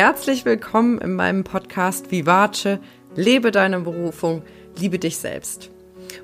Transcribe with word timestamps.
herzlich 0.00 0.46
willkommen 0.46 0.96
in 0.96 1.14
meinem 1.14 1.44
Podcast 1.44 2.10
Vivace. 2.10 2.78
Lebe 3.16 3.50
deine 3.50 3.80
Berufung, 3.80 4.40
liebe 4.78 4.98
dich 4.98 5.18
selbst. 5.18 5.70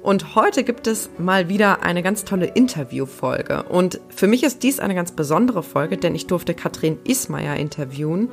Und 0.03 0.35
heute 0.35 0.64
gibt 0.64 0.87
es 0.87 1.11
mal 1.19 1.51
wieder 1.51 1.83
eine 1.83 2.03
ganz 2.03 2.25
tolle 2.25 2.47
Interviewfolge. 2.47 3.65
Und 3.65 4.00
für 4.09 4.29
mich 4.29 4.45
ist 4.45 4.62
dies 4.62 4.81
eine 4.81 4.95
ganz 4.95 5.12
besondere 5.12 5.62
Folge, 5.62 5.99
denn 5.99 6.14
ich 6.14 6.27
durfte 6.27 6.54
Katrin 6.54 6.96
Ismayer 7.04 7.57
interviewen. 7.57 8.31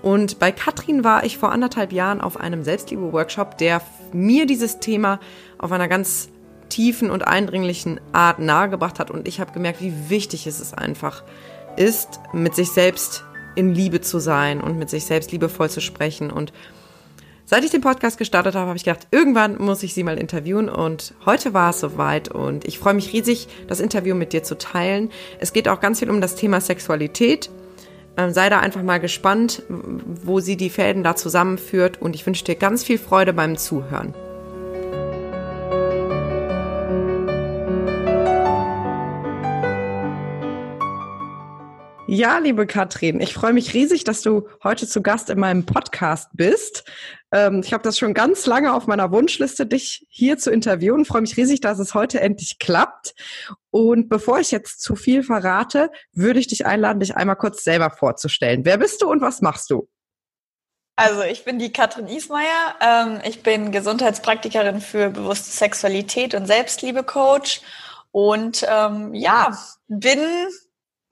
Und 0.00 0.38
bei 0.38 0.50
Katrin 0.50 1.04
war 1.04 1.24
ich 1.24 1.36
vor 1.36 1.52
anderthalb 1.52 1.92
Jahren 1.92 2.22
auf 2.22 2.40
einem 2.40 2.64
Selbstliebe-Workshop, 2.64 3.58
der 3.58 3.82
mir 4.14 4.46
dieses 4.46 4.80
Thema 4.80 5.20
auf 5.58 5.72
einer 5.72 5.88
ganz 5.88 6.30
tiefen 6.70 7.10
und 7.10 7.26
eindringlichen 7.26 8.00
Art 8.12 8.38
nahegebracht 8.38 8.98
hat. 8.98 9.10
Und 9.10 9.28
ich 9.28 9.40
habe 9.40 9.52
gemerkt, 9.52 9.82
wie 9.82 10.08
wichtig 10.08 10.46
es 10.46 10.72
einfach 10.72 11.22
ist, 11.76 12.18
mit 12.32 12.54
sich 12.54 12.70
selbst 12.70 13.25
in 13.56 13.74
Liebe 13.74 14.00
zu 14.00 14.20
sein 14.20 14.60
und 14.60 14.78
mit 14.78 14.88
sich 14.88 15.04
selbst 15.04 15.32
liebevoll 15.32 15.68
zu 15.68 15.80
sprechen. 15.80 16.30
Und 16.30 16.52
seit 17.44 17.64
ich 17.64 17.70
den 17.70 17.80
Podcast 17.80 18.18
gestartet 18.18 18.54
habe, 18.54 18.68
habe 18.68 18.76
ich 18.76 18.84
gedacht, 18.84 19.08
irgendwann 19.10 19.58
muss 19.58 19.82
ich 19.82 19.94
sie 19.94 20.04
mal 20.04 20.18
interviewen. 20.18 20.68
Und 20.68 21.14
heute 21.24 21.54
war 21.54 21.70
es 21.70 21.80
soweit. 21.80 22.28
Und 22.28 22.64
ich 22.64 22.78
freue 22.78 22.94
mich 22.94 23.12
riesig, 23.12 23.48
das 23.66 23.80
Interview 23.80 24.14
mit 24.14 24.32
dir 24.32 24.44
zu 24.44 24.56
teilen. 24.56 25.10
Es 25.40 25.52
geht 25.52 25.68
auch 25.68 25.80
ganz 25.80 25.98
viel 25.98 26.10
um 26.10 26.20
das 26.20 26.36
Thema 26.36 26.60
Sexualität. 26.60 27.50
Ähm, 28.16 28.32
sei 28.32 28.48
da 28.48 28.60
einfach 28.60 28.82
mal 28.82 29.00
gespannt, 29.00 29.62
wo 29.68 30.40
sie 30.40 30.56
die 30.56 30.70
Fäden 30.70 31.02
da 31.02 31.16
zusammenführt. 31.16 32.00
Und 32.00 32.14
ich 32.14 32.24
wünsche 32.26 32.44
dir 32.44 32.54
ganz 32.54 32.84
viel 32.84 32.98
Freude 32.98 33.32
beim 33.32 33.56
Zuhören. 33.56 34.14
Ja, 42.08 42.38
liebe 42.38 42.68
Katrin, 42.68 43.20
ich 43.20 43.34
freue 43.34 43.52
mich 43.52 43.74
riesig, 43.74 44.04
dass 44.04 44.22
du 44.22 44.48
heute 44.62 44.86
zu 44.86 45.02
Gast 45.02 45.28
in 45.28 45.40
meinem 45.40 45.66
Podcast 45.66 46.28
bist. 46.34 46.84
Ähm, 47.32 47.62
ich 47.64 47.72
habe 47.72 47.82
das 47.82 47.98
schon 47.98 48.14
ganz 48.14 48.46
lange 48.46 48.72
auf 48.74 48.86
meiner 48.86 49.10
Wunschliste, 49.10 49.66
dich 49.66 50.06
hier 50.08 50.38
zu 50.38 50.52
interviewen. 50.52 51.00
Ich 51.00 51.08
freue 51.08 51.22
mich 51.22 51.36
riesig, 51.36 51.60
dass 51.60 51.80
es 51.80 51.94
heute 51.94 52.20
endlich 52.20 52.60
klappt. 52.60 53.14
Und 53.70 54.08
bevor 54.08 54.38
ich 54.38 54.52
jetzt 54.52 54.82
zu 54.82 54.94
viel 54.94 55.24
verrate, 55.24 55.90
würde 56.12 56.38
ich 56.38 56.46
dich 56.46 56.64
einladen, 56.64 57.00
dich 57.00 57.16
einmal 57.16 57.34
kurz 57.34 57.64
selber 57.64 57.90
vorzustellen. 57.90 58.64
Wer 58.64 58.78
bist 58.78 59.02
du 59.02 59.10
und 59.10 59.20
was 59.20 59.42
machst 59.42 59.68
du? 59.70 59.88
Also 60.94 61.22
ich 61.22 61.44
bin 61.44 61.58
die 61.58 61.72
Katrin 61.72 62.06
Ismaier. 62.06 62.76
Ähm, 62.80 63.20
ich 63.24 63.42
bin 63.42 63.72
Gesundheitspraktikerin 63.72 64.80
für 64.80 65.10
bewusste 65.10 65.50
Sexualität 65.50 66.36
und 66.36 66.46
Selbstliebe-Coach. 66.46 67.62
Und 68.12 68.64
ähm, 68.70 69.12
ja, 69.12 69.58
bin 69.88 70.20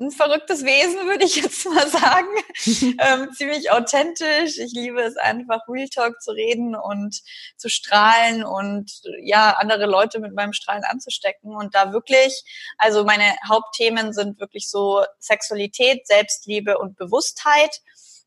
ein 0.01 0.11
verrücktes 0.11 0.65
Wesen, 0.65 1.07
würde 1.07 1.25
ich 1.25 1.37
jetzt 1.37 1.67
mal 1.67 1.89
sagen. 1.89 2.29
ähm, 2.99 3.33
ziemlich 3.33 3.71
authentisch. 3.71 4.59
Ich 4.59 4.73
liebe 4.73 5.01
es 5.01 5.17
einfach, 5.17 5.61
Real 5.69 5.89
Talk 5.89 6.21
zu 6.21 6.33
reden 6.33 6.75
und 6.75 7.21
zu 7.57 7.69
strahlen 7.69 8.45
und 8.45 8.91
ja, 9.23 9.53
andere 9.53 9.87
Leute 9.87 10.19
mit 10.19 10.35
meinem 10.35 10.53
Strahlen 10.53 10.85
anzustecken. 10.85 11.55
Und 11.55 11.75
da 11.75 11.93
wirklich, 11.93 12.43
also 12.77 13.05
meine 13.05 13.37
Hauptthemen 13.49 14.13
sind 14.13 14.41
wirklich 14.41 14.69
so 14.69 15.05
Sexualität, 15.21 16.07
Selbstliebe 16.07 16.79
und 16.79 16.97
Bewusstheit, 16.97 17.81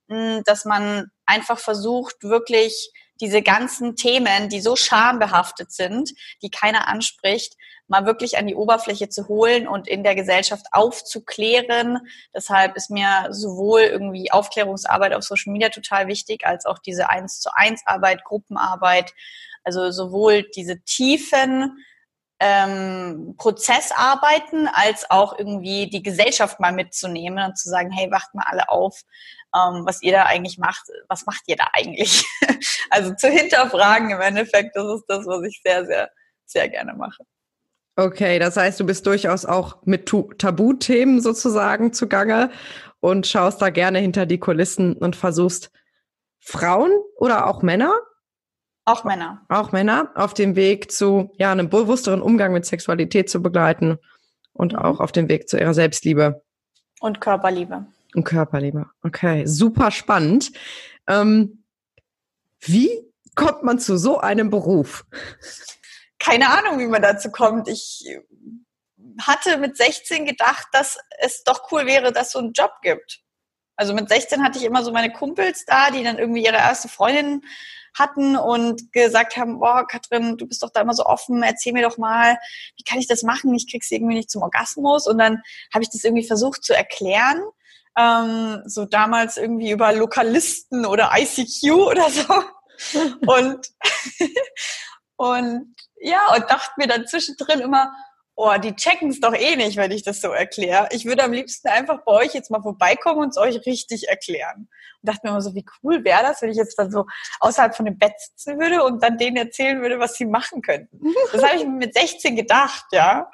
hm, 0.08 0.44
dass 0.46 0.64
man 0.64 1.12
einfach 1.26 1.60
versucht, 1.60 2.24
wirklich 2.24 2.92
diese 3.20 3.42
ganzen 3.42 3.96
Themen, 3.96 4.48
die 4.48 4.62
so 4.62 4.76
schambehaftet 4.76 5.72
sind, 5.72 6.12
die 6.42 6.50
keiner 6.50 6.88
anspricht, 6.88 7.56
mal 7.88 8.06
wirklich 8.06 8.38
an 8.38 8.48
die 8.48 8.56
Oberfläche 8.56 9.10
zu 9.10 9.28
holen 9.28 9.68
und 9.68 9.88
in 9.88 10.04
der 10.04 10.16
Gesellschaft 10.16 10.66
aufzuklären. 10.72 12.00
Deshalb 12.36 12.76
ist 12.76 12.90
mir 12.90 13.28
sowohl 13.30 13.82
irgendwie 13.82 14.32
Aufklärungsarbeit 14.32 15.14
auf 15.14 15.24
Social 15.24 15.54
Media 15.54 15.70
total 15.70 16.08
wichtig, 16.08 16.46
als 16.46 16.66
auch 16.66 16.80
diese 16.80 17.10
eins 17.10 17.40
zu 17.40 17.50
eins 17.54 17.82
Arbeit, 17.86 18.24
Gruppenarbeit. 18.24 19.14
Also 19.64 19.92
sowohl 19.92 20.44
diese 20.56 20.82
tiefen 20.82 21.78
ähm, 22.40 23.36
Prozessarbeiten 23.38 24.68
als 24.72 25.10
auch 25.10 25.38
irgendwie 25.38 25.90
die 25.90 26.04
Gesellschaft 26.04 26.60
mal 26.60 26.72
mitzunehmen 26.72 27.44
und 27.44 27.58
zu 27.58 27.70
sagen, 27.70 27.92
hey, 27.92 28.12
wacht 28.12 28.34
mal 28.36 28.46
alle 28.46 28.70
auf, 28.70 29.02
ähm, 29.56 29.86
was 29.86 30.02
ihr 30.04 30.12
da 30.12 30.24
eigentlich 30.24 30.58
macht, 30.58 30.84
was 31.08 31.26
macht 31.26 31.44
ihr 31.48 31.56
da 31.56 31.68
eigentlich? 31.74 32.26
also 32.90 33.14
zu 33.16 33.30
hinterfragen 33.30 34.12
im 34.12 34.22
Endeffekt, 34.22 34.76
das 34.76 34.86
ist 34.86 35.06
das, 35.08 35.26
was 35.26 35.44
ich 35.46 35.62
sehr, 35.64 35.86
sehr, 35.86 36.12
sehr 36.46 36.70
gerne 36.70 36.94
mache. 36.94 37.24
Okay, 38.00 38.38
das 38.38 38.56
heißt, 38.58 38.80
du 38.80 38.86
bist 38.86 39.08
durchaus 39.08 39.44
auch 39.44 39.78
mit 39.84 40.08
Tabuthemen 40.38 41.20
sozusagen 41.20 41.94
zugange 41.94 42.52
und 43.00 43.26
schaust 43.26 43.60
da 43.60 43.72
gerne 43.72 43.98
hinter 43.98 44.28
die 44.28 44.38
Kulissen 44.38 44.94
und 44.94 45.16
versuchst 45.16 45.72
Frauen 46.40 46.92
oder 47.16 47.48
auch 47.48 47.64
Männer? 47.64 47.92
Auch 48.86 49.04
Männer. 49.04 49.42
Auch 49.50 49.72
Männer 49.72 50.12
auf 50.14 50.36
dem 50.36 50.56
Weg 50.56 50.92
zu 50.92 51.32
ja, 51.40 51.52
einem 51.52 51.70
bewussteren 51.70 52.22
Umgang 52.22 52.54
mit 52.54 52.68
Sexualität 52.68 53.32
zu 53.32 53.42
begleiten 53.42 53.98
und 54.54 54.74
mhm. 54.74 54.80
auch 54.80 55.00
auf 55.00 55.12
dem 55.12 55.28
Weg 55.28 55.50
zu 55.50 55.60
ihrer 55.60 55.74
Selbstliebe. 55.74 56.44
Und 57.00 57.20
Körperliebe. 57.20 57.88
Und 58.14 58.26
Körperliebe. 58.26 58.86
Okay, 59.02 59.48
super 59.48 59.90
spannend. 59.90 60.52
Ähm, 61.08 61.64
wie 62.60 62.92
kommt 63.34 63.64
man 63.64 63.80
zu 63.80 63.98
so 63.98 64.20
einem 64.20 64.52
Beruf? 64.52 65.04
Keine 66.20 66.50
Ahnung, 66.50 66.80
wie 66.80 66.88
man 66.88 67.02
dazu 67.02 67.32
kommt. 67.32 67.68
Ich 67.68 68.04
hatte 69.22 69.58
mit 69.58 69.78
16 69.78 70.26
gedacht, 70.26 70.68
dass 70.72 70.98
es 71.20 71.44
doch 71.44 71.72
cool 71.72 71.86
wäre, 71.86 72.12
dass 72.12 72.28
es 72.28 72.34
so 72.34 72.40
einen 72.40 72.54
Job 72.54 72.72
gibt. 72.82 73.22
Also 73.76 73.94
mit 73.94 74.10
16 74.10 74.44
hatte 74.44 74.58
ich 74.58 74.66
immer 74.66 74.84
so 74.84 74.92
meine 74.92 75.12
Kumpels 75.12 75.66
da, 75.66 75.92
die 75.92 76.04
dann 76.04 76.18
irgendwie 76.18 76.44
ihre 76.44 76.56
erste 76.56 76.88
Freundin 76.88 77.42
hatten 77.98 78.36
und 78.36 78.92
gesagt 78.92 79.38
haben, 79.38 79.60
boah, 79.60 79.86
Katrin, 79.88 80.38
du 80.38 80.48
bist 80.48 80.64
doch 80.64 80.72
da 80.72 80.82
immer 80.82 80.94
so 80.94 81.06
offen, 81.06 81.44
erzähl 81.44 81.74
mir 81.74 81.88
doch 81.88 81.98
mal, 81.98 82.38
wie 82.76 82.84
kann 82.84 83.00
ich 83.00 83.08
das 83.08 83.24
machen? 83.24 83.54
Ich 83.54 83.70
krieg's 83.70 83.92
irgendwie 83.92 84.16
nicht 84.16 84.30
zum 84.30 84.42
Orgasmus. 84.42 85.08
Und 85.08 85.18
dann 85.18 85.42
habe 85.74 85.84
ich 85.84 85.90
das 85.90 86.04
irgendwie 86.04 86.26
versucht 86.28 86.64
zu 86.64 86.76
erklären. 86.76 87.42
Ähm, 87.98 88.62
so 88.66 88.86
damals 88.86 89.38
irgendwie 89.38 89.72
über 89.72 89.92
Lokalisten 89.94 90.86
oder 90.86 91.12
ICQ 91.16 91.72
oder 91.74 92.10
so. 92.10 92.26
und, 93.28 93.68
und 95.18 95.76
ja, 96.00 96.34
und 96.36 96.50
dachte 96.50 96.72
mir 96.78 96.88
dann 96.88 97.08
zwischendrin 97.08 97.60
immer, 97.60 97.92
oh, 98.38 98.56
die 98.62 98.76
checken 98.76 99.10
es 99.10 99.20
doch 99.20 99.34
eh 99.34 99.56
nicht, 99.56 99.78
wenn 99.78 99.92
ich 99.92 100.04
das 100.04 100.22
so 100.22 100.30
erkläre. 100.30 100.88
Ich 100.92 101.06
würde 101.06 101.24
am 101.24 101.34
liebsten 101.34 101.70
einfach 101.70 102.04
bei 102.06 102.12
euch 102.12 102.36
jetzt 102.36 102.52
mal 102.52 102.62
vorbeikommen 102.62 103.20
und 103.20 103.30
es 103.30 103.38
euch 103.38 103.66
richtig 103.66 104.08
erklären. 104.08 104.70
Und 105.02 105.10
dachte 105.10 105.22
mir 105.24 105.32
immer 105.32 105.42
so, 105.42 105.56
wie 105.56 105.66
cool 105.82 106.04
wäre 106.04 106.22
das, 106.22 106.42
wenn 106.44 106.52
ich 106.52 106.58
jetzt 106.58 106.78
dann 106.78 106.92
so 106.92 107.08
außerhalb 107.40 107.76
von 107.76 107.86
dem 107.86 107.98
Bett 107.98 108.14
sitzen 108.20 108.60
würde 108.60 108.84
und 108.84 109.02
dann 109.02 109.18
denen 109.18 109.38
erzählen 109.38 109.82
würde, 109.82 110.00
was 110.00 110.16
sie 110.16 110.26
machen 110.26 110.62
könnten. 110.62 111.00
Das 111.34 111.44
habe 111.44 111.58
ich 111.58 111.66
mir 111.66 111.72
mit 111.72 111.96
16 111.96 112.36
gedacht, 112.36 112.86
ja. 112.92 113.32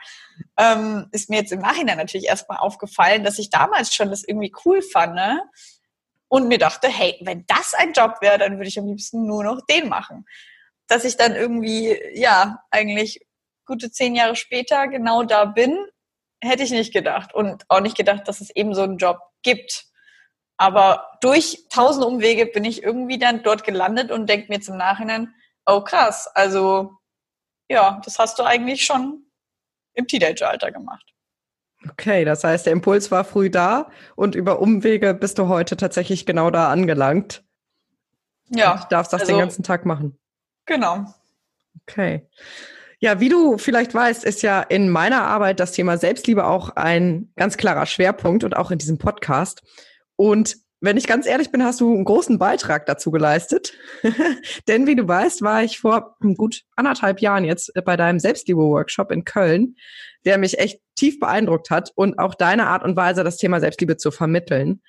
Ähm, 0.58 1.08
ist 1.12 1.30
mir 1.30 1.40
jetzt 1.40 1.52
im 1.52 1.60
Nachhinein 1.60 1.98
natürlich 1.98 2.28
erstmal 2.28 2.60
aufgefallen, 2.60 3.26
dass 3.26 3.40
ich 3.40 3.50
damals 3.50 3.94
schon 3.94 4.10
das 4.10 4.24
irgendwie 4.24 4.54
cool 4.66 4.82
fand, 4.82 5.16
ne? 5.16 5.44
Und 6.30 6.48
mir 6.48 6.58
dachte, 6.58 6.88
hey, 6.88 7.20
wenn 7.22 7.46
das 7.46 7.74
ein 7.76 7.92
Job 7.92 8.16
wäre, 8.22 8.40
dann 8.40 8.54
würde 8.54 8.68
ich 8.68 8.80
am 8.80 8.88
liebsten 8.88 9.28
nur 9.28 9.44
noch 9.44 9.62
den 9.68 9.90
machen 9.90 10.26
dass 10.88 11.06
ich 11.06 11.18
dann 11.18 11.36
irgendwie, 11.36 11.98
ja, 12.14 12.64
eigentlich 12.72 13.26
gute 13.66 13.92
zehn 13.92 14.16
Jahre 14.16 14.36
später 14.36 14.88
genau 14.88 15.24
da 15.24 15.46
bin, 15.46 15.78
hätte 16.42 16.64
ich 16.64 16.72
nicht 16.72 16.94
gedacht. 16.94 17.34
Und 17.34 17.64
auch 17.70 17.80
nicht 17.80 17.98
gedacht, 17.98 18.28
dass 18.28 18.42
es 18.42 18.50
eben 18.50 18.76
so 18.76 18.82
einen 18.82 18.98
Job 18.98 19.20
gibt. 19.42 19.86
Aber 20.58 21.18
durch 21.22 21.66
tausend 21.70 22.06
Umwege 22.06 22.46
bin 22.46 22.66
ich 22.66 22.84
irgendwie 22.84 23.18
dann 23.18 23.44
dort 23.44 23.64
gelandet 23.64 24.12
und 24.12 24.30
denke 24.30 24.52
mir 24.52 24.62
zum 24.62 24.78
Nachhinein, 24.78 25.34
oh 25.66 25.82
krass, 25.82 26.28
also 26.28 26.92
ja, 27.70 28.02
das 28.04 28.20
hast 28.20 28.38
du 28.40 28.44
eigentlich 28.44 28.86
schon 28.86 29.26
im 29.94 30.08
Teenageralter 30.08 30.72
gemacht. 30.72 31.06
Okay, 31.90 32.24
das 32.24 32.44
heißt, 32.44 32.66
der 32.66 32.74
Impuls 32.74 33.12
war 33.12 33.24
früh 33.24 33.50
da 33.50 33.90
und 34.16 34.36
über 34.36 34.60
Umwege 34.60 35.14
bist 35.14 35.38
du 35.38 35.48
heute 35.48 35.76
tatsächlich 35.76 36.26
genau 36.26 36.50
da 36.50 36.70
angelangt. 36.70 37.44
Ja. 38.50 38.74
Und 38.74 38.92
darfst 38.92 39.12
das 39.12 39.22
also, 39.22 39.34
den 39.34 39.40
ganzen 39.40 39.64
Tag 39.64 39.86
machen. 39.86 40.18
Genau. 40.66 41.06
Okay. 41.82 42.28
Ja, 43.00 43.20
wie 43.20 43.28
du 43.28 43.58
vielleicht 43.58 43.94
weißt, 43.94 44.24
ist 44.24 44.44
ja 44.44 44.62
in 44.62 44.90
meiner 44.90 45.24
Arbeit 45.24 45.60
das 45.60 45.74
Thema 45.74 45.98
Selbstliebe 45.98 46.46
auch 46.46 46.70
ein 46.78 47.32
ganz 47.36 47.58
klarer 47.58 47.86
Schwerpunkt 47.86 48.46
und 48.46 48.56
auch 48.56 48.72
in 48.72 48.78
diesem 48.78 48.98
Podcast. 48.98 49.62
Und 50.16 50.56
wenn 50.80 50.98
ich 50.98 51.08
ganz 51.08 51.26
ehrlich 51.26 51.50
bin, 51.50 51.64
hast 51.64 51.82
du 51.82 51.94
einen 51.94 52.06
großen 52.06 52.40
Beitrag 52.40 52.86
dazu 52.86 53.10
geleistet. 53.12 53.74
Denn 54.68 54.88
wie 54.88 54.96
du 54.96 55.08
weißt, 55.08 55.42
war 55.42 55.64
ich 55.64 55.80
vor 55.80 56.18
gut 56.36 56.64
anderthalb 56.76 57.22
Jahren 57.22 57.46
jetzt 57.46 57.72
bei 57.86 57.98
deinem 57.98 58.20
Selbstliebe-Workshop 58.20 59.12
in 59.12 59.24
Köln, 59.24 59.76
der 60.26 60.38
mich 60.38 60.60
echt 60.60 60.80
tief 60.96 61.20
beeindruckt 61.20 61.70
hat 61.70 61.92
und 61.96 62.20
auch 62.20 62.36
deine 62.36 62.68
Art 62.68 62.84
und 62.84 62.96
Weise, 62.96 63.24
das 63.24 63.38
Thema 63.38 63.60
Selbstliebe 63.60 63.98
zu 63.98 64.12
vermitteln. 64.12 64.82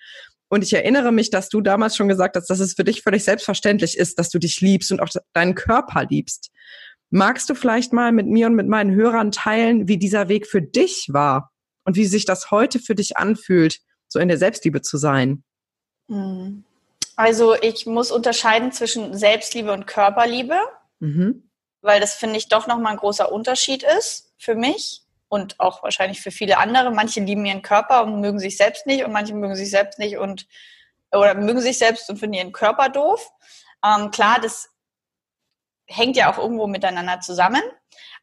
Und 0.55 0.63
ich 0.63 0.73
erinnere 0.73 1.11
mich, 1.11 1.31
dass 1.31 1.49
du 1.49 1.61
damals 1.61 1.97
schon 1.97 2.07
gesagt 2.07 2.37
hast, 2.37 2.49
dass 2.49 2.61
es 2.61 2.75
für 2.75 2.85
dich 2.85 3.03
völlig 3.03 3.25
selbstverständlich 3.25 3.99
ist, 3.99 4.21
dass 4.21 4.31
du 4.31 4.39
dich 4.39 4.61
liebst 4.61 4.93
und 4.93 5.01
auch 5.01 5.09
deinen 5.33 5.57
Körper 5.57 6.07
liebst. 6.09 6.53
Magst 7.11 7.51
du 7.51 7.57
vielleicht 7.57 7.93
mal 7.93 8.13
mit 8.13 8.29
mir 8.29 8.47
und 8.47 8.55
mit 8.55 8.69
meinen 8.69 8.95
Hörern 8.95 9.33
teilen, 9.33 9.89
wie 9.89 9.99
dieser 9.99 10.29
Weg 10.29 10.47
für 10.47 10.63
dich 10.63 11.09
war 11.11 11.51
und 11.83 11.97
wie 11.97 12.05
sich 12.05 12.25
das 12.25 12.53
heute 12.53 12.79
für 12.79 12.95
dich 12.95 13.17
anfühlt, 13.17 13.81
so 14.07 14.21
in 14.21 14.29
der 14.29 14.39
Selbstliebe 14.39 14.81
zu 14.81 14.97
sein? 14.97 15.43
Hm. 16.09 16.63
Also 17.17 17.57
ich 17.61 17.85
muss 17.87 18.13
unterscheiden 18.13 18.71
zwischen 18.71 19.19
Selbstliebe 19.19 19.73
und 19.73 19.89
Körperliebe, 19.89 20.57
mhm. 21.01 21.51
weil 21.83 21.99
das 21.99 22.15
finde 22.15 22.37
ich 22.37 22.47
doch 22.47 22.69
nochmal 22.69 22.93
ein 22.93 22.99
großer 22.99 23.33
Unterschied 23.33 23.83
ist 23.99 24.33
für 24.39 24.55
mich 24.55 25.04
und 25.35 25.59
auch 25.59 25.83
wahrscheinlich 25.83 26.21
für 26.21 26.31
viele 26.31 26.59
andere. 26.59 26.93
Manche 26.93 27.21
lieben 27.21 27.45
ihren 27.45 27.63
Körper 27.63 28.05
und 28.05 28.21
mögen 28.21 28.39
sich 28.39 28.57
selbst 28.57 28.87
nicht 28.87 29.05
und 29.05 29.13
manche 29.13 29.35
mögen 29.35 29.57
sich 29.57 29.69
selbst 29.69 29.99
nicht 29.99 30.17
und 30.17 30.47
oder 31.13 31.35
mögen 31.35 31.61
sich 31.61 31.77
selbst 31.77 32.09
und 32.09 32.19
finden 32.19 32.35
ihren 32.35 32.53
Körper 32.53 32.89
doof. 32.89 33.29
Ähm, 33.85 34.13
klar, 34.13 34.39
das 34.41 34.71
hängt 35.87 36.17
ja 36.17 36.33
auch 36.33 36.39
irgendwo 36.39 36.69
miteinander 36.69 37.21
zusammen. 37.21 37.63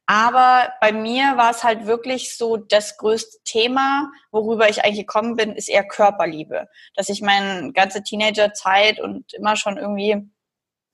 Aber 0.06 0.74
bei 0.80 0.92
mir 0.94 1.38
war 1.38 1.52
es 1.52 1.64
halt 1.64 1.86
wirklich 1.86 2.36
so, 2.38 2.58
das 2.58 2.98
größte 2.98 3.40
Thema, 3.44 4.12
worüber 4.32 4.70
ich 4.70 4.84
eigentlich 4.84 5.06
gekommen 5.06 5.36
bin, 5.36 5.54
ist 5.54 5.70
eher 5.70 5.88
Körperliebe. 5.88 6.68
Dass 6.96 7.10
ich 7.10 7.22
meine 7.22 7.72
ganze 7.74 8.04
Teenagerzeit 8.04 9.00
und 9.02 9.34
immer 9.34 9.56
schon 9.58 9.78
irgendwie, 9.78 10.18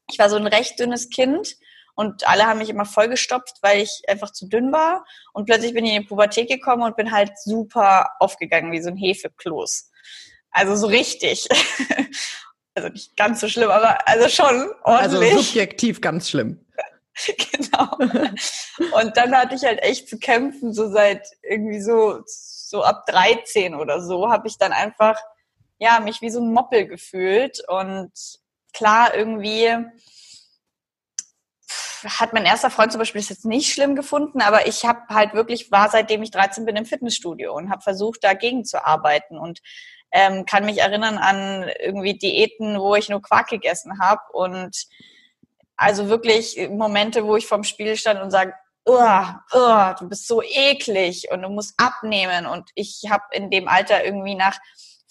ich 0.10 0.20
war 0.20 0.30
so 0.30 0.36
ein 0.36 0.48
recht 0.48 0.80
dünnes 0.80 1.10
Kind 1.10 1.58
und 1.98 2.28
alle 2.28 2.46
haben 2.46 2.60
mich 2.60 2.70
immer 2.70 2.86
vollgestopft, 2.86 3.58
weil 3.62 3.82
ich 3.82 4.04
einfach 4.08 4.32
zu 4.32 4.48
dünn 4.48 4.72
war. 4.72 5.04
Und 5.34 5.46
plötzlich 5.46 5.74
bin 5.74 5.84
ich 5.84 5.96
in 5.96 6.02
die 6.04 6.08
Pubertät 6.08 6.48
gekommen 6.48 6.84
und 6.84 6.96
bin 6.96 7.12
halt 7.12 7.32
super 7.40 8.12
aufgegangen, 8.20 8.72
wie 8.72 8.84
so 8.84 8.90
ein 8.90 8.98
Hefekloß. 8.98 9.90
Also 10.52 10.76
so 10.76 10.88
richtig. 10.88 11.48
Also 12.76 12.90
nicht 12.90 13.18
ganz 13.18 13.40
so 13.40 13.50
schlimm, 13.50 13.72
aber 13.72 14.08
also 14.08 14.30
schon 14.30 14.70
ordentlich. 14.84 15.32
Also 15.32 15.42
subjektiv 15.42 16.00
ganz 16.00 16.30
schlimm. 16.30 16.64
genau. 17.52 17.92
Und 19.02 19.18
dann 19.18 19.36
hatte 19.36 19.56
ich 19.56 19.64
halt 19.64 19.82
echt 19.82 20.08
zu 20.08 20.20
kämpfen, 20.20 20.72
so 20.74 20.88
seit 20.88 21.26
irgendwie 21.42 21.82
so, 21.82 22.22
so 22.28 22.84
ab 22.84 23.08
13 23.08 23.74
oder 23.74 24.00
so, 24.00 24.30
habe 24.30 24.48
ich 24.48 24.60
dann 24.60 24.74
einfach, 24.74 25.20
ja, 25.80 26.00
mich 26.02 26.22
wie 26.22 26.30
so 26.30 26.40
ein 26.40 26.54
Moppel 26.54 26.86
gefühlt. 26.86 27.68
Und 27.68 28.12
klar, 28.74 29.16
irgendwie 29.16 29.76
hat 32.04 32.34
mein 32.34 32.46
erster 32.46 32.70
Freund 32.70 32.92
zum 32.92 33.00
Beispiel 33.00 33.22
das 33.22 33.30
jetzt 33.30 33.46
nicht 33.46 33.72
schlimm 33.72 33.96
gefunden, 33.96 34.42
aber 34.42 34.68
ich 34.68 34.86
habe 34.86 35.02
halt 35.10 35.34
wirklich, 35.34 35.72
war 35.72 35.90
seitdem 35.90 36.24
ich 36.24 36.32
13 36.32 36.66
bin 36.66 36.76
im 36.76 36.86
Fitnessstudio 36.86 37.56
und 37.56 37.70
habe 37.70 37.82
versucht, 37.82 38.24
dagegen 38.24 38.66
zu 38.66 38.86
arbeiten 38.86 39.38
und 39.38 39.60
ähm, 40.12 40.46
kann 40.46 40.66
mich 40.66 40.80
erinnern 40.80 41.18
an 41.18 41.70
irgendwie 41.80 42.18
Diäten, 42.18 42.80
wo 42.80 42.96
ich 42.96 43.10
nur 43.10 43.22
Quark 43.22 43.50
gegessen 43.50 44.00
habe 44.00 44.22
und 44.32 44.88
also 45.76 46.10
wirklich 46.10 46.70
Momente, 46.70 47.26
wo 47.26 47.36
ich 47.36 47.46
vorm 47.46 47.64
Spiel 47.64 47.96
stand 47.96 48.22
und 48.22 48.32
sage, 48.32 48.54
du 48.88 50.08
bist 50.08 50.28
so 50.28 50.42
eklig 50.42 51.28
und 51.32 51.42
du 51.42 51.50
musst 51.50 51.74
abnehmen. 51.78 52.46
Und 52.46 52.70
ich 52.74 53.04
habe 53.10 53.24
in 53.32 53.50
dem 53.50 53.68
Alter 53.68 54.04
irgendwie 54.04 54.36
nach 54.36 54.58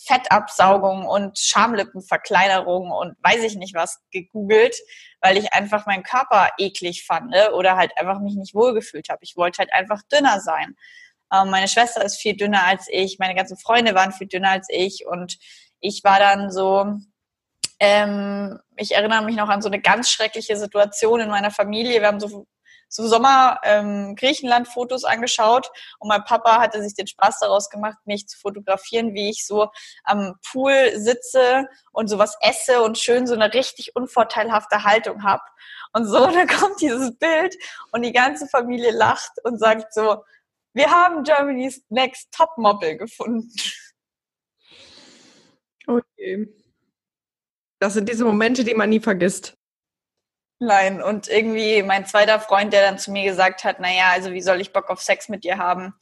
Fettabsaugung 0.06 1.04
und 1.04 1.38
Schamlippenverkleinerung 1.38 2.90
und 2.90 3.16
weiß 3.22 3.42
ich 3.42 3.56
nicht 3.56 3.74
was 3.74 4.00
gegoogelt, 4.12 4.76
weil 5.20 5.36
ich 5.36 5.52
einfach 5.52 5.86
meinen 5.86 6.04
Körper 6.04 6.50
eklig 6.58 7.04
fand 7.04 7.30
ne? 7.30 7.52
oder 7.52 7.76
halt 7.76 7.92
einfach 7.98 8.20
mich 8.20 8.36
nicht 8.36 8.54
wohlgefühlt 8.54 9.08
habe. 9.08 9.20
Ich 9.22 9.36
wollte 9.36 9.58
halt 9.58 9.72
einfach 9.72 10.02
dünner 10.12 10.40
sein. 10.40 10.76
Ähm, 11.32 11.50
meine 11.50 11.68
Schwester 11.68 12.04
ist 12.04 12.20
viel 12.20 12.36
dünner 12.36 12.64
als 12.64 12.86
ich, 12.88 13.18
meine 13.18 13.34
ganzen 13.34 13.56
Freunde 13.56 13.94
waren 13.94 14.12
viel 14.12 14.28
dünner 14.28 14.50
als 14.50 14.68
ich 14.70 15.04
und 15.06 15.38
ich 15.80 16.04
war 16.04 16.18
dann 16.18 16.50
so, 16.50 16.86
ähm, 17.80 18.58
ich 18.76 18.94
erinnere 18.94 19.24
mich 19.24 19.36
noch 19.36 19.48
an 19.48 19.62
so 19.62 19.68
eine 19.68 19.80
ganz 19.80 20.10
schreckliche 20.10 20.56
Situation 20.56 21.20
in 21.20 21.28
meiner 21.28 21.50
Familie. 21.50 22.00
Wir 22.00 22.06
haben 22.06 22.20
so, 22.20 22.46
so 22.88 23.06
Sommer 23.06 23.60
ähm, 23.64 24.14
Griechenland-Fotos 24.16 25.04
angeschaut 25.04 25.70
und 25.98 26.08
mein 26.08 26.24
Papa 26.24 26.60
hatte 26.60 26.82
sich 26.82 26.94
den 26.94 27.06
Spaß 27.06 27.40
daraus 27.40 27.70
gemacht, 27.70 27.98
mich 28.04 28.28
zu 28.28 28.38
fotografieren, 28.38 29.14
wie 29.14 29.30
ich 29.30 29.46
so 29.46 29.70
am 30.04 30.34
Pool 30.50 30.92
sitze 30.96 31.66
und 31.92 32.08
sowas 32.08 32.36
esse 32.40 32.82
und 32.82 32.98
schön 32.98 33.26
so 33.26 33.34
eine 33.34 33.52
richtig 33.52 33.94
unvorteilhafte 33.94 34.84
Haltung 34.84 35.22
habe. 35.22 35.42
Und 35.92 36.06
so, 36.06 36.26
dann 36.26 36.46
kommt 36.46 36.80
dieses 36.80 37.16
Bild 37.18 37.54
und 37.92 38.02
die 38.02 38.12
ganze 38.12 38.46
Familie 38.48 38.92
lacht 38.92 39.32
und 39.44 39.58
sagt 39.58 39.92
so, 39.92 40.22
wir 40.74 40.90
haben 40.90 41.22
Germany's 41.24 41.82
Next 41.88 42.30
Top 42.32 42.50
Model 42.58 42.98
gefunden. 42.98 43.50
Okay. 45.86 46.52
Das 47.78 47.94
sind 47.94 48.08
diese 48.08 48.24
Momente, 48.24 48.64
die 48.64 48.74
man 48.74 48.90
nie 48.90 49.00
vergisst. 49.00 49.56
Nein, 50.58 51.02
und 51.02 51.28
irgendwie 51.28 51.82
mein 51.82 52.06
zweiter 52.06 52.40
Freund, 52.40 52.72
der 52.72 52.82
dann 52.82 52.98
zu 52.98 53.10
mir 53.10 53.24
gesagt 53.24 53.64
hat, 53.64 53.78
naja, 53.78 54.10
also 54.12 54.32
wie 54.32 54.40
soll 54.40 54.60
ich 54.60 54.72
Bock 54.72 54.88
auf 54.88 55.02
Sex 55.02 55.28
mit 55.28 55.44
dir 55.44 55.58
haben, 55.58 55.94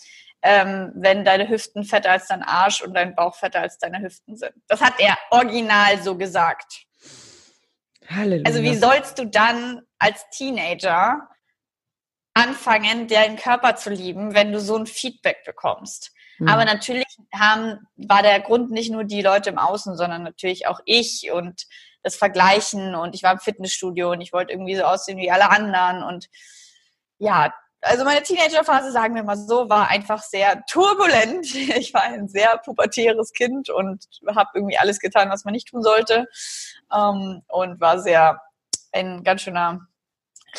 ähm, 0.42 0.92
wenn 0.94 1.24
deine 1.24 1.48
Hüften 1.48 1.84
fetter 1.84 2.12
als 2.12 2.28
dein 2.28 2.42
Arsch 2.42 2.82
und 2.82 2.94
dein 2.94 3.16
Bauch 3.16 3.34
fetter 3.34 3.60
als 3.60 3.78
deine 3.78 4.00
Hüften 4.00 4.36
sind. 4.36 4.52
Das 4.68 4.80
hat 4.80 4.94
er 4.98 5.16
original 5.30 6.00
so 6.02 6.16
gesagt. 6.16 6.84
Halleluja. 8.08 8.44
Also 8.46 8.62
wie 8.62 8.76
sollst 8.76 9.18
du 9.18 9.26
dann 9.26 9.82
als 9.98 10.28
Teenager 10.30 11.28
anfangen, 12.34 13.08
deinen 13.08 13.36
Körper 13.36 13.74
zu 13.76 13.90
lieben, 13.90 14.34
wenn 14.34 14.52
du 14.52 14.60
so 14.60 14.76
ein 14.76 14.86
Feedback 14.86 15.44
bekommst? 15.44 16.12
Mhm. 16.38 16.48
Aber 16.48 16.64
natürlich 16.64 17.06
haben, 17.32 17.78
war 17.96 18.22
der 18.22 18.40
Grund 18.40 18.70
nicht 18.70 18.90
nur 18.90 19.04
die 19.04 19.22
Leute 19.22 19.50
im 19.50 19.58
Außen, 19.58 19.96
sondern 19.96 20.22
natürlich 20.22 20.66
auch 20.66 20.80
ich 20.84 21.30
und 21.32 21.66
das 22.04 22.14
Vergleichen 22.14 22.94
und 22.94 23.14
ich 23.14 23.24
war 23.24 23.32
im 23.32 23.40
Fitnessstudio 23.40 24.12
und 24.12 24.20
ich 24.20 24.32
wollte 24.32 24.52
irgendwie 24.52 24.76
so 24.76 24.84
aussehen 24.84 25.18
wie 25.18 25.30
alle 25.30 25.50
anderen 25.50 26.04
und 26.04 26.28
ja, 27.18 27.52
also 27.80 28.04
meine 28.04 28.22
Teenagerphase, 28.22 28.92
sagen 28.92 29.14
wir 29.14 29.22
mal 29.24 29.36
so, 29.36 29.68
war 29.68 29.88
einfach 29.88 30.22
sehr 30.22 30.64
turbulent. 30.66 31.46
Ich 31.54 31.92
war 31.92 32.02
ein 32.02 32.28
sehr 32.28 32.56
pubertäres 32.58 33.32
Kind 33.32 33.68
und 33.68 34.06
habe 34.34 34.50
irgendwie 34.54 34.78
alles 34.78 35.00
getan, 35.00 35.30
was 35.30 35.44
man 35.44 35.52
nicht 35.52 35.68
tun 35.68 35.82
sollte 35.82 36.26
ähm, 36.94 37.42
und 37.48 37.80
war 37.80 38.00
sehr 38.00 38.40
ein 38.92 39.24
ganz 39.24 39.42
schöner 39.42 39.86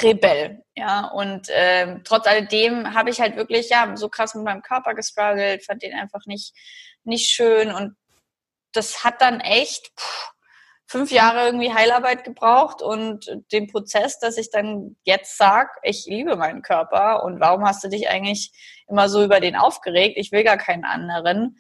Rebell, 0.01 0.63
ja. 0.75 1.07
Und 1.07 1.47
ähm, 1.51 2.01
trotz 2.03 2.27
alledem 2.27 2.93
habe 2.93 3.09
ich 3.09 3.21
halt 3.21 3.37
wirklich 3.37 3.69
ja 3.69 3.95
so 3.95 4.09
krass 4.09 4.35
mit 4.35 4.43
meinem 4.43 4.61
Körper 4.61 4.93
gestruggelt, 4.93 5.65
fand 5.65 5.83
den 5.83 5.93
einfach 5.93 6.25
nicht 6.25 6.53
nicht 7.03 7.31
schön 7.31 7.71
und 7.71 7.95
das 8.73 9.03
hat 9.03 9.21
dann 9.21 9.39
echt 9.39 9.91
pff, 9.97 10.31
fünf 10.95 11.11
Jahre 11.11 11.45
irgendwie 11.47 11.73
Heilarbeit 11.73 12.23
gebraucht 12.23 12.81
und 12.81 13.29
den 13.51 13.67
Prozess, 13.67 14.17
dass 14.17 14.37
ich 14.37 14.49
dann 14.49 14.95
jetzt 15.03 15.37
sag, 15.37 15.77
ich 15.83 16.05
liebe 16.05 16.37
meinen 16.37 16.61
Körper 16.61 17.21
und 17.25 17.41
warum 17.41 17.65
hast 17.65 17.83
du 17.83 17.89
dich 17.89 18.07
eigentlich 18.07 18.53
immer 18.87 19.09
so 19.09 19.21
über 19.21 19.41
den 19.41 19.57
aufgeregt? 19.57 20.15
Ich 20.15 20.31
will 20.31 20.45
gar 20.45 20.55
keinen 20.55 20.85
anderen. 20.85 21.57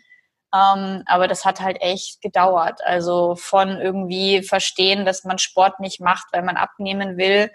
Ähm, 0.53 1.03
aber 1.05 1.27
das 1.27 1.43
hat 1.43 1.59
halt 1.59 1.81
echt 1.81 2.21
gedauert. 2.21 2.79
Also 2.85 3.35
von 3.35 3.81
irgendwie 3.81 4.41
verstehen, 4.41 5.03
dass 5.03 5.25
man 5.25 5.37
Sport 5.37 5.81
nicht 5.81 5.99
macht, 5.99 6.27
weil 6.31 6.43
man 6.43 6.55
abnehmen 6.55 7.17
will, 7.17 7.51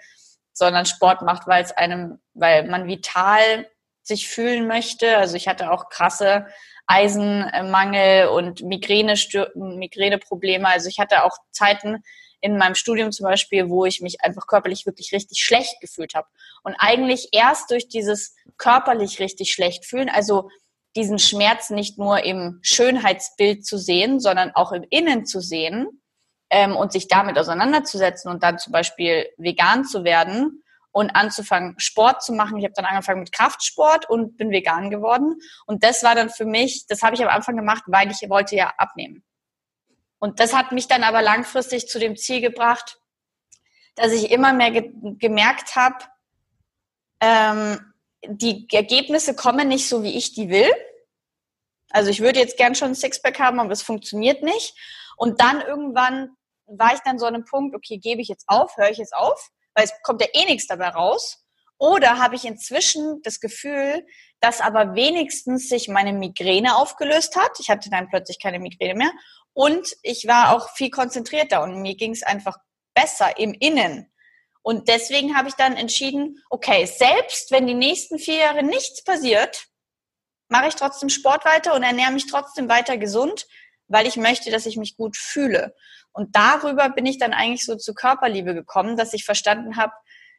sondern 0.53 0.85
Sport 0.85 1.23
macht, 1.23 1.47
weil 1.47 1.63
es 1.63 1.71
einem, 1.71 2.19
weil 2.35 2.67
man 2.67 2.85
vital 2.85 3.67
sich 4.03 4.29
fühlen 4.29 4.67
möchte. 4.67 5.17
Also 5.17 5.35
ich 5.35 5.47
hatte 5.47 5.71
auch 5.71 5.89
krasse 5.89 6.45
Eisenmangel 6.87 8.27
und 8.29 8.61
Migräne, 8.63 9.15
Migräneprobleme. 9.55 10.67
Also 10.67 10.89
ich 10.89 10.99
hatte 10.99 11.23
auch 11.23 11.37
Zeiten 11.51 12.03
in 12.41 12.57
meinem 12.57 12.75
Studium 12.75 13.11
zum 13.11 13.25
Beispiel, 13.25 13.69
wo 13.69 13.85
ich 13.85 14.01
mich 14.01 14.21
einfach 14.21 14.47
körperlich 14.47 14.85
wirklich 14.85 15.13
richtig 15.13 15.43
schlecht 15.43 15.79
gefühlt 15.79 16.15
habe. 16.15 16.27
Und 16.63 16.75
eigentlich 16.79 17.29
erst 17.33 17.69
durch 17.69 17.87
dieses 17.87 18.35
körperlich 18.57 19.19
richtig 19.19 19.51
schlecht 19.51 19.85
fühlen, 19.85 20.09
also 20.09 20.49
diesen 20.95 21.19
Schmerz 21.19 21.69
nicht 21.69 21.97
nur 21.97 22.23
im 22.25 22.59
Schönheitsbild 22.63 23.65
zu 23.65 23.77
sehen, 23.77 24.19
sondern 24.19 24.51
auch 24.55 24.71
im 24.71 24.83
Innen 24.89 25.25
zu 25.25 25.39
sehen, 25.39 26.01
ähm, 26.51 26.75
und 26.75 26.91
sich 26.91 27.07
damit 27.07 27.39
auseinanderzusetzen 27.39 28.29
und 28.29 28.43
dann 28.43 28.59
zum 28.59 28.73
Beispiel 28.73 29.25
vegan 29.37 29.85
zu 29.85 30.03
werden 30.03 30.61
und 30.91 31.09
anzufangen, 31.11 31.75
Sport 31.79 32.23
zu 32.23 32.33
machen. 32.33 32.57
Ich 32.57 32.65
habe 32.65 32.73
dann 32.75 32.85
angefangen 32.85 33.21
mit 33.21 33.31
Kraftsport 33.31 34.09
und 34.09 34.37
bin 34.37 34.51
vegan 34.51 34.89
geworden. 34.89 35.37
Und 35.65 35.83
das 35.83 36.03
war 36.03 36.15
dann 36.15 36.29
für 36.29 36.45
mich, 36.45 36.85
das 36.87 37.01
habe 37.01 37.15
ich 37.15 37.21
am 37.21 37.29
Anfang 37.29 37.55
gemacht, 37.55 37.83
weil 37.87 38.11
ich 38.11 38.29
wollte 38.29 38.55
ja 38.55 38.73
abnehmen. 38.77 39.23
Und 40.19 40.39
das 40.39 40.53
hat 40.53 40.71
mich 40.71 40.87
dann 40.87 41.03
aber 41.03 41.21
langfristig 41.21 41.87
zu 41.87 41.97
dem 41.97 42.15
Ziel 42.15 42.41
gebracht, 42.41 42.99
dass 43.95 44.11
ich 44.11 44.31
immer 44.31 44.53
mehr 44.53 44.71
ge 44.71 44.91
gemerkt 45.17 45.75
habe, 45.75 46.05
ähm, 47.19 47.93
die 48.25 48.67
Ergebnisse 48.71 49.35
kommen 49.35 49.67
nicht 49.67 49.87
so, 49.87 50.03
wie 50.03 50.15
ich 50.15 50.33
die 50.33 50.49
will. 50.49 50.71
Also 51.89 52.09
ich 52.09 52.21
würde 52.21 52.39
jetzt 52.39 52.57
gern 52.57 52.75
schon 52.75 52.89
ein 52.89 52.95
Sixpack 52.95 53.39
haben, 53.39 53.59
aber 53.59 53.71
es 53.71 53.81
funktioniert 53.81 54.43
nicht. 54.43 54.75
Und 55.17 55.41
dann 55.41 55.61
irgendwann 55.61 56.35
war 56.67 56.93
ich 56.93 56.99
dann 57.01 57.19
so 57.19 57.25
an 57.25 57.35
einem 57.35 57.45
Punkt, 57.45 57.75
okay, 57.75 57.97
gebe 57.97 58.21
ich 58.21 58.27
jetzt 58.27 58.45
auf, 58.47 58.77
höre 58.77 58.89
ich 58.89 58.97
jetzt 58.97 59.15
auf, 59.15 59.49
weil 59.75 59.85
es 59.85 59.93
kommt 60.03 60.21
ja 60.21 60.27
eh 60.33 60.45
nichts 60.45 60.67
dabei 60.67 60.89
raus. 60.89 61.43
Oder 61.77 62.19
habe 62.19 62.35
ich 62.35 62.45
inzwischen 62.45 63.21
das 63.23 63.39
Gefühl, 63.39 64.05
dass 64.39 64.61
aber 64.61 64.93
wenigstens 64.93 65.67
sich 65.67 65.87
meine 65.87 66.13
Migräne 66.13 66.75
aufgelöst 66.75 67.35
hat. 67.35 67.51
Ich 67.59 67.69
hatte 67.69 67.89
dann 67.89 68.09
plötzlich 68.09 68.39
keine 68.39 68.59
Migräne 68.59 68.95
mehr. 68.95 69.11
Und 69.53 69.95
ich 70.03 70.27
war 70.27 70.55
auch 70.55 70.69
viel 70.75 70.89
konzentrierter 70.89 71.63
und 71.63 71.81
mir 71.81 71.95
ging 71.95 72.11
es 72.11 72.23
einfach 72.23 72.57
besser 72.93 73.37
im 73.37 73.53
Innen. 73.53 74.11
Und 74.63 74.87
deswegen 74.89 75.35
habe 75.35 75.49
ich 75.49 75.55
dann 75.55 75.75
entschieden, 75.75 76.37
okay, 76.49 76.85
selbst 76.85 77.51
wenn 77.51 77.65
die 77.65 77.73
nächsten 77.73 78.19
vier 78.19 78.35
Jahre 78.35 78.63
nichts 78.63 79.03
passiert, 79.03 79.65
mache 80.49 80.67
ich 80.67 80.75
trotzdem 80.75 81.09
Sport 81.09 81.45
weiter 81.45 81.73
und 81.73 81.83
ernähre 81.83 82.11
mich 82.11 82.27
trotzdem 82.27 82.69
weiter 82.69 82.97
gesund, 82.97 83.47
weil 83.91 84.07
ich 84.07 84.17
möchte, 84.17 84.51
dass 84.51 84.65
ich 84.65 84.77
mich 84.77 84.97
gut 84.97 85.17
fühle. 85.17 85.75
Und 86.13 86.35
darüber 86.35 86.89
bin 86.89 87.05
ich 87.05 87.17
dann 87.17 87.33
eigentlich 87.33 87.65
so 87.65 87.75
zu 87.75 87.93
Körperliebe 87.93 88.53
gekommen, 88.53 88.97
dass 88.97 89.13
ich 89.13 89.25
verstanden 89.25 89.77
habe, 89.77 89.93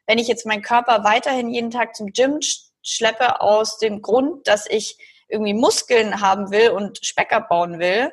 wenn 0.07 0.19
ich 0.19 0.29
jetzt 0.29 0.47
meinen 0.47 0.63
Körper 0.63 1.05
weiterhin 1.05 1.51
jeden 1.51 1.71
Tag 1.71 1.95
zum 1.95 2.13
Gym 2.13 2.41
schleppe 2.83 3.41
aus 3.41 3.79
dem 3.79 4.03
Grund, 4.03 4.47
dass 4.49 4.67
ich 4.69 4.97
irgendwie 5.29 5.55
Muskeln 5.55 6.21
haben 6.21 6.51
will 6.51 6.71
und 6.71 7.05
Speck 7.05 7.33
abbauen 7.33 7.79
will, 7.79 8.13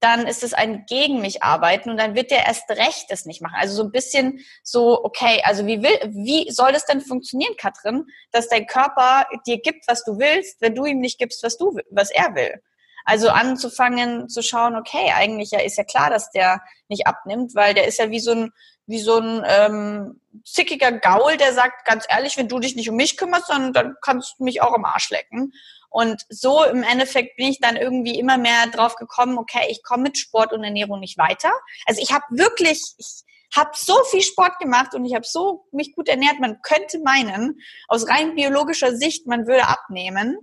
dann 0.00 0.26
ist 0.26 0.42
es 0.42 0.52
ein 0.52 0.84
gegen 0.86 1.20
mich 1.20 1.44
arbeiten 1.44 1.90
und 1.90 1.96
dann 1.96 2.16
wird 2.16 2.32
der 2.32 2.44
erst 2.46 2.68
recht 2.70 3.06
es 3.08 3.24
nicht 3.24 3.40
machen. 3.40 3.54
Also 3.56 3.76
so 3.76 3.84
ein 3.84 3.92
bisschen 3.92 4.44
so, 4.64 5.02
okay, 5.04 5.40
also 5.44 5.64
wie 5.66 5.82
will, 5.82 5.96
wie 6.10 6.50
soll 6.50 6.72
das 6.72 6.86
denn 6.86 7.00
funktionieren, 7.00 7.54
Katrin, 7.56 8.04
dass 8.32 8.48
dein 8.48 8.66
Körper 8.66 9.26
dir 9.46 9.60
gibt, 9.60 9.86
was 9.86 10.04
du 10.04 10.18
willst, 10.18 10.60
wenn 10.60 10.74
du 10.74 10.86
ihm 10.86 10.98
nicht 10.98 11.18
gibst, 11.18 11.44
was 11.44 11.56
du, 11.56 11.78
was 11.90 12.10
er 12.10 12.34
will? 12.34 12.60
Also 13.04 13.28
anzufangen 13.30 14.28
zu 14.28 14.42
schauen, 14.42 14.76
okay, 14.76 15.12
eigentlich 15.14 15.50
ja 15.50 15.60
ist 15.60 15.78
ja 15.78 15.84
klar, 15.84 16.10
dass 16.10 16.30
der 16.30 16.62
nicht 16.88 17.06
abnimmt, 17.06 17.54
weil 17.54 17.74
der 17.74 17.86
ist 17.86 17.98
ja 17.98 18.10
wie 18.10 18.20
so 18.20 18.32
ein 18.32 18.52
wie 18.86 19.00
so 19.00 19.18
ein 19.18 19.44
ähm, 19.46 20.20
zickiger 20.44 20.92
Gaul, 20.92 21.36
der 21.36 21.52
sagt, 21.52 21.84
ganz 21.84 22.04
ehrlich, 22.08 22.36
wenn 22.36 22.48
du 22.48 22.58
dich 22.58 22.74
nicht 22.74 22.90
um 22.90 22.96
mich 22.96 23.16
kümmerst, 23.16 23.48
dann, 23.48 23.72
dann 23.72 23.94
kannst 24.02 24.34
du 24.38 24.44
mich 24.44 24.60
auch 24.60 24.74
am 24.74 24.84
Arsch 24.84 25.10
lecken. 25.10 25.52
Und 25.88 26.22
so 26.30 26.64
im 26.64 26.82
Endeffekt 26.82 27.36
bin 27.36 27.48
ich 27.48 27.60
dann 27.60 27.76
irgendwie 27.76 28.18
immer 28.18 28.38
mehr 28.38 28.66
drauf 28.68 28.96
gekommen, 28.96 29.38
okay, 29.38 29.66
ich 29.68 29.82
komme 29.82 30.04
mit 30.04 30.18
Sport 30.18 30.52
und 30.52 30.64
Ernährung 30.64 31.00
nicht 31.00 31.18
weiter. 31.18 31.52
Also 31.86 32.00
ich 32.02 32.12
habe 32.12 32.24
wirklich, 32.30 32.82
ich 32.96 33.24
habe 33.54 33.70
so 33.74 34.02
viel 34.10 34.22
Sport 34.22 34.58
gemacht 34.58 34.94
und 34.94 35.04
ich 35.04 35.14
habe 35.14 35.26
so 35.26 35.66
mich 35.70 35.94
gut 35.94 36.08
ernährt. 36.08 36.40
Man 36.40 36.60
könnte 36.62 36.98
meinen, 37.00 37.60
aus 37.88 38.08
rein 38.08 38.34
biologischer 38.34 38.96
Sicht, 38.96 39.26
man 39.26 39.46
würde 39.46 39.68
abnehmen. 39.68 40.38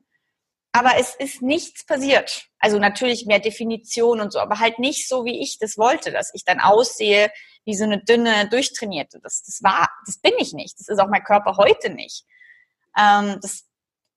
Aber 0.79 0.95
es 0.97 1.13
ist 1.13 1.41
nichts 1.41 1.85
passiert. 1.85 2.45
Also 2.57 2.79
natürlich 2.79 3.25
mehr 3.25 3.39
Definition 3.39 4.21
und 4.21 4.31
so, 4.31 4.39
aber 4.39 4.59
halt 4.59 4.79
nicht 4.79 5.09
so, 5.09 5.25
wie 5.25 5.41
ich 5.41 5.57
das 5.59 5.77
wollte, 5.77 6.09
dass 6.09 6.33
ich 6.33 6.45
dann 6.45 6.61
aussehe 6.61 7.31
wie 7.65 7.75
so 7.75 7.83
eine 7.83 8.01
dünne, 8.01 8.47
durchtrainierte. 8.47 9.19
Das, 9.21 9.43
das 9.43 9.61
war, 9.61 9.89
das 10.05 10.19
bin 10.19 10.31
ich 10.37 10.53
nicht. 10.53 10.79
Das 10.79 10.87
ist 10.87 10.99
auch 10.99 11.09
mein 11.09 11.25
Körper 11.25 11.57
heute 11.57 11.89
nicht. 11.89 12.23
Ähm, 12.97 13.39
das 13.41 13.65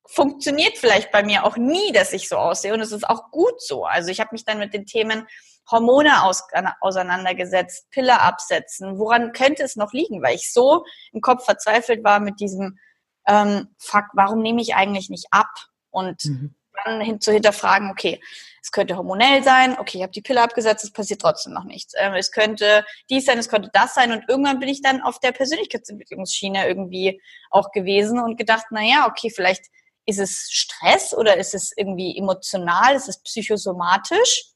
funktioniert 0.06 0.78
vielleicht 0.78 1.10
bei 1.10 1.24
mir 1.24 1.44
auch 1.44 1.56
nie, 1.56 1.90
dass 1.90 2.12
ich 2.12 2.28
so 2.28 2.36
aussehe 2.36 2.72
und 2.72 2.80
es 2.80 2.92
ist 2.92 3.10
auch 3.10 3.32
gut 3.32 3.60
so. 3.60 3.84
Also 3.84 4.12
ich 4.12 4.20
habe 4.20 4.30
mich 4.30 4.44
dann 4.44 4.60
mit 4.60 4.72
den 4.72 4.86
Themen 4.86 5.26
Hormone 5.68 6.22
aus, 6.22 6.44
auseinandergesetzt, 6.80 7.90
Pille 7.90 8.20
absetzen. 8.20 9.00
Woran 9.00 9.32
könnte 9.32 9.64
es 9.64 9.74
noch 9.74 9.92
liegen? 9.92 10.22
Weil 10.22 10.36
ich 10.36 10.52
so 10.52 10.84
im 11.10 11.22
Kopf 11.22 11.44
verzweifelt 11.44 12.04
war 12.04 12.20
mit 12.20 12.38
diesem 12.38 12.78
ähm, 13.26 13.74
Fuck, 13.78 14.04
warum 14.12 14.42
nehme 14.42 14.62
ich 14.62 14.76
eigentlich 14.76 15.10
nicht 15.10 15.26
ab? 15.32 15.50
Und 15.92 16.24
mhm. 16.24 16.54
dann 16.84 17.00
hin, 17.00 17.20
zu 17.20 17.32
hinterfragen, 17.32 17.90
okay, 17.90 18.20
es 18.60 18.72
könnte 18.72 18.96
hormonell 18.96 19.42
sein, 19.42 19.78
okay, 19.78 19.98
ich 19.98 20.02
habe 20.02 20.12
die 20.12 20.22
Pille 20.22 20.42
abgesetzt, 20.42 20.84
es 20.84 20.92
passiert 20.92 21.20
trotzdem 21.20 21.52
noch 21.52 21.64
nichts. 21.64 21.94
Ähm, 21.96 22.14
es 22.14 22.32
könnte 22.32 22.84
dies 23.10 23.24
sein, 23.24 23.38
es 23.38 23.48
könnte 23.48 23.70
das 23.72 23.94
sein. 23.94 24.12
Und 24.12 24.28
irgendwann 24.28 24.58
bin 24.60 24.68
ich 24.68 24.82
dann 24.82 25.00
auf 25.00 25.20
der 25.20 25.32
Persönlichkeitsentwicklungsschiene 25.32 26.66
irgendwie 26.66 27.20
auch 27.50 27.70
gewesen 27.72 28.18
und 28.18 28.36
gedacht, 28.36 28.66
na 28.70 28.82
ja, 28.82 29.06
okay, 29.08 29.30
vielleicht 29.30 29.66
ist 30.06 30.18
es 30.18 30.48
Stress 30.50 31.14
oder 31.14 31.36
ist 31.36 31.54
es 31.54 31.72
irgendwie 31.76 32.16
emotional, 32.16 32.94
ist 32.96 33.08
es 33.08 33.22
psychosomatisch? 33.22 34.51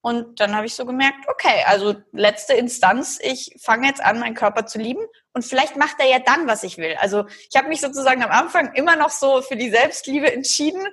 Und 0.00 0.38
dann 0.40 0.54
habe 0.54 0.66
ich 0.66 0.74
so 0.74 0.86
gemerkt, 0.86 1.28
okay, 1.28 1.64
also 1.66 1.96
letzte 2.12 2.54
Instanz, 2.54 3.18
ich 3.20 3.56
fange 3.60 3.88
jetzt 3.88 4.00
an, 4.00 4.20
meinen 4.20 4.36
Körper 4.36 4.64
zu 4.64 4.78
lieben 4.78 5.04
und 5.32 5.44
vielleicht 5.44 5.76
macht 5.76 5.98
er 5.98 6.06
ja 6.06 6.20
dann, 6.20 6.46
was 6.46 6.62
ich 6.62 6.78
will. 6.78 6.96
Also 7.00 7.26
ich 7.50 7.56
habe 7.56 7.68
mich 7.68 7.80
sozusagen 7.80 8.22
am 8.22 8.30
Anfang 8.30 8.74
immer 8.74 8.94
noch 8.94 9.10
so 9.10 9.42
für 9.42 9.56
die 9.56 9.70
Selbstliebe 9.70 10.32
entschieden, 10.32 10.86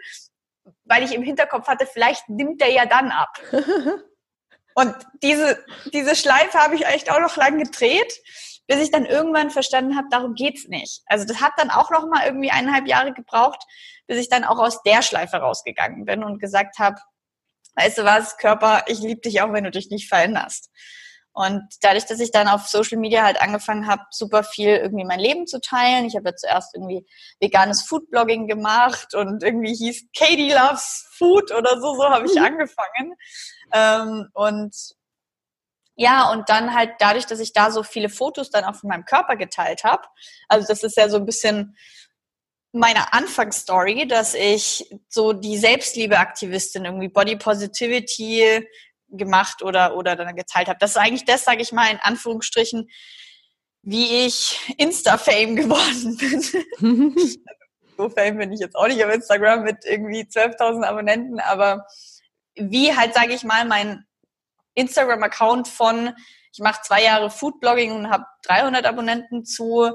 weil 0.86 1.04
ich 1.04 1.14
im 1.14 1.22
Hinterkopf 1.22 1.68
hatte, 1.68 1.86
vielleicht 1.86 2.28
nimmt 2.30 2.62
er 2.62 2.72
ja 2.72 2.88
dann 2.88 3.12
ab. 3.12 3.40
und 4.74 4.96
diese, 5.22 5.64
diese 5.94 6.16
Schleife 6.16 6.58
habe 6.58 6.76
ich 6.76 6.86
echt 6.88 7.12
auch 7.12 7.20
noch 7.20 7.38
lang 7.38 7.60
gedreht, 7.60 8.22
bis 8.68 8.78
ich 8.78 8.90
dann 8.90 9.06
irgendwann 9.06 9.52
verstanden 9.52 9.96
habe, 9.96 10.08
darum 10.10 10.34
geht's 10.34 10.68
nicht. 10.68 11.04
Also 11.06 11.26
das 11.26 11.42
hat 11.42 11.54
dann 11.58 11.70
auch 11.70 11.92
noch 11.92 12.08
mal 12.08 12.26
irgendwie 12.26 12.50
eineinhalb 12.50 12.88
Jahre 12.88 13.14
gebraucht, 13.14 13.64
bis 14.08 14.18
ich 14.18 14.30
dann 14.30 14.44
auch 14.44 14.58
aus 14.58 14.82
der 14.82 15.04
Schleife 15.04 15.38
rausgegangen 15.38 16.06
bin 16.06 16.24
und 16.24 16.40
gesagt 16.40 16.80
habe, 16.80 16.98
weißt 17.76 18.00
du 18.00 18.04
was, 18.04 18.38
Körper, 18.38 18.84
ich 18.88 19.00
liebe 19.00 19.22
dich 19.22 19.42
auch, 19.42 19.54
wenn 19.54 19.64
du 19.64 19.72
dich 19.72 19.90
nicht 19.90 20.08
veränderst. 20.08 20.70
Und 21.36 21.64
dadurch, 21.82 22.06
dass 22.06 22.22
ich 22.22 22.32
dann 22.32 22.48
auf 22.48 22.68
Social 22.68 22.98
Media 22.98 23.24
halt 23.24 23.42
angefangen 23.42 23.88
habe, 23.88 24.04
super 24.10 24.42
viel 24.42 24.70
irgendwie 24.70 25.04
mein 25.04 25.20
Leben 25.20 25.48
zu 25.48 25.60
teilen. 25.60 26.06
Ich 26.06 26.16
habe 26.16 26.30
ja 26.30 26.36
zuerst 26.36 26.74
irgendwie 26.74 27.06
veganes 27.42 27.82
Foodblogging 27.82 28.48
gemacht 28.48 29.14
und 29.14 29.44
irgendwie 29.44 29.76
hieß 29.76 30.06
Katie 30.18 30.54
Loves 30.54 31.10
Food 31.18 31.52
oder 31.52 31.82
so, 31.82 31.94
so 31.96 32.06
habe 32.06 32.26
ich 32.26 32.36
mhm. 32.36 32.46
angefangen. 32.46 33.16
Ähm, 33.74 34.30
und 34.34 34.74
ja, 35.98 36.32
und 36.32 36.48
dann 36.48 36.74
halt 36.74 36.92
dadurch, 37.00 37.26
dass 37.26 37.42
ich 37.42 37.52
da 37.52 37.70
so 37.70 37.84
viele 37.84 38.08
Fotos 38.08 38.50
dann 38.50 38.64
auch 38.64 38.76
von 38.76 38.90
meinem 38.90 39.04
Körper 39.04 39.36
geteilt 39.36 39.84
habe, 39.84 40.04
also 40.48 40.66
das 40.68 40.84
ist 40.84 40.96
ja 40.96 41.10
so 41.10 41.18
ein 41.18 41.26
bisschen 41.26 41.76
meine 42.76 43.14
Anfangsstory, 43.14 44.08
dass 44.08 44.34
ich 44.34 44.90
so 45.08 45.34
die 45.34 45.58
Selbstliebe-Aktivistin 45.58 46.86
irgendwie 46.86 47.08
Body 47.08 47.38
Positivity 47.38 48.68
gemacht 49.10 49.62
oder, 49.64 49.96
oder 49.96 50.16
dann 50.16 50.36
geteilt 50.36 50.68
habe. 50.68 50.78
Das 50.80 50.92
ist 50.92 50.98
eigentlich 50.98 51.26
das, 51.26 51.46
sage 51.46 51.62
ich 51.62 51.72
mal, 51.72 51.90
in 51.90 52.00
Anführungsstrichen, 52.00 52.90
wie 53.82 54.26
ich 54.26 54.60
Insta-Fame 54.78 55.56
geworden 55.56 56.18
bin. 56.80 57.16
so 57.98 58.10
Fame 58.10 58.38
bin 58.38 58.52
ich 58.52 58.60
jetzt 58.60 58.76
auch 58.76 58.88
nicht 58.88 59.04
auf 59.04 59.14
Instagram 59.14 59.64
mit 59.64 59.78
irgendwie 59.86 60.22
12.000 60.24 60.84
Abonnenten, 60.84 61.40
aber 61.40 61.86
wie 62.56 62.96
halt, 62.96 63.14
sage 63.14 63.34
ich 63.34 63.44
mal, 63.44 63.66
mein 63.66 64.06
Instagram-Account 64.74 65.68
von, 65.68 66.14
ich 66.52 66.60
mache 66.60 66.82
zwei 66.84 67.04
Jahre 67.04 67.30
Foodblogging 67.30 67.92
und 67.92 68.10
habe 68.10 68.26
300 68.44 68.86
Abonnenten 68.86 69.46
zu, 69.46 69.92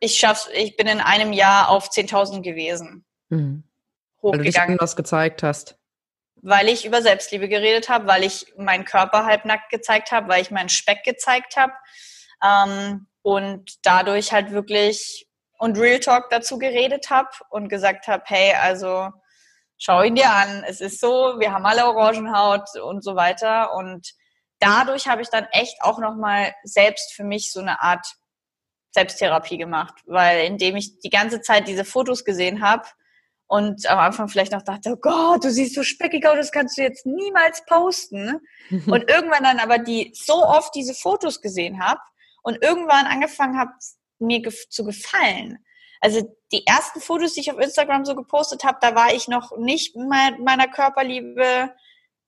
ich 0.00 0.18
schaff's, 0.18 0.48
ich 0.52 0.76
bin 0.76 0.86
in 0.86 1.00
einem 1.00 1.32
Jahr 1.32 1.68
auf 1.68 1.88
10.000 1.88 2.42
gewesen. 2.42 3.04
Mhm. 3.28 3.64
Hochgegangen. 4.22 4.70
Weil 4.70 4.76
du 4.76 4.82
was 4.82 4.96
gezeigt 4.96 5.42
hast. 5.42 5.78
Weil 6.42 6.68
ich 6.68 6.84
über 6.84 7.00
Selbstliebe 7.02 7.48
geredet 7.48 7.88
habe, 7.88 8.06
weil 8.06 8.22
ich 8.22 8.52
meinen 8.56 8.84
Körper 8.84 9.24
halbnackt 9.24 9.70
gezeigt 9.70 10.12
habe, 10.12 10.28
weil 10.28 10.42
ich 10.42 10.50
meinen 10.50 10.68
Speck 10.68 11.04
gezeigt 11.04 11.56
habe 11.56 11.72
ähm, 12.42 13.06
und 13.22 13.78
dadurch 13.82 14.32
halt 14.32 14.50
wirklich 14.50 15.26
und 15.58 15.78
Real 15.78 16.00
Talk 16.00 16.28
dazu 16.30 16.58
geredet 16.58 17.10
habe 17.10 17.30
und 17.48 17.68
gesagt 17.68 18.08
habe, 18.08 18.22
hey, 18.26 18.54
also 18.54 19.10
schau 19.78 20.02
ihn 20.02 20.14
dir 20.14 20.30
an, 20.30 20.64
es 20.66 20.80
ist 20.80 21.00
so, 21.00 21.38
wir 21.38 21.52
haben 21.52 21.64
alle 21.64 21.86
Orangenhaut 21.86 22.68
und 22.82 23.02
so 23.02 23.16
weiter. 23.16 23.74
Und 23.74 24.12
dadurch 24.58 25.08
habe 25.08 25.22
ich 25.22 25.28
dann 25.30 25.46
echt 25.52 25.80
auch 25.80 25.98
nochmal 25.98 26.54
selbst 26.64 27.14
für 27.14 27.24
mich 27.24 27.52
so 27.52 27.60
eine 27.60 27.80
Art 27.80 28.06
Selbsttherapie 28.94 29.58
gemacht, 29.58 29.94
weil 30.06 30.46
indem 30.46 30.76
ich 30.76 30.98
die 31.00 31.10
ganze 31.10 31.40
Zeit 31.40 31.68
diese 31.68 31.84
Fotos 31.84 32.24
gesehen 32.24 32.62
habe 32.62 32.84
und 33.46 33.86
am 33.86 33.98
Anfang 33.98 34.28
vielleicht 34.28 34.52
noch 34.52 34.62
dachte, 34.62 34.92
oh 34.92 34.96
Gott, 34.96 35.44
du 35.44 35.50
siehst 35.50 35.74
so 35.74 35.82
speckig 35.82 36.26
aus, 36.26 36.36
das 36.36 36.52
kannst 36.52 36.78
du 36.78 36.82
jetzt 36.82 37.04
niemals 37.04 37.64
posten. 37.66 38.40
und 38.86 39.10
irgendwann 39.10 39.44
dann 39.44 39.58
aber 39.58 39.78
die 39.78 40.12
so 40.14 40.44
oft 40.44 40.74
diese 40.74 40.94
Fotos 40.94 41.42
gesehen 41.42 41.84
habe 41.84 42.00
und 42.42 42.62
irgendwann 42.62 43.06
angefangen 43.06 43.58
habe, 43.58 43.72
mir 44.18 44.42
zu 44.70 44.84
gefallen 44.84 45.58
also 46.04 46.36
die 46.52 46.66
ersten 46.66 47.00
Fotos, 47.00 47.32
die 47.32 47.40
ich 47.40 47.50
auf 47.50 47.58
Instagram 47.58 48.04
so 48.04 48.14
gepostet 48.14 48.62
habe, 48.62 48.76
da 48.82 48.94
war 48.94 49.14
ich 49.14 49.26
noch 49.26 49.56
nicht 49.56 49.96
mit 49.96 50.38
meiner 50.38 50.68
Körperliebe 50.68 51.72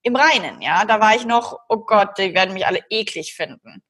im 0.01 0.17
Reinen, 0.17 0.63
ja. 0.63 0.87
Da 0.87 0.99
war 0.99 1.15
ich 1.15 1.27
noch, 1.27 1.59
oh 1.69 1.85
Gott, 1.85 2.17
die 2.17 2.33
werden 2.33 2.55
mich 2.55 2.67
alle 2.67 2.81
eklig 2.89 3.35
finden. 3.35 3.83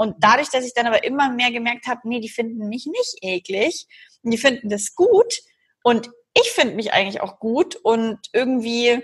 Und 0.00 0.16
dadurch, 0.20 0.48
dass 0.48 0.64
ich 0.64 0.72
dann 0.72 0.86
aber 0.86 1.04
immer 1.04 1.30
mehr 1.30 1.50
gemerkt 1.50 1.86
habe, 1.86 2.00
nee, 2.04 2.20
die 2.20 2.30
finden 2.30 2.70
mich 2.70 2.86
nicht 2.86 3.18
eklig, 3.20 3.86
die 4.22 4.38
finden 4.38 4.70
das 4.70 4.94
gut 4.94 5.42
und 5.82 6.08
ich 6.32 6.50
finde 6.52 6.74
mich 6.74 6.94
eigentlich 6.94 7.20
auch 7.20 7.38
gut 7.38 7.76
und 7.76 8.18
irgendwie, 8.32 9.02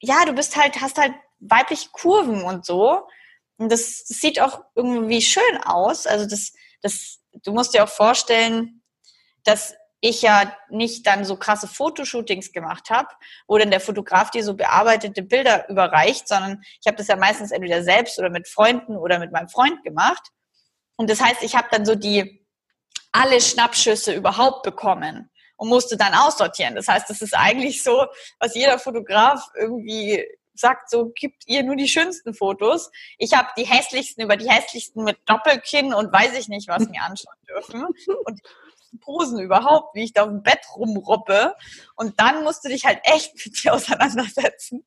ja, 0.00 0.24
du 0.24 0.32
bist 0.32 0.54
halt, 0.54 0.80
hast 0.80 0.98
halt 0.98 1.14
weibliche 1.40 1.88
Kurven 1.90 2.44
und 2.44 2.64
so. 2.64 3.08
Und 3.56 3.72
das, 3.72 4.04
das 4.04 4.20
sieht 4.20 4.40
auch 4.40 4.60
irgendwie 4.76 5.20
schön 5.20 5.56
aus. 5.64 6.06
Also 6.06 6.28
das, 6.28 6.52
das, 6.80 7.18
du 7.42 7.50
musst 7.52 7.74
dir 7.74 7.82
auch 7.82 7.88
vorstellen, 7.88 8.82
dass 9.42 9.74
ich 10.06 10.20
ja 10.20 10.54
nicht 10.68 11.06
dann 11.06 11.24
so 11.24 11.36
krasse 11.36 11.66
Fotoshootings 11.66 12.52
gemacht 12.52 12.90
habe, 12.90 13.08
wo 13.46 13.56
dann 13.56 13.70
der 13.70 13.80
Fotograf 13.80 14.30
dir 14.30 14.44
so 14.44 14.52
bearbeitete 14.52 15.22
Bilder 15.22 15.66
überreicht, 15.70 16.28
sondern 16.28 16.62
ich 16.78 16.86
habe 16.86 16.98
das 16.98 17.08
ja 17.08 17.16
meistens 17.16 17.52
entweder 17.52 17.82
selbst 17.82 18.18
oder 18.18 18.28
mit 18.28 18.46
Freunden 18.46 18.98
oder 18.98 19.18
mit 19.18 19.32
meinem 19.32 19.48
Freund 19.48 19.82
gemacht. 19.82 20.28
Und 20.96 21.08
das 21.08 21.22
heißt, 21.22 21.42
ich 21.42 21.56
habe 21.56 21.68
dann 21.70 21.86
so 21.86 21.94
die 21.94 22.46
alle 23.12 23.40
Schnappschüsse 23.40 24.12
überhaupt 24.12 24.62
bekommen 24.62 25.30
und 25.56 25.68
musste 25.70 25.96
dann 25.96 26.12
aussortieren. 26.12 26.74
Das 26.74 26.86
heißt, 26.86 27.08
das 27.08 27.22
ist 27.22 27.34
eigentlich 27.34 27.82
so, 27.82 28.04
was 28.38 28.54
jeder 28.54 28.78
Fotograf 28.78 29.48
irgendwie 29.58 30.22
sagt, 30.52 30.90
so 30.90 31.12
gibt 31.14 31.44
ihr 31.46 31.62
nur 31.62 31.76
die 31.76 31.88
schönsten 31.88 32.34
Fotos. 32.34 32.90
Ich 33.16 33.32
habe 33.32 33.48
die 33.56 33.64
hässlichsten 33.64 34.22
über 34.22 34.36
die 34.36 34.50
hässlichsten 34.50 35.02
mit 35.02 35.16
Doppelkinn 35.24 35.94
und 35.94 36.12
weiß 36.12 36.34
ich 36.34 36.48
nicht, 36.48 36.68
was 36.68 36.86
mir 36.90 37.00
anschauen 37.00 37.38
dürfen. 37.48 37.86
Und 38.26 38.40
lustigsten 38.94 39.00
Posen 39.00 39.38
überhaupt, 39.40 39.94
wie 39.94 40.04
ich 40.04 40.12
da 40.12 40.22
auf 40.22 40.28
dem 40.28 40.42
Bett 40.42 40.60
rumruppe. 40.76 41.54
Und 41.96 42.20
dann 42.20 42.44
musst 42.44 42.64
du 42.64 42.68
dich 42.68 42.84
halt 42.84 43.00
echt 43.04 43.34
mit 43.44 43.62
dir 43.62 43.74
auseinandersetzen 43.74 44.84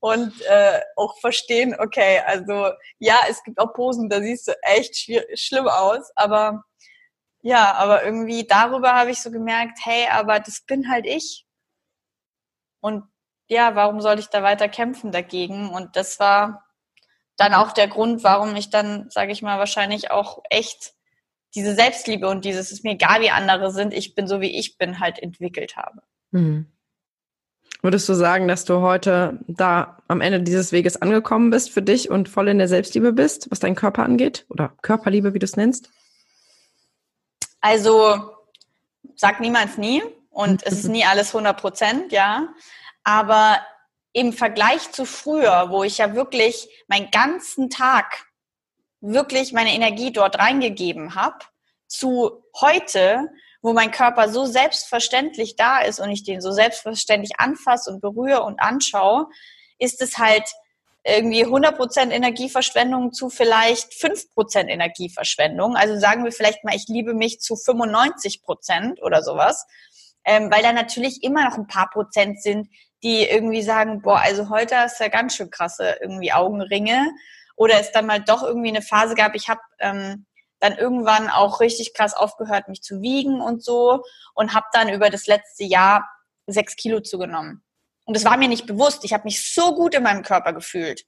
und 0.00 0.40
äh, 0.42 0.80
auch 0.96 1.18
verstehen, 1.20 1.74
okay, 1.78 2.20
also 2.26 2.70
ja, 2.98 3.20
es 3.28 3.42
gibt 3.42 3.58
auch 3.58 3.72
Posen, 3.72 4.08
da 4.08 4.20
siehst 4.20 4.48
du 4.48 4.52
echt 4.62 4.96
schlimm 5.34 5.68
aus, 5.68 6.10
aber 6.16 6.64
ja, 7.42 7.74
aber 7.74 8.04
irgendwie 8.04 8.46
darüber 8.46 8.94
habe 8.94 9.10
ich 9.10 9.20
so 9.20 9.30
gemerkt, 9.30 9.78
hey, 9.84 10.06
aber 10.10 10.38
das 10.38 10.62
bin 10.64 10.88
halt 10.88 11.06
ich. 11.06 11.44
Und 12.80 13.04
ja, 13.48 13.74
warum 13.74 14.00
soll 14.00 14.18
ich 14.18 14.28
da 14.28 14.42
weiter 14.42 14.68
kämpfen 14.68 15.10
dagegen? 15.10 15.68
Und 15.70 15.96
das 15.96 16.20
war 16.20 16.64
dann 17.36 17.54
auch 17.54 17.72
der 17.72 17.88
Grund, 17.88 18.22
warum 18.22 18.54
ich 18.54 18.70
dann, 18.70 19.10
sage 19.10 19.32
ich 19.32 19.42
mal, 19.42 19.58
wahrscheinlich 19.58 20.12
auch 20.12 20.42
echt 20.50 20.94
diese 21.54 21.74
Selbstliebe 21.74 22.28
und 22.28 22.44
dieses 22.44 22.72
ist 22.72 22.84
mir 22.84 22.92
egal, 22.92 23.20
wie 23.20 23.30
andere 23.30 23.72
sind, 23.72 23.92
ich 23.92 24.14
bin 24.14 24.26
so 24.26 24.40
wie 24.40 24.58
ich 24.58 24.78
bin, 24.78 25.00
halt 25.00 25.18
entwickelt 25.18 25.76
habe. 25.76 26.02
Mhm. 26.30 26.66
Würdest 27.82 28.08
du 28.08 28.14
sagen, 28.14 28.46
dass 28.46 28.64
du 28.64 28.80
heute 28.80 29.40
da 29.48 29.98
am 30.06 30.20
Ende 30.20 30.40
dieses 30.40 30.70
Weges 30.70 31.02
angekommen 31.02 31.50
bist 31.50 31.70
für 31.70 31.82
dich 31.82 32.10
und 32.10 32.28
voll 32.28 32.48
in 32.48 32.58
der 32.58 32.68
Selbstliebe 32.68 33.12
bist, 33.12 33.50
was 33.50 33.58
deinen 33.58 33.74
Körper 33.74 34.04
angeht? 34.04 34.46
Oder 34.48 34.72
Körperliebe, 34.82 35.34
wie 35.34 35.40
du 35.40 35.44
es 35.44 35.56
nennst? 35.56 35.90
Also, 37.60 38.30
sag 39.16 39.40
niemals 39.40 39.78
nie. 39.78 40.00
Und 40.30 40.64
es 40.64 40.74
ist 40.74 40.88
nie 40.88 41.04
alles 41.04 41.34
100 41.34 41.60
Prozent, 41.60 42.12
ja. 42.12 42.48
Aber 43.02 43.58
im 44.12 44.32
Vergleich 44.32 44.92
zu 44.92 45.04
früher, 45.04 45.66
wo 45.70 45.82
ich 45.82 45.98
ja 45.98 46.14
wirklich 46.14 46.68
meinen 46.86 47.10
ganzen 47.10 47.68
Tag 47.68 48.26
wirklich 49.02 49.52
meine 49.52 49.74
Energie 49.74 50.12
dort 50.12 50.38
reingegeben 50.38 51.14
habe, 51.14 51.38
zu 51.88 52.42
heute, 52.58 53.28
wo 53.60 53.72
mein 53.72 53.90
Körper 53.90 54.28
so 54.28 54.46
selbstverständlich 54.46 55.56
da 55.56 55.80
ist 55.80 56.00
und 56.00 56.10
ich 56.10 56.24
den 56.24 56.40
so 56.40 56.50
selbstverständlich 56.52 57.38
anfasse 57.38 57.90
und 57.90 58.00
berühre 58.00 58.42
und 58.42 58.60
anschaue, 58.60 59.26
ist 59.78 60.00
es 60.00 60.16
halt 60.18 60.44
irgendwie 61.04 61.44
100% 61.44 62.10
Energieverschwendung 62.10 63.12
zu 63.12 63.28
vielleicht 63.28 63.92
5% 63.92 64.68
Energieverschwendung. 64.68 65.76
Also 65.76 65.98
sagen 65.98 66.24
wir 66.24 66.32
vielleicht 66.32 66.64
mal, 66.64 66.74
ich 66.74 66.86
liebe 66.88 67.12
mich 67.12 67.40
zu 67.40 67.54
95% 67.54 69.00
oder 69.02 69.22
sowas. 69.22 69.66
Ähm, 70.24 70.52
weil 70.52 70.62
da 70.62 70.72
natürlich 70.72 71.24
immer 71.24 71.44
noch 71.44 71.58
ein 71.58 71.66
paar 71.66 71.90
Prozent 71.90 72.40
sind, 72.40 72.68
die 73.02 73.24
irgendwie 73.24 73.62
sagen, 73.62 74.02
boah, 74.02 74.20
also 74.20 74.48
heute 74.48 74.76
ist 74.86 75.00
ja 75.00 75.08
ganz 75.08 75.34
schön 75.34 75.50
krasse 75.50 75.96
irgendwie 76.00 76.32
Augenringe. 76.32 77.10
Oder 77.56 77.80
es 77.80 77.92
dann 77.92 78.06
mal 78.06 78.20
doch 78.20 78.42
irgendwie 78.42 78.68
eine 78.68 78.82
Phase 78.82 79.14
gab, 79.14 79.34
ich 79.34 79.48
habe 79.48 79.60
ähm, 79.78 80.26
dann 80.60 80.76
irgendwann 80.76 81.28
auch 81.28 81.60
richtig 81.60 81.92
krass 81.92 82.14
aufgehört, 82.14 82.68
mich 82.68 82.82
zu 82.82 83.02
wiegen 83.02 83.40
und 83.40 83.64
so 83.64 84.02
und 84.34 84.54
habe 84.54 84.66
dann 84.72 84.88
über 84.88 85.10
das 85.10 85.26
letzte 85.26 85.64
Jahr 85.64 86.08
sechs 86.46 86.76
Kilo 86.76 87.00
zugenommen. 87.00 87.64
Und 88.04 88.16
das 88.16 88.24
war 88.24 88.36
mir 88.36 88.48
nicht 88.48 88.66
bewusst. 88.66 89.04
Ich 89.04 89.12
habe 89.12 89.24
mich 89.24 89.52
so 89.52 89.74
gut 89.74 89.94
in 89.94 90.02
meinem 90.02 90.22
Körper 90.22 90.52
gefühlt. 90.52 91.04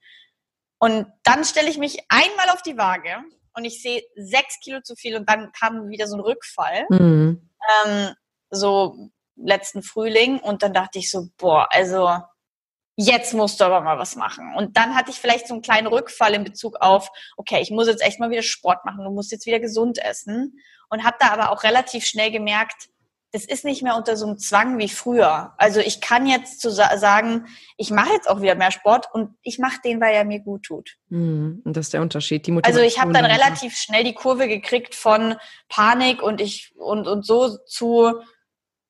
Und 0.78 1.06
dann 1.22 1.44
stelle 1.44 1.70
ich 1.70 1.78
mich 1.78 1.98
einmal 2.08 2.50
auf 2.50 2.62
die 2.62 2.76
Waage 2.76 3.22
und 3.54 3.64
ich 3.64 3.80
sehe 3.80 4.02
sechs 4.16 4.58
Kilo 4.60 4.80
zu 4.80 4.96
viel 4.96 5.16
und 5.16 5.28
dann 5.28 5.52
kam 5.52 5.88
wieder 5.88 6.06
so 6.06 6.16
ein 6.16 6.20
Rückfall. 6.20 6.86
Mhm. 6.90 7.50
Ähm, 7.86 8.14
so 8.50 9.10
letzten 9.36 9.82
Frühling 9.82 10.38
und 10.38 10.62
dann 10.62 10.72
dachte 10.72 10.98
ich 10.98 11.10
so, 11.10 11.28
boah, 11.36 11.68
also 11.70 12.18
jetzt 12.96 13.34
musst 13.34 13.60
du 13.60 13.64
aber 13.64 13.80
mal 13.80 13.98
was 13.98 14.16
machen. 14.16 14.54
Und 14.56 14.76
dann 14.76 14.94
hatte 14.94 15.10
ich 15.10 15.18
vielleicht 15.18 15.48
so 15.48 15.54
einen 15.54 15.62
kleinen 15.62 15.86
Rückfall 15.86 16.34
in 16.34 16.44
Bezug 16.44 16.76
auf, 16.80 17.10
okay, 17.36 17.60
ich 17.60 17.70
muss 17.70 17.88
jetzt 17.88 18.02
echt 18.02 18.20
mal 18.20 18.30
wieder 18.30 18.42
Sport 18.42 18.84
machen, 18.84 19.04
du 19.04 19.10
musst 19.10 19.32
jetzt 19.32 19.46
wieder 19.46 19.60
gesund 19.60 19.98
essen. 19.98 20.58
Und 20.90 21.04
habe 21.04 21.16
da 21.18 21.30
aber 21.30 21.50
auch 21.50 21.64
relativ 21.64 22.04
schnell 22.04 22.30
gemerkt, 22.30 22.88
das 23.34 23.44
ist 23.44 23.64
nicht 23.64 23.82
mehr 23.82 23.96
unter 23.96 24.16
so 24.16 24.26
einem 24.26 24.38
Zwang 24.38 24.78
wie 24.78 24.88
früher. 24.88 25.54
Also 25.58 25.80
ich 25.80 26.00
kann 26.00 26.28
jetzt 26.28 26.60
zu 26.60 26.70
sagen, 26.70 27.46
ich 27.76 27.90
mache 27.90 28.12
jetzt 28.12 28.30
auch 28.30 28.40
wieder 28.40 28.54
mehr 28.54 28.70
Sport 28.70 29.08
und 29.12 29.34
ich 29.42 29.58
mache 29.58 29.80
den, 29.84 30.00
weil 30.00 30.14
er 30.14 30.24
mir 30.24 30.38
gut 30.38 30.62
tut. 30.62 30.94
Mhm. 31.08 31.60
Und 31.64 31.76
das 31.76 31.86
ist 31.86 31.94
der 31.94 32.02
Unterschied. 32.02 32.46
Die 32.46 32.56
also 32.62 32.78
ich 32.78 33.00
habe 33.00 33.12
dann 33.12 33.24
relativ 33.24 33.76
schnell 33.76 34.04
die 34.04 34.14
Kurve 34.14 34.46
gekriegt 34.46 34.94
von 34.94 35.34
Panik 35.68 36.22
und 36.22 36.40
ich 36.40 36.74
und 36.76 37.08
und 37.08 37.26
so 37.26 37.58
zu 37.66 38.20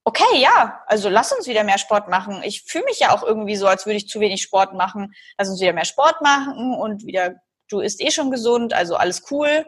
okay, 0.05 0.39
ja, 0.39 0.83
also 0.87 1.09
lass 1.09 1.33
uns 1.33 1.47
wieder 1.47 1.65
mehr 1.65 1.79
Sport 1.79 2.09
machen. 2.09 2.43
Ich 2.45 2.63
fühle 2.63 2.85
mich 2.85 3.01
ja 3.01 3.15
auch 3.15 3.23
irgendwie 3.23 3.57
so, 3.57 3.67
als 3.67 3.87
würde 3.87 3.97
ich 3.97 4.09
zu 4.09 4.21
wenig 4.21 4.43
Sport 4.43 4.75
machen. 4.75 5.15
Lass 5.39 5.49
uns 5.49 5.61
wieder 5.61 5.73
mehr 5.73 5.87
Sport 5.87 6.21
machen 6.21 6.75
und 6.75 7.07
wieder, 7.07 7.37
du 7.69 7.81
isst 7.81 8.03
eh 8.03 8.11
schon 8.11 8.31
gesund, 8.31 8.75
also 8.75 8.97
alles 8.97 9.25
cool. 9.31 9.67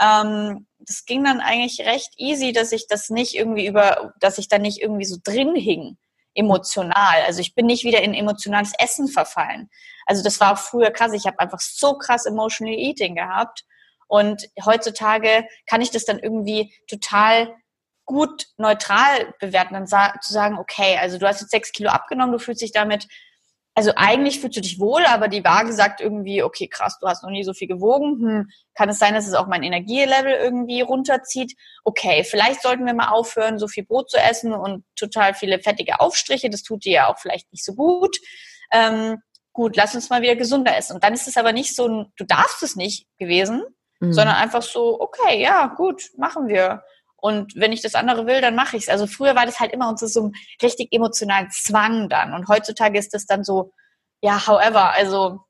Ähm, 0.00 0.66
das 0.78 1.04
ging 1.04 1.22
dann 1.24 1.40
eigentlich 1.40 1.86
recht 1.86 2.14
easy, 2.16 2.52
dass 2.52 2.72
ich 2.72 2.86
das 2.88 3.10
nicht 3.10 3.34
irgendwie 3.34 3.66
über, 3.66 4.14
dass 4.20 4.38
ich 4.38 4.48
da 4.48 4.58
nicht 4.58 4.80
irgendwie 4.80 5.04
so 5.04 5.16
drin 5.22 5.54
hing, 5.54 5.98
emotional. 6.34 7.22
Also 7.26 7.40
ich 7.40 7.54
bin 7.54 7.66
nicht 7.66 7.84
wieder 7.84 8.02
in 8.02 8.14
emotionales 8.14 8.72
Essen 8.78 9.08
verfallen. 9.08 9.68
Also 10.06 10.22
das 10.22 10.40
war 10.40 10.54
auch 10.54 10.58
früher 10.58 10.90
krass. 10.90 11.12
Ich 11.12 11.26
habe 11.26 11.38
einfach 11.40 11.60
so 11.60 11.98
krass 11.98 12.26
emotional 12.26 12.74
eating 12.74 13.16
gehabt. 13.16 13.64
Und 14.06 14.48
heutzutage 14.64 15.46
kann 15.66 15.80
ich 15.80 15.90
das 15.90 16.04
dann 16.04 16.18
irgendwie 16.18 16.74
total 16.88 17.54
gut 18.04 18.46
neutral 18.56 19.34
bewerten, 19.40 19.74
dann 19.74 19.86
sa 19.86 20.14
zu 20.20 20.32
sagen, 20.32 20.58
okay, 20.58 20.98
also 21.00 21.18
du 21.18 21.26
hast 21.26 21.40
jetzt 21.40 21.50
sechs 21.50 21.72
Kilo 21.72 21.90
abgenommen, 21.90 22.32
du 22.32 22.38
fühlst 22.38 22.62
dich 22.62 22.72
damit, 22.72 23.06
also 23.76 23.92
eigentlich 23.96 24.40
fühlst 24.40 24.56
du 24.56 24.60
dich 24.60 24.78
wohl, 24.78 25.04
aber 25.04 25.26
die 25.26 25.44
Waage 25.44 25.72
sagt 25.72 26.00
irgendwie, 26.00 26.42
okay, 26.42 26.68
krass, 26.68 26.98
du 27.00 27.08
hast 27.08 27.24
noch 27.24 27.30
nie 27.30 27.42
so 27.42 27.52
viel 27.52 27.66
gewogen, 27.66 28.20
hm, 28.20 28.48
kann 28.74 28.88
es 28.88 28.98
sein, 28.98 29.14
dass 29.14 29.26
es 29.26 29.34
auch 29.34 29.48
mein 29.48 29.64
Energielevel 29.64 30.32
irgendwie 30.32 30.80
runterzieht? 30.80 31.54
Okay, 31.82 32.22
vielleicht 32.24 32.62
sollten 32.62 32.86
wir 32.86 32.94
mal 32.94 33.08
aufhören, 33.08 33.58
so 33.58 33.66
viel 33.66 33.84
Brot 33.84 34.10
zu 34.10 34.18
essen 34.18 34.52
und 34.52 34.84
total 34.96 35.34
viele 35.34 35.58
fettige 35.58 36.00
Aufstriche, 36.00 36.50
das 36.50 36.62
tut 36.62 36.84
dir 36.84 36.92
ja 36.92 37.08
auch 37.08 37.18
vielleicht 37.18 37.50
nicht 37.52 37.64
so 37.64 37.74
gut. 37.74 38.16
Ähm, 38.72 39.18
gut, 39.52 39.76
lass 39.76 39.94
uns 39.94 40.08
mal 40.08 40.22
wieder 40.22 40.36
gesunder 40.36 40.76
essen. 40.76 40.94
Und 40.94 41.04
dann 41.04 41.14
ist 41.14 41.26
es 41.26 41.36
aber 41.36 41.52
nicht 41.52 41.74
so, 41.74 41.88
ein, 41.88 42.12
du 42.16 42.24
darfst 42.24 42.62
es 42.62 42.76
nicht 42.76 43.06
gewesen, 43.18 43.64
mhm. 44.00 44.12
sondern 44.12 44.36
einfach 44.36 44.62
so, 44.62 45.00
okay, 45.00 45.40
ja, 45.40 45.66
gut, 45.66 46.10
machen 46.16 46.46
wir. 46.46 46.84
Und 47.24 47.54
wenn 47.56 47.72
ich 47.72 47.80
das 47.80 47.94
andere 47.94 48.26
will, 48.26 48.42
dann 48.42 48.54
mache 48.54 48.76
ich 48.76 48.82
es. 48.82 48.88
Also 48.90 49.06
früher 49.06 49.34
war 49.34 49.46
das 49.46 49.58
halt 49.58 49.72
immer 49.72 49.88
unter 49.88 50.06
so 50.08 50.24
einem 50.24 50.32
richtig 50.60 50.92
emotionalen 50.92 51.50
Zwang 51.50 52.10
dann. 52.10 52.34
Und 52.34 52.48
heutzutage 52.48 52.98
ist 52.98 53.14
das 53.14 53.24
dann 53.24 53.44
so, 53.44 53.72
ja, 54.20 54.46
however, 54.46 54.90
also 54.90 55.40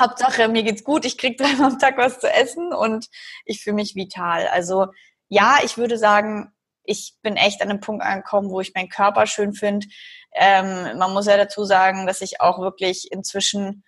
Hauptsache, 0.00 0.46
mir 0.46 0.62
geht's 0.62 0.84
gut, 0.84 1.04
ich 1.04 1.18
krieg 1.18 1.36
dreimal 1.36 1.72
am 1.72 1.78
Tag 1.80 1.98
was 1.98 2.20
zu 2.20 2.32
essen 2.32 2.72
und 2.72 3.08
ich 3.44 3.64
fühle 3.64 3.74
mich 3.74 3.96
vital. 3.96 4.46
Also 4.46 4.86
ja, 5.28 5.56
ich 5.64 5.76
würde 5.76 5.98
sagen, 5.98 6.52
ich 6.84 7.16
bin 7.20 7.34
echt 7.34 7.62
an 7.62 7.70
einem 7.70 7.80
Punkt 7.80 8.04
angekommen, 8.04 8.50
wo 8.50 8.60
ich 8.60 8.72
meinen 8.76 8.88
Körper 8.88 9.26
schön 9.26 9.54
finde. 9.54 9.88
Ähm, 10.36 10.98
man 10.98 11.12
muss 11.14 11.26
ja 11.26 11.36
dazu 11.36 11.64
sagen, 11.64 12.06
dass 12.06 12.20
ich 12.20 12.40
auch 12.40 12.60
wirklich 12.60 13.10
inzwischen 13.10 13.82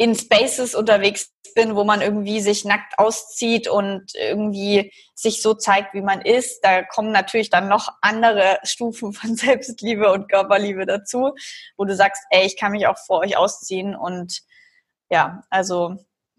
in 0.00 0.14
Spaces 0.14 0.74
unterwegs 0.74 1.30
bin, 1.54 1.76
wo 1.76 1.84
man 1.84 2.00
irgendwie 2.00 2.40
sich 2.40 2.64
nackt 2.64 2.98
auszieht 2.98 3.68
und 3.68 4.14
irgendwie 4.14 4.94
sich 5.14 5.42
so 5.42 5.52
zeigt, 5.52 5.92
wie 5.92 6.00
man 6.00 6.22
ist. 6.22 6.64
Da 6.64 6.82
kommen 6.82 7.12
natürlich 7.12 7.50
dann 7.50 7.68
noch 7.68 7.92
andere 8.00 8.58
Stufen 8.62 9.12
von 9.12 9.36
Selbstliebe 9.36 10.10
und 10.10 10.30
Körperliebe 10.30 10.86
dazu, 10.86 11.34
wo 11.76 11.84
du 11.84 11.94
sagst, 11.94 12.22
ey, 12.30 12.46
ich 12.46 12.56
kann 12.56 12.72
mich 12.72 12.86
auch 12.86 12.96
vor 12.96 13.18
euch 13.18 13.36
ausziehen 13.36 13.94
und 13.94 14.40
ja, 15.10 15.42
also 15.50 15.96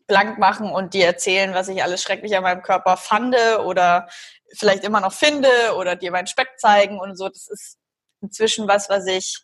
blank 0.08 0.40
machen 0.40 0.72
und 0.72 0.96
dir 0.96 1.06
erzählen, 1.06 1.54
was 1.54 1.68
ich 1.68 1.84
alles 1.84 2.02
schrecklich 2.02 2.36
an 2.36 2.42
meinem 2.42 2.64
Körper 2.64 2.98
fand 2.98 3.36
oder 3.64 4.10
vielleicht 4.58 4.84
immer 4.84 5.02
noch 5.02 5.14
finde 5.14 5.52
oder 5.78 5.96
dir 5.96 6.10
meinen 6.10 6.26
Speck 6.26 6.50
zeigen 6.58 7.00
und 7.00 7.16
so. 7.16 7.30
Das 7.30 7.48
ist 7.48 7.78
inzwischen 8.22 8.68
was, 8.68 8.90
was 8.90 9.06
ich 9.06 9.38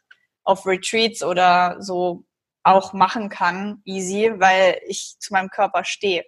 auf 0.43 0.65
Retreats 0.65 1.21
oder 1.21 1.75
so 1.80 2.23
auch 2.67 2.93
machen 2.93 3.30
kann, 3.30 3.82
easy, 3.86 4.32
weil 4.38 4.80
ich 4.86 5.15
zu 5.19 5.34
meinem 5.34 5.49
Körper 5.49 5.84
stehe. 5.84 6.25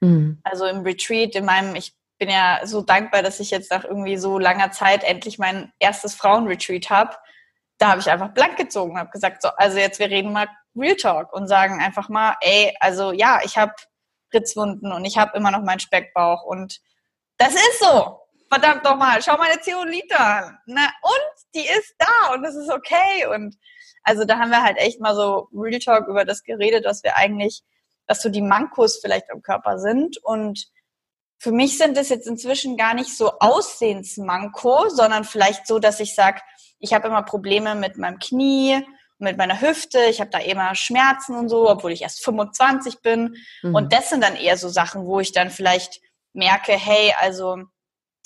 Mhm. 0.00 0.40
Also 0.44 0.66
im 0.66 0.82
Retreat, 0.82 1.34
in 1.34 1.44
meinem, 1.44 1.74
ich 1.74 1.94
bin 2.18 2.30
ja 2.30 2.60
so 2.64 2.82
dankbar, 2.82 3.22
dass 3.22 3.40
ich 3.40 3.50
jetzt 3.50 3.70
nach 3.70 3.84
irgendwie 3.84 4.16
so 4.16 4.38
langer 4.38 4.70
Zeit 4.70 5.04
endlich 5.04 5.38
mein 5.38 5.72
erstes 5.78 6.14
Frauenretreat 6.14 6.90
habe. 6.90 7.16
Da 7.78 7.90
habe 7.90 8.00
ich 8.00 8.10
einfach 8.10 8.34
blank 8.34 8.56
gezogen, 8.56 8.98
habe 8.98 9.10
gesagt, 9.10 9.42
so, 9.42 9.48
also 9.56 9.78
jetzt 9.78 9.98
wir 9.98 10.10
reden 10.10 10.32
mal 10.32 10.48
Real 10.76 10.96
Talk 10.96 11.32
und 11.32 11.48
sagen 11.48 11.80
einfach 11.80 12.08
mal, 12.08 12.36
ey, 12.40 12.74
also 12.80 13.12
ja, 13.12 13.40
ich 13.44 13.56
habe 13.56 13.72
Ritzwunden 14.32 14.92
und 14.92 15.04
ich 15.04 15.18
habe 15.18 15.36
immer 15.36 15.50
noch 15.50 15.62
meinen 15.62 15.80
Speckbauch 15.80 16.44
und 16.44 16.80
das 17.38 17.54
ist 17.54 17.80
so. 17.80 18.18
Verdammt 18.52 18.84
doch 18.84 18.96
mal, 18.96 19.22
schau 19.22 19.36
meine 19.36 19.60
Zeolite 19.60 20.18
an. 20.18 20.58
Na, 20.66 20.90
und 21.02 21.54
die 21.54 21.66
ist 21.66 21.94
da 21.98 22.34
und 22.34 22.42
das 22.42 22.54
ist 22.54 22.70
okay 22.70 23.26
und 23.26 23.56
also 24.02 24.24
da 24.24 24.38
haben 24.38 24.50
wir 24.50 24.62
halt 24.62 24.78
echt 24.78 25.00
mal 25.00 25.14
so 25.14 25.48
Real 25.52 25.78
Talk 25.78 26.08
über 26.08 26.24
das 26.24 26.42
geredet, 26.42 26.84
dass 26.84 27.02
wir 27.02 27.16
eigentlich, 27.16 27.62
dass 28.06 28.22
so 28.22 28.28
die 28.28 28.42
Mankos 28.42 28.98
vielleicht 29.00 29.30
am 29.30 29.42
Körper 29.42 29.78
sind. 29.78 30.18
Und 30.18 30.66
für 31.38 31.52
mich 31.52 31.78
sind 31.78 31.96
es 31.96 32.08
jetzt 32.08 32.26
inzwischen 32.26 32.76
gar 32.76 32.94
nicht 32.94 33.16
so 33.16 33.38
Aussehensmanko, 33.38 34.88
sondern 34.88 35.24
vielleicht 35.24 35.66
so, 35.66 35.78
dass 35.78 36.00
ich 36.00 36.14
sage, 36.14 36.40
ich 36.78 36.94
habe 36.94 37.08
immer 37.08 37.22
Probleme 37.22 37.74
mit 37.74 37.98
meinem 37.98 38.18
Knie, 38.18 38.84
mit 39.18 39.36
meiner 39.36 39.60
Hüfte, 39.60 40.00
ich 40.08 40.20
habe 40.20 40.30
da 40.30 40.38
immer 40.38 40.74
Schmerzen 40.74 41.34
und 41.34 41.48
so, 41.48 41.68
obwohl 41.68 41.92
ich 41.92 42.02
erst 42.02 42.24
25 42.24 43.02
bin. 43.02 43.36
Mhm. 43.62 43.74
Und 43.74 43.92
das 43.92 44.08
sind 44.08 44.24
dann 44.24 44.34
eher 44.34 44.56
so 44.56 44.68
Sachen, 44.68 45.04
wo 45.04 45.20
ich 45.20 45.32
dann 45.32 45.50
vielleicht 45.50 46.00
merke, 46.32 46.72
hey, 46.72 47.14
also 47.20 47.58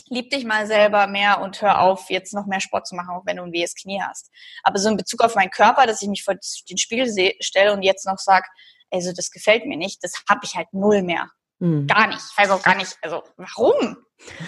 lieb 0.09 0.31
dich 0.31 0.45
mal 0.45 0.67
selber 0.67 1.07
mehr 1.07 1.41
und 1.41 1.61
hör 1.63 1.81
auf, 1.81 2.11
jetzt 2.11 2.35
noch 2.35 2.47
mehr 2.47 2.61
Sport 2.61 2.87
zu 2.87 2.95
machen, 2.95 3.11
auch 3.11 3.27
wenn 3.27 3.37
du 3.37 3.43
ein 3.43 3.53
wehes 3.53 3.75
Knie 3.75 4.01
hast. 4.03 4.31
Aber 4.63 4.79
so 4.79 4.89
in 4.89 4.97
Bezug 4.97 5.23
auf 5.23 5.35
meinen 5.35 5.51
Körper, 5.51 5.87
dass 5.87 6.03
ich 6.03 6.09
mich 6.09 6.25
vor 6.25 6.35
den 6.35 6.79
Spiegel 6.79 7.09
stelle 7.41 7.73
und 7.73 7.83
jetzt 7.83 8.07
noch 8.07 8.19
sage, 8.19 8.45
also 8.91 9.13
das 9.13 9.31
gefällt 9.31 9.67
mir 9.67 9.77
nicht, 9.77 10.03
das 10.05 10.23
habe 10.29 10.41
ich 10.45 10.55
halt 10.55 10.69
null 10.73 11.03
mehr. 11.03 11.31
Mhm. 11.59 11.87
Gar 11.87 12.09
nicht. 12.09 12.21
Ich 12.31 12.39
weiß 12.39 12.51
auch 12.51 12.63
gar 12.63 12.77
nicht, 12.77 12.97
also 13.03 13.23
warum? 13.37 13.97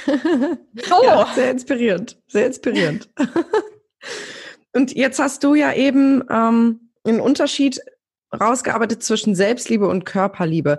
so. 0.74 1.04
Ja, 1.04 1.32
sehr 1.34 1.50
inspirierend, 1.50 2.18
sehr 2.28 2.46
inspirierend. 2.46 3.10
und 4.74 4.94
jetzt 4.94 5.18
hast 5.18 5.42
du 5.44 5.54
ja 5.54 5.72
eben 5.72 6.24
ähm, 6.30 6.92
einen 7.04 7.20
Unterschied 7.20 7.80
rausgearbeitet 8.38 9.02
zwischen 9.02 9.34
Selbstliebe 9.34 9.88
und 9.88 10.04
Körperliebe. 10.04 10.78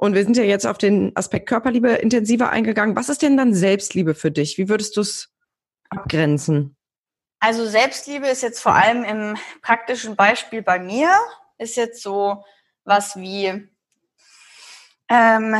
Und 0.00 0.14
wir 0.14 0.22
sind 0.22 0.36
ja 0.36 0.44
jetzt 0.44 0.64
auf 0.64 0.78
den 0.78 1.10
Aspekt 1.16 1.48
Körperliebe 1.48 1.90
intensiver 1.90 2.50
eingegangen. 2.50 2.94
Was 2.94 3.08
ist 3.08 3.20
denn 3.20 3.36
dann 3.36 3.52
Selbstliebe 3.52 4.14
für 4.14 4.30
dich? 4.30 4.56
Wie 4.56 4.68
würdest 4.68 4.96
du 4.96 5.00
es 5.00 5.34
abgrenzen? 5.90 6.76
Also 7.40 7.66
Selbstliebe 7.66 8.28
ist 8.28 8.42
jetzt 8.42 8.60
vor 8.60 8.76
allem 8.76 9.02
im 9.02 9.36
praktischen 9.60 10.14
Beispiel 10.14 10.62
bei 10.62 10.78
mir, 10.78 11.10
ist 11.58 11.76
jetzt 11.76 12.00
so 12.00 12.44
was 12.84 13.16
wie, 13.16 13.68
ähm, 15.08 15.56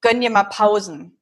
gönn 0.00 0.20
dir 0.20 0.30
mal 0.30 0.44
Pausen. 0.44 1.20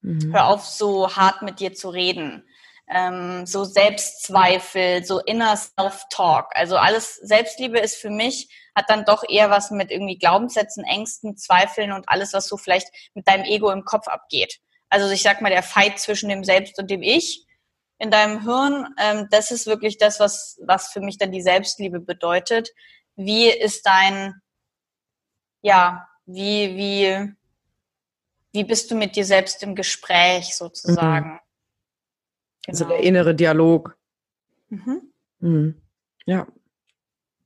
Mhm. 0.00 0.32
Hör 0.32 0.46
auf, 0.46 0.64
so 0.64 1.16
hart 1.16 1.42
mit 1.42 1.60
dir 1.60 1.74
zu 1.74 1.90
reden. 1.90 2.48
Ähm, 2.88 3.46
so 3.46 3.64
Selbstzweifel, 3.64 5.04
so 5.04 5.20
inner 5.20 5.56
Self-Talk. 5.56 6.50
Also 6.54 6.76
alles, 6.76 7.16
Selbstliebe 7.16 7.78
ist 7.78 7.96
für 7.96 8.10
mich 8.10 8.48
hat 8.76 8.90
dann 8.90 9.04
doch 9.06 9.24
eher 9.26 9.50
was 9.50 9.70
mit 9.70 9.90
irgendwie 9.90 10.18
Glaubenssätzen, 10.18 10.84
Ängsten, 10.84 11.36
Zweifeln 11.36 11.92
und 11.92 12.08
alles, 12.08 12.34
was 12.34 12.46
so 12.46 12.58
vielleicht 12.58 12.88
mit 13.14 13.26
deinem 13.26 13.44
Ego 13.44 13.70
im 13.70 13.84
Kopf 13.84 14.06
abgeht. 14.06 14.60
Also 14.90 15.10
ich 15.10 15.22
sag 15.22 15.40
mal, 15.40 15.48
der 15.48 15.62
Fight 15.62 15.98
zwischen 15.98 16.28
dem 16.28 16.44
Selbst 16.44 16.78
und 16.78 16.90
dem 16.90 17.02
Ich 17.02 17.46
in 17.98 18.10
deinem 18.10 18.42
Hirn, 18.42 18.94
ähm, 18.98 19.28
das 19.30 19.50
ist 19.50 19.66
wirklich 19.66 19.96
das, 19.96 20.20
was, 20.20 20.60
was 20.64 20.88
für 20.88 21.00
mich 21.00 21.16
dann 21.16 21.32
die 21.32 21.40
Selbstliebe 21.40 22.00
bedeutet. 22.00 22.68
Wie 23.16 23.48
ist 23.48 23.86
dein, 23.86 24.34
ja, 25.62 26.06
wie, 26.26 26.76
wie, 26.76 27.32
wie 28.52 28.64
bist 28.64 28.90
du 28.90 28.94
mit 28.94 29.16
dir 29.16 29.24
selbst 29.24 29.62
im 29.62 29.74
Gespräch 29.74 30.54
sozusagen? 30.54 31.32
Mhm. 31.32 31.45
Genau. 32.66 32.78
Also 32.78 32.84
der 32.84 33.00
innere 33.00 33.34
Dialog. 33.34 33.96
Mhm. 34.68 35.12
Mhm. 35.40 35.82
Ja. 36.26 36.46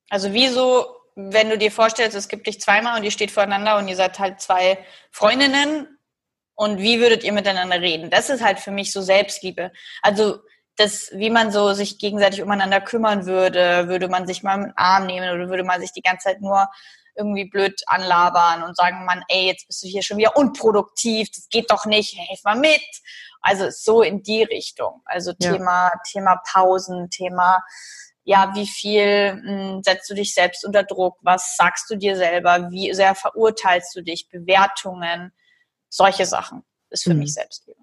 Also 0.08 0.32
wieso 0.32 1.00
wenn 1.16 1.50
du 1.50 1.58
dir 1.58 1.70
vorstellst, 1.70 2.16
es 2.16 2.28
gibt 2.28 2.46
dich 2.46 2.60
zweimal 2.60 2.98
und 2.98 3.04
ihr 3.04 3.10
steht 3.10 3.30
voreinander 3.30 3.78
und 3.78 3.88
ihr 3.88 3.96
seid 3.96 4.18
halt 4.18 4.40
zwei 4.40 4.78
Freundinnen 5.10 5.98
und 6.54 6.78
wie 6.78 7.00
würdet 7.00 7.24
ihr 7.24 7.32
miteinander 7.32 7.80
reden? 7.80 8.10
Das 8.10 8.30
ist 8.30 8.42
halt 8.42 8.58
für 8.58 8.70
mich 8.70 8.92
so 8.92 9.02
Selbstliebe. 9.02 9.72
Also 10.02 10.38
das, 10.76 11.10
wie 11.12 11.30
man 11.30 11.50
so 11.52 11.72
sich 11.74 11.98
gegenseitig 11.98 12.42
umeinander 12.42 12.80
kümmern 12.80 13.26
würde, 13.26 13.88
würde 13.88 14.08
man 14.08 14.26
sich 14.26 14.42
mal 14.42 14.56
mit 14.56 14.72
Arm 14.76 15.06
nehmen 15.06 15.28
oder 15.30 15.48
würde 15.50 15.64
man 15.64 15.80
sich 15.80 15.92
die 15.92 16.02
ganze 16.02 16.24
Zeit 16.28 16.40
nur 16.40 16.68
irgendwie 17.16 17.44
blöd 17.44 17.82
anlabern 17.86 18.62
und 18.62 18.76
sagen, 18.76 19.04
man, 19.04 19.22
ey, 19.28 19.46
jetzt 19.46 19.66
bist 19.66 19.82
du 19.82 19.88
hier 19.88 20.02
schon 20.02 20.16
wieder 20.16 20.36
unproduktiv, 20.36 21.28
das 21.32 21.48
geht 21.48 21.70
doch 21.70 21.84
nicht, 21.84 22.16
helf 22.16 22.42
mal 22.44 22.56
mit. 22.56 22.80
Also 23.40 23.68
so 23.70 24.02
in 24.02 24.22
die 24.22 24.42
Richtung. 24.42 25.02
Also 25.04 25.32
ja. 25.40 25.52
Thema, 25.52 25.92
Thema 26.10 26.42
Pausen, 26.52 27.10
Thema 27.10 27.62
ja, 28.24 28.52
wie 28.54 28.66
viel 28.66 29.34
mh, 29.34 29.42
hm, 29.42 29.82
setzt 29.82 30.08
du 30.10 30.14
dich 30.14 30.34
selbst 30.34 30.64
unter 30.64 30.84
Druck? 30.84 31.18
Was 31.22 31.56
sagst 31.56 31.90
du 31.90 31.96
dir 31.96 32.16
selber? 32.16 32.70
Wie 32.70 32.92
sehr 32.92 33.14
verurteilst 33.14 33.96
du 33.96 34.02
dich? 34.02 34.28
Bewertungen, 34.28 35.32
solche 35.88 36.26
Sachen 36.26 36.62
ist 36.90 37.04
für 37.04 37.14
mhm. 37.14 37.20
mich 37.20 37.34
Selbstliebe. 37.34 37.80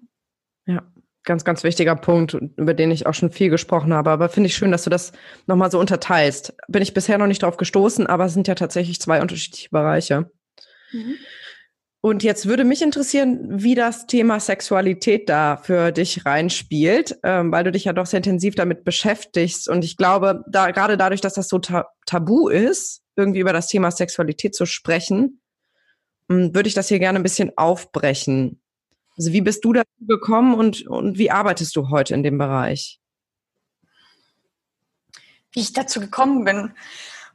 Ja, 0.66 0.82
ganz, 1.24 1.44
ganz 1.44 1.64
wichtiger 1.64 1.96
Punkt, 1.96 2.34
über 2.34 2.74
den 2.74 2.90
ich 2.90 3.06
auch 3.06 3.14
schon 3.14 3.30
viel 3.30 3.50
gesprochen 3.50 3.92
habe. 3.92 4.10
Aber 4.10 4.28
finde 4.28 4.46
ich 4.46 4.56
schön, 4.56 4.70
dass 4.70 4.84
du 4.84 4.90
das 4.90 5.12
nochmal 5.46 5.70
so 5.70 5.78
unterteilst. 5.78 6.54
Bin 6.68 6.82
ich 6.82 6.94
bisher 6.94 7.18
noch 7.18 7.26
nicht 7.26 7.42
drauf 7.42 7.56
gestoßen, 7.56 8.06
aber 8.06 8.26
es 8.26 8.34
sind 8.34 8.48
ja 8.48 8.54
tatsächlich 8.54 9.00
zwei 9.00 9.20
unterschiedliche 9.20 9.70
Bereiche. 9.70 10.30
Mhm. 10.92 11.16
Und 12.00 12.22
jetzt 12.22 12.46
würde 12.46 12.64
mich 12.64 12.80
interessieren, 12.80 13.62
wie 13.62 13.74
das 13.74 14.06
Thema 14.06 14.38
Sexualität 14.38 15.28
da 15.28 15.56
für 15.56 15.90
dich 15.90 16.24
reinspielt, 16.24 17.18
ähm, 17.24 17.50
weil 17.50 17.64
du 17.64 17.72
dich 17.72 17.84
ja 17.84 17.92
doch 17.92 18.06
sehr 18.06 18.18
intensiv 18.18 18.54
damit 18.54 18.84
beschäftigst. 18.84 19.68
Und 19.68 19.84
ich 19.84 19.96
glaube, 19.96 20.44
da 20.48 20.70
gerade 20.70 20.96
dadurch, 20.96 21.20
dass 21.20 21.34
das 21.34 21.48
so 21.48 21.58
ta 21.58 21.86
tabu 22.06 22.48
ist, 22.48 23.02
irgendwie 23.16 23.40
über 23.40 23.52
das 23.52 23.66
Thema 23.66 23.90
Sexualität 23.90 24.54
zu 24.54 24.64
sprechen, 24.64 25.40
ähm, 26.30 26.54
würde 26.54 26.68
ich 26.68 26.74
das 26.74 26.86
hier 26.86 27.00
gerne 27.00 27.18
ein 27.18 27.24
bisschen 27.24 27.50
aufbrechen. 27.56 28.60
Also 29.16 29.32
wie 29.32 29.40
bist 29.40 29.64
du 29.64 29.72
dazu 29.72 30.06
gekommen 30.06 30.54
und, 30.54 30.86
und 30.86 31.18
wie 31.18 31.32
arbeitest 31.32 31.74
du 31.74 31.90
heute 31.90 32.14
in 32.14 32.22
dem 32.22 32.38
Bereich? 32.38 33.00
Wie 35.50 35.60
ich 35.60 35.72
dazu 35.72 35.98
gekommen 35.98 36.44
bin. 36.44 36.72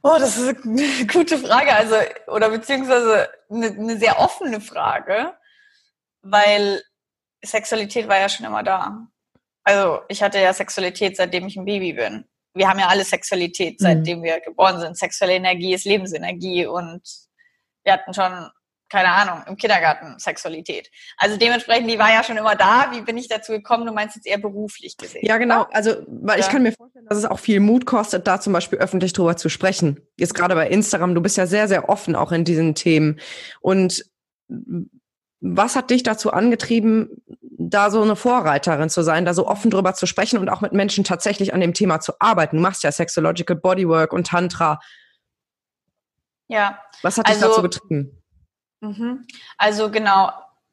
Oh, 0.06 0.18
das 0.18 0.36
ist 0.36 0.66
eine 0.66 1.06
gute 1.12 1.38
Frage, 1.38 1.72
also 1.74 1.96
oder 2.26 2.50
beziehungsweise 2.50 3.26
eine, 3.48 3.68
eine 3.68 3.98
sehr 3.98 4.20
offene 4.20 4.60
Frage, 4.60 5.32
weil 6.20 6.82
Sexualität 7.42 8.06
war 8.06 8.18
ja 8.18 8.28
schon 8.28 8.44
immer 8.44 8.62
da. 8.62 9.08
Also 9.64 10.02
ich 10.08 10.22
hatte 10.22 10.38
ja 10.38 10.52
Sexualität, 10.52 11.16
seitdem 11.16 11.46
ich 11.46 11.56
ein 11.56 11.64
Baby 11.64 11.94
bin. 11.94 12.26
Wir 12.52 12.68
haben 12.68 12.78
ja 12.78 12.88
alle 12.88 13.04
Sexualität, 13.04 13.80
mhm. 13.80 13.84
seitdem 13.84 14.22
wir 14.22 14.40
geboren 14.40 14.78
sind. 14.78 14.98
Sexuelle 14.98 15.34
Energie 15.34 15.72
ist 15.72 15.86
Lebensenergie 15.86 16.66
und 16.66 17.00
wir 17.84 17.92
hatten 17.94 18.12
schon 18.12 18.50
keine 18.94 19.10
Ahnung, 19.10 19.42
im 19.48 19.56
Kindergarten 19.56 20.20
Sexualität. 20.20 20.88
Also 21.16 21.36
dementsprechend, 21.36 21.90
die 21.90 21.98
war 21.98 22.12
ja 22.12 22.22
schon 22.22 22.36
immer 22.36 22.54
da. 22.54 22.92
Wie 22.92 23.00
bin 23.00 23.16
ich 23.16 23.26
dazu 23.26 23.50
gekommen? 23.50 23.86
Du 23.86 23.92
meinst 23.92 24.14
jetzt 24.14 24.24
eher 24.24 24.38
beruflich 24.38 24.96
gesehen. 24.96 25.26
Ja, 25.26 25.36
genau. 25.38 25.66
Also, 25.72 25.96
weil 26.06 26.38
ja. 26.38 26.44
ich 26.44 26.48
kann 26.48 26.62
mir 26.62 26.70
vorstellen, 26.70 27.04
dass 27.08 27.18
es 27.18 27.24
auch 27.24 27.40
viel 27.40 27.58
Mut 27.58 27.86
kostet, 27.86 28.28
da 28.28 28.40
zum 28.40 28.52
Beispiel 28.52 28.78
öffentlich 28.78 29.12
drüber 29.12 29.36
zu 29.36 29.48
sprechen. 29.48 30.00
Jetzt 30.16 30.34
gerade 30.34 30.54
bei 30.54 30.68
Instagram, 30.68 31.16
du 31.16 31.20
bist 31.20 31.36
ja 31.36 31.48
sehr, 31.48 31.66
sehr 31.66 31.88
offen 31.88 32.14
auch 32.14 32.30
in 32.30 32.44
diesen 32.44 32.76
Themen. 32.76 33.18
Und 33.60 34.04
was 35.40 35.74
hat 35.74 35.90
dich 35.90 36.04
dazu 36.04 36.32
angetrieben, 36.32 37.20
da 37.40 37.90
so 37.90 38.00
eine 38.00 38.14
Vorreiterin 38.14 38.90
zu 38.90 39.02
sein, 39.02 39.24
da 39.24 39.34
so 39.34 39.48
offen 39.48 39.72
drüber 39.72 39.94
zu 39.94 40.06
sprechen 40.06 40.38
und 40.38 40.48
auch 40.48 40.60
mit 40.60 40.72
Menschen 40.72 41.02
tatsächlich 41.02 41.52
an 41.52 41.60
dem 41.60 41.74
Thema 41.74 41.98
zu 41.98 42.12
arbeiten? 42.20 42.58
Du 42.58 42.62
machst 42.62 42.84
ja 42.84 42.92
Sexological 42.92 43.56
Bodywork 43.56 44.12
und 44.12 44.28
Tantra. 44.28 44.78
Ja. 46.46 46.78
Was 47.02 47.18
hat 47.18 47.26
dich 47.26 47.34
also, 47.34 47.48
dazu 47.48 47.62
getrieben? 47.62 48.20
Mhm. 48.84 49.26
Also 49.56 49.90
genau, 49.90 50.30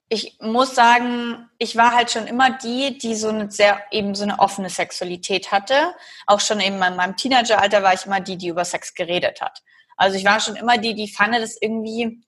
ich 0.09 0.37
muss 0.41 0.75
sagen, 0.75 1.49
ich 1.57 1.77
war 1.77 1.95
halt 1.95 2.11
schon 2.11 2.27
immer 2.27 2.57
die, 2.57 2.97
die 2.97 3.15
so 3.15 3.29
eine 3.29 3.49
sehr 3.49 3.81
eben 3.91 4.13
so 4.13 4.23
eine 4.23 4.39
offene 4.39 4.69
Sexualität 4.69 5.51
hatte. 5.53 5.95
Auch 6.27 6.41
schon 6.41 6.59
eben 6.59 6.81
in 6.83 6.97
meinem 6.97 7.15
Teenageralter 7.15 7.81
war 7.81 7.93
ich 7.93 8.05
immer 8.05 8.19
die, 8.19 8.37
die 8.37 8.49
über 8.49 8.65
Sex 8.65 8.93
geredet 8.93 9.41
hat. 9.41 9.63
Also 9.95 10.17
ich 10.17 10.25
war 10.25 10.41
schon 10.41 10.57
immer 10.57 10.77
die, 10.77 10.95
die 10.95 11.07
fand 11.07 11.35
das 11.35 11.55
irgendwie, 11.61 12.25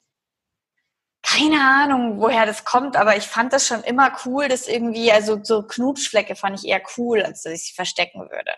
keine 1.23 1.59
Ahnung, 1.59 2.21
woher 2.21 2.45
das 2.45 2.63
kommt, 2.63 2.95
aber 2.95 3.17
ich 3.17 3.25
fand 3.25 3.51
das 3.51 3.67
schon 3.67 3.83
immer 3.83 4.15
cool, 4.25 4.47
dass 4.47 4.67
irgendwie, 4.67 5.11
also 5.11 5.43
so 5.43 5.63
Knutschflecke 5.63 6.35
fand 6.35 6.59
ich 6.59 6.69
eher 6.69 6.81
cool, 6.97 7.21
als 7.21 7.43
dass 7.43 7.53
ich 7.53 7.65
sie 7.65 7.73
verstecken 7.73 8.21
würde. 8.21 8.51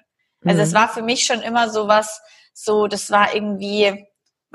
Also 0.43 0.61
es 0.61 0.71
mhm. 0.71 0.75
war 0.75 0.89
für 0.89 1.01
mich 1.01 1.25
schon 1.25 1.41
immer 1.41 1.71
so 1.71 1.88
was, 1.88 2.21
so, 2.53 2.85
das 2.88 3.09
war 3.09 3.33
irgendwie, 3.33 4.05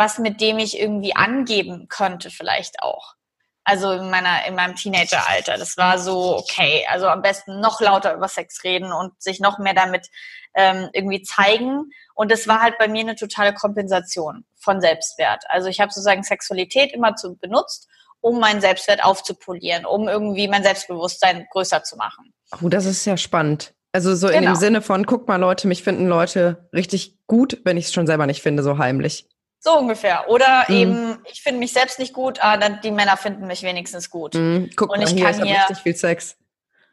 was, 0.01 0.19
mit 0.19 0.41
dem 0.41 0.59
ich 0.59 0.81
irgendwie 0.81 1.15
angeben 1.15 1.87
könnte, 1.89 2.31
vielleicht 2.31 2.83
auch. 2.83 3.17
Also 3.65 3.93
in 3.93 4.11
meiner, 4.11 4.47
in 4.47 4.55
meinem 4.55 4.75
Teenageralter. 4.75 5.59
Das 5.59 5.77
war 5.77 5.99
so, 5.99 6.39
okay, 6.39 6.87
also 6.91 7.07
am 7.07 7.21
besten 7.21 7.61
noch 7.61 7.83
lauter 7.83 8.15
über 8.15 8.27
Sex 8.27 8.65
reden 8.65 8.93
und 8.93 9.13
sich 9.23 9.41
noch 9.41 9.59
mehr 9.59 9.75
damit 9.75 10.09
ähm, 10.55 10.89
irgendwie 10.95 11.23
zeigen. 11.23 11.91
Und 12.15 12.33
das 12.33 12.49
war 12.49 12.63
halt 12.63 12.79
bei 12.79 12.89
mir 12.89 13.03
eine 13.03 13.15
totale 13.15 13.53
Kompensation 13.53 14.47
von 14.57 14.81
Selbstwert. 14.81 15.45
Also 15.49 15.69
ich 15.69 15.81
habe 15.81 15.93
sozusagen 15.93 16.23
Sexualität 16.23 16.95
immer 16.95 17.15
zu 17.15 17.37
benutzt, 17.37 17.87
um 18.21 18.41
meinen 18.41 18.63
Selbstwert 18.63 19.05
aufzupolieren, 19.05 19.85
um 19.85 20.09
irgendwie 20.09 20.49
mein 20.49 20.63
Selbstbewusstsein 20.63 21.47
größer 21.53 21.83
zu 21.83 21.97
machen. 21.97 22.33
Oh, 22.63 22.71
das 22.71 22.87
ist 22.87 23.05
ja 23.05 23.19
spannend. 23.19 23.75
Also 23.93 24.15
so 24.15 24.29
genau. 24.29 24.39
in 24.39 24.45
dem 24.45 24.49
genau. 24.49 24.61
Sinne 24.61 24.83
von, 24.83 25.05
guck 25.05 25.29
mal 25.29 25.37
Leute, 25.37 25.69
mich 25.69 25.83
finden 25.83 26.09
Leute 26.09 26.71
richtig 26.73 27.19
gut, 27.27 27.61
wenn 27.65 27.77
ich 27.77 27.87
es 27.87 27.93
schon 27.93 28.07
selber 28.07 28.27
nicht 28.27 28.41
finde, 28.41 28.63
so 28.63 28.79
heimlich. 28.79 29.30
So 29.63 29.79
ungefähr. 29.79 30.29
Oder 30.31 30.65
mhm. 30.69 30.75
eben, 30.75 31.25
ich 31.31 31.43
finde 31.43 31.61
mich 31.61 31.73
selbst 31.73 31.99
nicht 31.99 32.15
gut, 32.15 32.41
aber 32.41 32.65
ah, 32.65 32.69
die 32.83 32.91
Männer 32.91 33.17
finden 33.17 33.47
mich 33.47 33.63
wenigstens 33.63 34.09
gut. 34.09 34.35
Mhm. 34.35 34.71
Guck 34.75 34.91
und 34.91 35.03
ich 35.03 35.11
mal, 35.11 35.17
hier, 35.17 35.25
kann 35.25 35.47
hier 35.47 35.57
richtig 35.57 35.79
viel 35.79 35.97
Sex. 35.97 36.37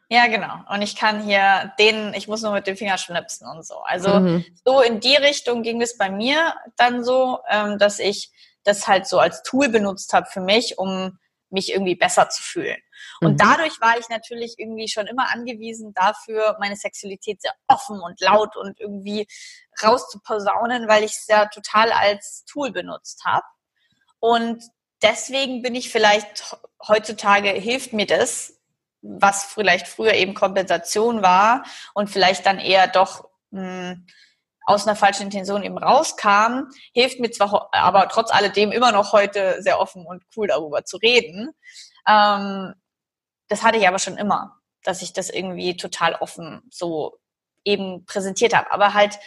Ja, 0.10 0.28
genau. 0.28 0.54
Und 0.70 0.82
ich 0.82 0.96
kann 0.96 1.22
hier 1.24 1.74
den, 1.80 2.14
ich 2.14 2.28
muss 2.28 2.42
nur 2.42 2.52
mit 2.52 2.68
dem 2.68 2.78
Finger 2.78 2.98
schnipsen 2.98 3.48
und 3.48 3.66
so. 3.66 3.80
Also 3.84 4.20
mhm. 4.20 4.46
so 4.66 4.82
in 4.82 5.00
die 5.00 5.16
Richtung 5.16 5.64
ging 5.64 5.82
es 5.82 5.98
bei 5.98 6.10
mir 6.10 6.54
dann 6.76 7.04
so, 7.04 7.40
ähm, 7.50 7.78
dass 7.78 8.00
ich 8.00 8.32
das 8.64 8.88
halt 8.88 9.08
so 9.08 9.20
als 9.20 9.44
Tool 9.44 9.70
benutzt 9.70 10.14
habe 10.14 10.28
für 10.28 10.42
mich, 10.42 10.78
um 10.78 11.18
mich 11.50 11.72
irgendwie 11.72 11.96
besser 11.96 12.30
zu 12.30 12.44
fühlen. 12.44 12.78
Und 13.22 13.34
mhm. 13.34 13.38
dadurch 13.38 13.80
war 13.80 13.98
ich 13.98 14.10
natürlich 14.10 14.56
irgendwie 14.58 14.88
schon 14.88 15.08
immer 15.08 15.34
angewiesen 15.34 15.94
dafür, 15.94 16.58
meine 16.60 16.76
Sexualität 16.76 17.42
sehr 17.42 17.54
offen 17.68 18.00
und 18.02 18.20
laut 18.22 18.56
und 18.58 18.80
irgendwie 18.80 19.28
rauszuposaunen, 19.82 20.88
weil 20.88 21.04
ich 21.04 21.12
es 21.12 21.28
ja 21.28 21.46
total 21.46 21.92
als 21.92 22.44
Tool 22.46 22.72
benutzt 22.72 23.24
habe. 23.26 23.46
Und 24.20 24.64
deswegen 25.02 25.62
bin 25.62 25.76
ich 25.76 25.92
vielleicht 25.92 26.58
heutzutage 26.88 27.50
hilft 27.50 27.94
mir 27.94 28.06
das, 28.06 28.54
was 29.02 29.46
vielleicht 29.46 29.88
früher 29.88 30.14
eben 30.14 30.34
Kompensation 30.34 31.22
war 31.22 31.64
und 31.94 32.10
vielleicht 32.10 32.46
dann 32.46 32.60
eher 32.60 32.88
doch 32.88 33.30
mh, 33.52 33.62
hm, 33.62 34.08
aus 34.68 34.86
einer 34.86 34.98
falschen 34.98 35.24
Intention 35.24 35.64
eben 35.64 35.78
rauskam, 35.78 36.66
hilft 36.94 37.22
mir 37.22 37.32
zwar 37.32 37.70
aber 37.72 38.10
trotz 38.10 38.32
alledem 38.32 38.74
immer 38.74 38.92
noch 38.92 39.14
heute 39.14 39.62
sehr 39.62 39.80
offen 39.80 40.06
und 40.06 40.24
cool 40.36 40.48
darüber 40.48 40.84
zu 40.84 40.98
reden. 40.98 41.52
Ähm, 42.06 42.74
das 43.48 43.64
hatte 43.64 43.78
ich 43.78 43.88
aber 43.88 43.98
schon 43.98 44.18
immer, 44.18 44.58
dass 44.84 45.02
ich 45.02 45.14
das 45.14 45.30
irgendwie 45.30 45.78
total 45.78 46.16
offen 46.16 46.64
so 46.70 47.18
eben 47.64 48.06
präsentiert 48.06 48.54
habe, 48.54 48.70
aber 48.74 48.94
halt 48.94 49.18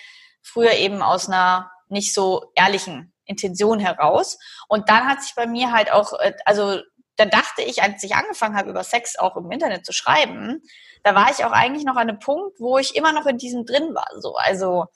früher 0.42 0.72
eben 0.72 1.02
aus 1.02 1.28
einer 1.28 1.70
nicht 1.88 2.12
so 2.12 2.52
ehrlichen 2.54 3.14
Intention 3.24 3.78
heraus. 3.78 4.38
Und 4.68 4.90
dann 4.90 5.08
hat 5.08 5.22
sich 5.22 5.34
bei 5.34 5.46
mir 5.46 5.72
halt 5.72 5.90
auch, 5.90 6.12
äh, 6.20 6.34
also 6.44 6.82
da 7.16 7.24
dachte 7.24 7.62
ich, 7.62 7.82
als 7.82 8.02
ich 8.02 8.14
angefangen 8.14 8.56
habe, 8.56 8.68
über 8.68 8.84
Sex 8.84 9.18
auch 9.18 9.36
im 9.36 9.50
Internet 9.50 9.86
zu 9.86 9.92
schreiben, 9.92 10.62
da 11.02 11.14
war 11.14 11.30
ich 11.30 11.46
auch 11.46 11.52
eigentlich 11.52 11.84
noch 11.84 11.96
an 11.96 12.10
einem 12.10 12.18
Punkt, 12.18 12.60
wo 12.60 12.76
ich 12.76 12.94
immer 12.94 13.12
noch 13.12 13.24
in 13.24 13.38
diesem 13.38 13.64
drin 13.64 13.94
war. 13.94 14.08
So, 14.20 14.36
also 14.36 14.86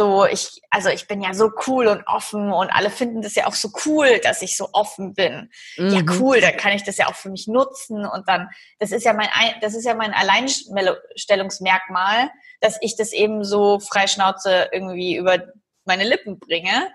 so 0.00 0.24
ich, 0.24 0.62
also 0.70 0.88
ich 0.88 1.06
bin 1.08 1.20
ja 1.20 1.34
so 1.34 1.50
cool 1.66 1.86
und 1.86 2.06
offen 2.06 2.50
und 2.50 2.70
alle 2.70 2.88
finden 2.88 3.20
das 3.20 3.34
ja 3.34 3.46
auch 3.46 3.52
so 3.52 3.68
cool, 3.84 4.18
dass 4.20 4.40
ich 4.40 4.56
so 4.56 4.70
offen 4.72 5.12
bin. 5.12 5.50
Mhm. 5.76 5.90
Ja 5.90 6.00
cool, 6.18 6.40
dann 6.40 6.56
kann 6.56 6.72
ich 6.72 6.84
das 6.84 6.96
ja 6.96 7.08
auch 7.08 7.14
für 7.14 7.28
mich 7.28 7.48
nutzen 7.48 8.06
und 8.06 8.26
dann, 8.26 8.48
das 8.78 8.92
ist 8.92 9.04
ja 9.04 9.12
mein, 9.12 9.28
das 9.60 9.74
ist 9.74 9.84
ja 9.84 9.94
mein 9.94 10.14
Alleinstellungsmerkmal, 10.14 12.30
dass 12.62 12.78
ich 12.80 12.96
das 12.96 13.12
eben 13.12 13.44
so 13.44 13.78
freischnauze 13.78 14.70
irgendwie 14.72 15.16
über 15.16 15.36
meine 15.84 16.04
Lippen 16.04 16.38
bringe. 16.38 16.90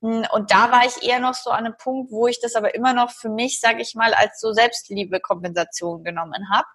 Hm, 0.00 0.24
und 0.30 0.52
da 0.52 0.70
war 0.70 0.86
ich 0.86 1.02
eher 1.02 1.18
noch 1.18 1.34
so 1.34 1.50
an 1.50 1.64
einem 1.64 1.76
Punkt, 1.76 2.12
wo 2.12 2.28
ich 2.28 2.40
das 2.40 2.54
aber 2.54 2.76
immer 2.76 2.94
noch 2.94 3.10
für 3.10 3.30
mich, 3.30 3.58
sage 3.58 3.82
ich 3.82 3.96
mal, 3.96 4.14
als 4.14 4.38
so 4.38 4.52
Selbstliebe-Kompensation 4.52 6.04
genommen 6.04 6.52
habe. 6.52 6.68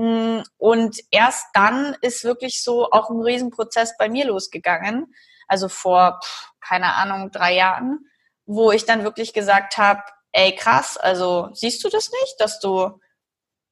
Hm, 0.00 0.42
und 0.56 0.98
erst 1.10 1.48
dann 1.52 1.94
ist 2.00 2.24
wirklich 2.24 2.62
so 2.62 2.90
auch 2.90 3.10
ein 3.10 3.20
Riesenprozess 3.20 3.98
bei 3.98 4.08
mir 4.08 4.24
losgegangen. 4.24 5.14
Also 5.46 5.68
vor, 5.68 6.20
keine 6.62 6.94
Ahnung, 6.94 7.30
drei 7.30 7.54
Jahren, 7.54 8.06
wo 8.46 8.72
ich 8.72 8.86
dann 8.86 9.04
wirklich 9.04 9.34
gesagt 9.34 9.76
habe, 9.76 10.00
ey 10.32 10.54
krass, 10.54 10.96
also 10.96 11.50
siehst 11.52 11.84
du 11.84 11.90
das 11.90 12.10
nicht, 12.10 12.36
dass 12.38 12.60
du 12.60 12.98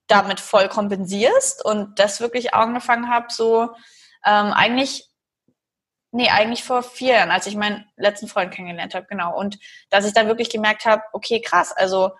damit 0.07 0.38
voll 0.41 0.69
kompensierst 0.69 1.64
und 1.64 1.99
das 1.99 2.21
wirklich 2.21 2.53
angefangen 2.53 3.09
habe, 3.09 3.29
so 3.31 3.71
ähm, 4.27 4.53
eigentlich 4.53 5.07
Nee, 6.11 6.31
eigentlich 6.31 6.64
vor 6.64 6.83
vier 6.83 7.14
Jahren, 7.17 7.31
als 7.31 7.47
ich 7.47 7.55
meinen 7.55 7.85
letzten 7.97 8.29
Freund 8.29 8.51
kennengelernt 8.53 8.95
habe, 8.95 9.07
genau. 9.07 9.38
Und 9.38 9.59
dass 9.91 10.07
ich 10.07 10.14
dann 10.14 10.27
wirklich 10.27 10.49
gemerkt 10.49 10.87
habe, 10.87 11.03
okay, 11.12 11.43
krass, 11.43 11.71
also 11.73 12.12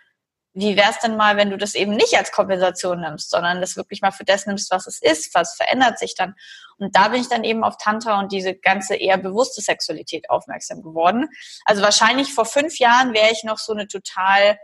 wie 0.59 0.77
wär's 0.77 0.99
denn 0.99 1.17
mal, 1.17 1.37
wenn 1.37 1.51
du 1.51 1.57
das 1.57 1.75
eben 1.75 1.93
nicht 1.93 2.17
als 2.17 2.33
Kompensation 2.33 3.01
nimmst, 3.01 3.31
sondern 3.31 3.61
das 3.61 3.77
wirklich 3.77 4.03
mal 4.03 4.11
für 4.11 4.25
das 4.25 4.47
nimmst, 4.47 4.73
was 4.73 4.89
es 4.89 5.01
ist, 5.01 5.33
was 5.35 5.55
verändert 5.55 6.01
sich 6.01 6.17
dann. 6.17 6.35
Und 6.79 6.97
da 6.97 7.09
bin 7.09 7.21
ich 7.21 7.29
dann 7.29 7.45
eben 7.45 7.63
auf 7.63 7.77
Tantra 7.77 8.19
und 8.19 8.33
diese 8.33 8.57
ganze 8.57 8.97
eher 8.97 9.19
bewusste 9.19 9.63
Sexualität 9.63 10.29
aufmerksam 10.31 10.83
geworden. 10.83 11.29
Also 11.65 11.83
wahrscheinlich 11.83 12.35
vor 12.35 12.45
fünf 12.45 12.79
Jahren 12.81 13.15
wäre 13.15 13.31
ich 13.31 13.45
noch 13.45 13.59
so 13.59 13.73
eine 13.73 13.87
total 13.87 14.59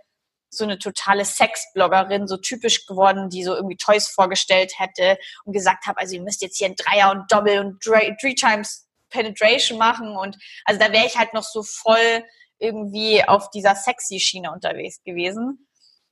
so 0.51 0.63
eine 0.63 0.79
totale 0.79 1.25
Sexbloggerin, 1.25 2.29
so 2.29 2.37
typisch 2.37 2.87
geworden, 2.87 3.29
die 3.29 3.43
so 3.43 3.57
irgendwie 3.57 3.77
Toys 3.77 4.07
vorgestellt 4.07 4.73
hätte 4.79 5.19
und 5.45 5.53
gesagt 5.53 5.87
habe, 5.87 5.99
also 5.99 6.15
ihr 6.15 6.23
müsst 6.23 6.43
jetzt 6.43 6.59
hier 6.59 6.69
ein 6.69 6.77
Dreier 6.77 7.11
und 7.11 7.31
Doppel 7.33 7.59
und 7.59 7.81
Three 7.81 8.35
Times 8.35 8.87
Penetration 9.11 9.79
machen 9.79 10.17
und 10.17 10.37
also 10.65 10.81
da 10.81 10.93
wäre 10.93 11.07
ich 11.07 11.17
halt 11.17 11.35
noch 11.35 11.43
so 11.43 11.65
voll 11.65 12.25
irgendwie 12.59 13.25
auf 13.25 13.51
dieser 13.51 13.75
sexy 13.75 14.21
Schiene 14.21 14.53
unterwegs 14.53 15.03
gewesen. 15.03 15.67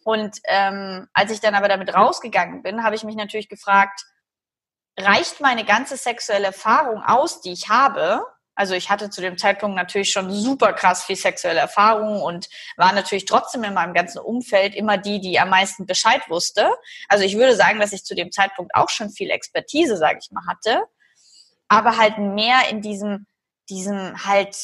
Und 0.05 0.39
ähm, 0.45 1.09
als 1.13 1.31
ich 1.31 1.41
dann 1.41 1.55
aber 1.55 1.69
damit 1.69 1.95
rausgegangen 1.95 2.63
bin, 2.63 2.85
habe 2.85 2.97
ich 2.97 3.05
mich 3.05 3.17
natürlich 3.17 3.49
gefragt, 3.49 4.05
reicht 4.99 5.41
meine 5.41 5.65
ganze 5.65 5.97
sexuelle 5.97 6.47
Erfahrung 6.47 7.03
aus, 7.03 7.41
die 7.41 7.53
ich 7.53 7.69
habe? 7.69 8.25
Also 8.55 8.75
ich 8.75 8.91
hatte 8.91 9.09
zu 9.09 9.23
dem 9.23 9.39
Zeitpunkt 9.39 9.77
natürlich 9.77 10.13
schon 10.13 10.31
super 10.31 10.75
krass 10.75 11.05
viel 11.05 11.17
sexuelle 11.17 11.61
Erfahrung 11.61 12.21
und 12.21 12.51
war 12.77 12.93
natürlich 12.93 13.25
trotzdem 13.25 13.65
in 13.65 13.73
meinem 13.73 13.95
ganzen 13.95 14.19
Umfeld 14.19 14.75
immer 14.75 14.99
die, 14.99 15.21
die 15.21 15.41
am 15.41 15.49
meisten 15.49 15.87
Bescheid 15.87 16.29
wusste. 16.29 16.71
Also 17.09 17.25
ich 17.25 17.37
würde 17.37 17.57
sagen, 17.57 17.81
dass 17.81 17.95
ich 17.95 18.05
zu 18.05 18.15
dem 18.15 18.31
Zeitpunkt 18.31 18.75
auch 18.75 18.91
schon 18.91 19.09
viel 19.09 19.31
Expertise, 19.31 19.97
sage 19.97 20.19
ich 20.23 20.31
mal, 20.31 20.47
hatte 20.47 20.85
aber 21.73 21.97
halt 21.97 22.19
mehr 22.19 22.69
in 22.69 22.83
diesem, 22.83 23.27
diesem 23.71 24.27
halt 24.27 24.55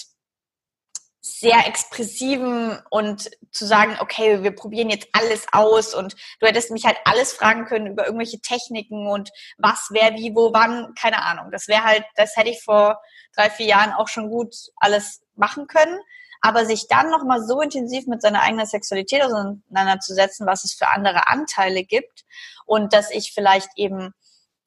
sehr 1.21 1.67
expressiven 1.67 2.79
und 2.91 3.31
zu 3.51 3.67
sagen, 3.67 3.97
okay, 4.01 4.43
wir 4.43 4.53
probieren 4.55 4.91
jetzt 4.91 5.09
alles 5.13 5.47
aus 5.53 5.95
und 5.95 6.15
du 6.41 6.47
hättest 6.47 6.71
mich 6.71 6.85
halt 6.85 6.97
alles 7.05 7.33
fragen 7.33 7.65
können 7.67 7.89
über 7.89 8.07
irgendwelche 8.07 8.41
Techniken 8.41 9.09
und 9.09 9.31
was, 9.59 9.89
wer, 9.91 10.15
wie, 10.15 10.35
wo, 10.35 10.53
wann, 10.53 10.95
keine 10.95 11.23
Ahnung. 11.25 11.51
Das 11.51 11.69
wäre 11.69 11.83
halt, 11.83 12.05
das 12.17 12.37
hätte 12.37 12.51
ich 12.51 12.63
vor 12.63 13.01
drei, 13.35 13.51
vier 13.51 13.67
Jahren 13.67 13.93
auch 13.93 14.09
schon 14.09 14.31
gut 14.31 14.55
alles 14.77 15.23
machen 15.35 15.67
können. 15.67 15.99
Aber 16.41 16.65
sich 16.65 16.87
dann 16.87 17.11
nochmal 17.11 17.43
so 17.43 17.61
intensiv 17.61 18.07
mit 18.07 18.23
seiner 18.23 18.43
eigenen 18.43 18.67
Sexualität 18.67 19.25
auseinanderzusetzen, 19.25 20.47
was 20.47 20.63
es 20.63 20.73
für 20.73 20.87
andere 20.87 21.27
Anteile 21.27 21.83
gibt 21.83 22.25
und 22.65 22.93
dass 22.93 23.11
ich 23.11 23.33
vielleicht 23.35 23.71
eben 23.75 24.15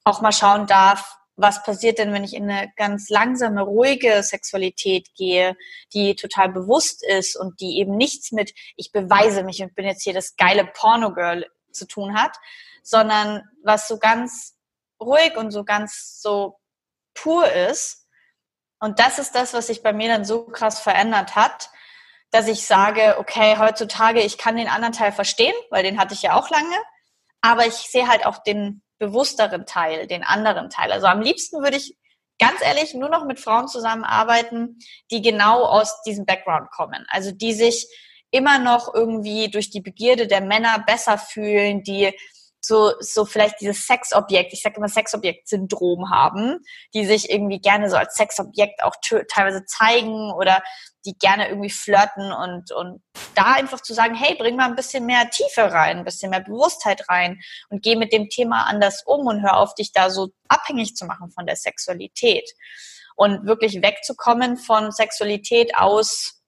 auch 0.04 0.20
mal 0.20 0.34
schauen 0.34 0.68
darf, 0.68 1.18
was 1.36 1.64
passiert 1.64 1.98
denn, 1.98 2.14
wenn 2.14 2.24
ich 2.24 2.34
in 2.34 2.50
eine 2.50 2.72
ganz 2.76 3.10
langsame, 3.10 3.62
ruhige 3.62 4.22
Sexualität 4.24 5.14
gehe, 5.16 5.56
die 5.94 6.16
total 6.16 6.50
bewusst 6.50 7.04
ist 7.06 7.36
und 7.36 7.60
die 7.62 7.80
eben 7.80 7.96
nichts 7.96 8.32
mit, 8.32 8.54
ich 8.76 8.92
beweise 8.92 9.44
mich 9.44 9.62
und 9.62 9.76
bin 9.76 9.86
jetzt 9.86 10.04
hier 10.04 10.14
das 10.14 10.36
geile 10.36 10.66
Porno-Girl 10.66 11.48
zu 11.72 11.88
tun 11.88 12.16
hat, 12.16 12.38
sondern 12.84 13.44
was 13.64 13.88
so 13.88 13.98
ganz 13.98 14.58
ruhig 15.00 15.36
und 15.38 15.52
so 15.52 15.64
ganz 15.64 16.20
so 16.22 16.60
pur 17.14 17.52
ist. 17.52 18.08
Und 18.80 19.00
das 19.00 19.20
ist 19.20 19.34
das, 19.36 19.54
was 19.54 19.68
sich 19.68 19.84
bei 19.84 19.94
mir 19.94 20.10
dann 20.10 20.26
so 20.26 20.46
krass 20.46 20.80
verändert 20.80 21.36
hat, 21.36 21.70
dass 22.32 22.48
ich 22.48 22.66
sage, 22.66 23.18
okay, 23.20 23.58
heutzutage, 23.58 24.22
ich 24.22 24.38
kann 24.38 24.56
den 24.56 24.70
anderen 24.70 24.94
Teil 24.94 25.12
verstehen, 25.12 25.54
weil 25.70 25.84
den 25.84 26.00
hatte 26.00 26.14
ich 26.14 26.22
ja 26.22 26.36
auch 26.36 26.50
lange, 26.50 26.76
aber 27.42 27.66
ich 27.66 27.74
sehe 27.74 28.08
halt 28.08 28.26
auch 28.26 28.42
den 28.44 28.82
bewussteren 29.02 29.66
Teil, 29.66 30.06
den 30.06 30.24
anderen 30.24 30.70
Teil. 30.70 30.92
Also 30.92 31.08
am 31.08 31.22
liebsten 31.22 31.64
würde 31.64 31.78
ich 31.78 31.98
ganz 32.38 32.62
ehrlich 32.62 32.94
nur 32.94 33.10
noch 33.10 33.26
mit 33.26 33.40
Frauen 33.40 33.68
zusammenarbeiten, 33.68 34.78
die 35.10 35.24
genau 35.24 35.64
aus 35.64 36.04
diesem 36.04 36.26
Background 36.26 36.70
kommen. 36.70 37.06
Also 37.10 37.32
die 37.32 37.54
sich 37.54 37.88
immer 38.30 38.60
noch 38.60 38.94
irgendwie 38.94 39.50
durch 39.50 39.72
die 39.72 39.82
Begierde 39.82 40.28
der 40.28 40.42
Männer 40.42 40.84
besser 40.86 41.18
fühlen, 41.18 41.82
die 41.82 42.14
so, 42.64 42.94
so 43.00 43.26
vielleicht 43.26 43.60
dieses 43.60 43.88
Sexobjekt, 43.88 44.54
ich 44.54 44.62
sage 44.62 44.76
immer 44.78 44.88
Sexobjekt-Syndrom 44.88 46.12
haben, 46.12 46.60
die 46.94 47.06
sich 47.06 47.32
irgendwie 47.32 47.60
gerne 47.60 47.90
so 47.90 47.96
als 47.96 48.14
Sexobjekt 48.14 48.84
auch 48.84 48.96
teilweise 49.28 49.66
zeigen 49.66 50.32
oder 50.32 50.62
die 51.06 51.18
gerne 51.18 51.50
irgendwie 51.50 51.70
flirten 51.70 52.32
und, 52.32 52.72
und 52.72 53.02
da 53.36 53.54
einfach 53.54 53.82
zu 53.82 53.94
sagen, 53.94 54.16
hey, 54.16 54.36
bring 54.36 54.56
mal 54.56 54.68
ein 54.68 54.76
bisschen 54.76 55.06
mehr 55.06 55.30
Tiefe 55.30 55.72
rein, 55.72 56.00
ein 56.00 56.06
bisschen 56.06 56.30
mehr 56.30 56.42
Bewusstheit 56.42 57.08
rein 57.10 57.40
und 57.70 57.84
geh 57.84 57.96
mit 57.96 58.14
dem 58.14 58.30
Thema 58.30 58.66
anders 58.68 59.04
um 59.06 59.26
und 59.26 59.42
hör 59.42 59.58
auf, 59.58 59.74
dich 59.76 59.92
da 59.92 60.10
so 60.10 60.30
abhängig 60.48 60.96
zu 60.96 61.06
machen 61.06 61.32
von 61.32 61.46
der 61.46 61.56
Sexualität. 61.56 62.50
Und 63.16 63.46
wirklich 63.46 63.82
wegzukommen 63.82 64.58
von 64.58 64.92
Sexualität 64.92 65.76
aus 65.76 66.42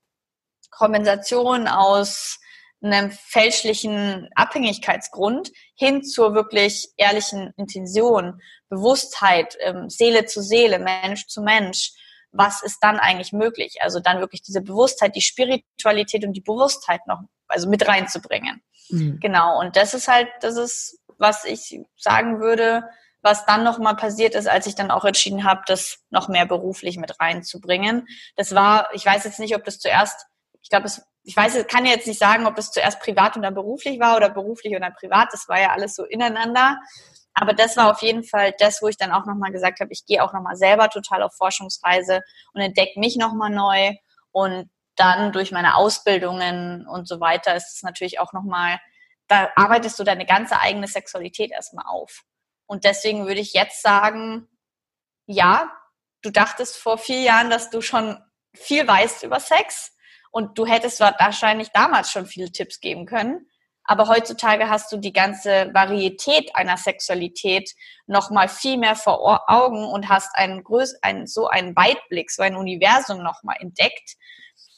Kompensation, 0.72 1.68
aus 1.68 2.39
einem 2.84 3.12
fälschlichen 3.12 4.30
Abhängigkeitsgrund 4.36 5.52
hin 5.76 6.04
zur 6.04 6.34
wirklich 6.34 6.89
ehrlichen 6.98 7.54
Intention, 7.56 8.42
Bewusstheit, 8.70 9.56
ähm, 9.62 9.89
Seele 9.89 10.26
zu 10.26 10.42
Seele, 10.42 10.80
Mensch 10.80 11.28
zu 11.28 11.42
Mensch. 11.42 11.94
Was 12.34 12.62
ist 12.62 12.80
dann 12.82 13.00
eigentlich 13.00 13.32
möglich? 13.32 13.78
Also 13.82 14.00
dann 14.00 14.19
wirklich 14.19 14.41
diese 14.41 14.62
Bewusstheit, 14.62 15.15
die 15.15 15.22
Spiritualität 15.22 16.26
und 16.26 16.34
die 16.34 16.41
Bewusstheit 16.41 17.02
noch, 17.08 17.22
also 17.48 17.69
mit 17.69 17.88
reinzubringen. 17.88 18.62
Mhm. 18.89 19.19
Genau. 19.22 19.60
Und 19.60 19.76
das 19.78 19.93
ist 19.93 20.08
halt, 20.08 20.28
das 20.41 20.58
ist, 20.58 21.00
was 21.17 21.46
ich 21.46 21.80
sagen 21.96 22.41
würde, 22.41 22.84
was 23.22 23.46
dann 23.46 23.63
nochmal 23.63 23.96
passiert 23.96 24.36
ist, 24.36 24.48
als 24.48 24.67
ich 24.67 24.76
dann 24.76 24.91
auch 24.91 25.06
entschieden 25.06 25.46
habe, 25.46 25.62
das 25.65 26.00
noch 26.10 26.28
mehr 26.28 26.46
beruflich 26.46 26.98
mit 26.98 27.19
reinzubringen. 27.22 28.06
Das 28.36 28.54
war, 28.54 28.89
ich 28.93 29.06
weiß 29.06 29.24
jetzt 29.24 29.39
nicht, 29.39 29.56
ob 29.56 29.63
das 29.63 29.80
zuerst, 29.80 30.26
ich 30.62 30.69
glaube, 30.69 30.88
es 30.88 31.02
ich 31.24 31.38
weiß, 31.38 31.56
ich 31.56 31.67
kann 31.67 31.86
jetzt 31.86 32.08
nicht 32.08 32.19
sagen, 32.19 32.46
ob 32.46 32.58
es 32.58 32.72
zuerst 32.72 33.00
privat 33.00 33.38
und 33.38 33.43
dann 33.43 33.54
beruflich 33.54 34.00
war 34.00 34.17
oder 34.17 34.30
beruflich 34.30 34.76
und 34.76 34.82
dann 34.82 34.93
privat. 34.93 35.30
Das 35.32 35.48
war 35.48 35.60
ja 35.60 35.69
alles 35.69 35.96
so 35.96 36.04
ineinander. 36.04 36.80
Aber 37.34 37.54
das 37.54 37.78
war 37.78 37.91
auf 37.91 38.02
jeden 38.02 38.24
Fall 38.24 38.54
das, 38.60 38.82
wo 38.82 38.88
ich 38.88 38.98
dann 38.98 39.12
auch 39.12 39.26
nochmal 39.26 39.52
gesagt 39.52 39.80
habe, 39.80 39.91
ich 39.91 40.06
gehe 40.06 40.24
auch 40.24 40.34
nochmal 40.34 40.56
selber 40.56 40.89
total 40.89 41.24
auf 41.24 41.36
Forschungsreise 41.36 42.22
und 42.54 42.62
entdecke 42.62 43.00
mich 43.00 43.17
nochmal 43.17 43.50
neu. 43.50 43.93
Und 44.32 44.69
dann 44.96 45.32
durch 45.32 45.52
meine 45.52 45.76
Ausbildungen 45.76 46.88
und 46.88 47.08
so 47.08 47.19
weiter 47.19 47.56
ist 47.56 47.76
es 47.76 47.84
natürlich 47.84 48.19
auch 48.19 48.34
nochmal, 48.34 48.80
da 49.28 49.50
arbeitest 49.56 49.98
du 49.98 50.04
deine 50.04 50.26
ganze 50.26 50.60
eigene 50.60 50.88
Sexualität 50.88 51.52
erstmal 51.52 51.86
auf. 51.88 52.24
Und 52.65 52.84
deswegen 52.84 53.26
würde 53.26 53.39
ich 53.39 53.54
jetzt 53.54 53.82
sagen, 53.82 54.48
ja, 55.26 55.72
du 56.22 56.30
dachtest 56.30 56.78
vor 56.78 56.98
vier 56.98 57.22
Jahren, 57.22 57.50
dass 57.50 57.69
du 57.69 57.82
schon 57.82 58.17
viel 58.56 58.88
weißt 58.88 59.24
über 59.24 59.39
Sex 59.39 59.96
und 60.32 60.58
du 60.58 60.65
hättest 60.65 61.00
wahrscheinlich 61.00 61.69
damals 61.69 62.12
schon 62.12 62.26
viele 62.26 62.52
Tipps 62.52 62.80
geben 62.80 63.06
können. 63.06 63.48
Aber 63.86 64.08
heutzutage 64.08 64.69
hast 64.69 64.91
du 64.91 64.98
die 64.98 65.12
ganze 65.12 65.69
Varietät 65.74 66.56
einer 66.56 66.78
Sexualität 66.78 67.72
noch 68.08 68.30
mal 68.32 68.48
viel 68.48 68.78
mehr 68.78 68.96
vor 68.96 69.43
Augen 69.48 69.86
und 69.86 70.10
hast 70.10 70.36
einen 70.36 70.63
größ 70.63 71.00
einen, 71.02 71.28
so 71.28 71.48
einen 71.48 71.76
Weitblick, 71.76 72.32
so 72.32 72.43
ein 72.43 72.56
Universum 72.56 73.22
noch 73.22 73.43
mal 73.43 73.58
entdeckt. 73.60 74.15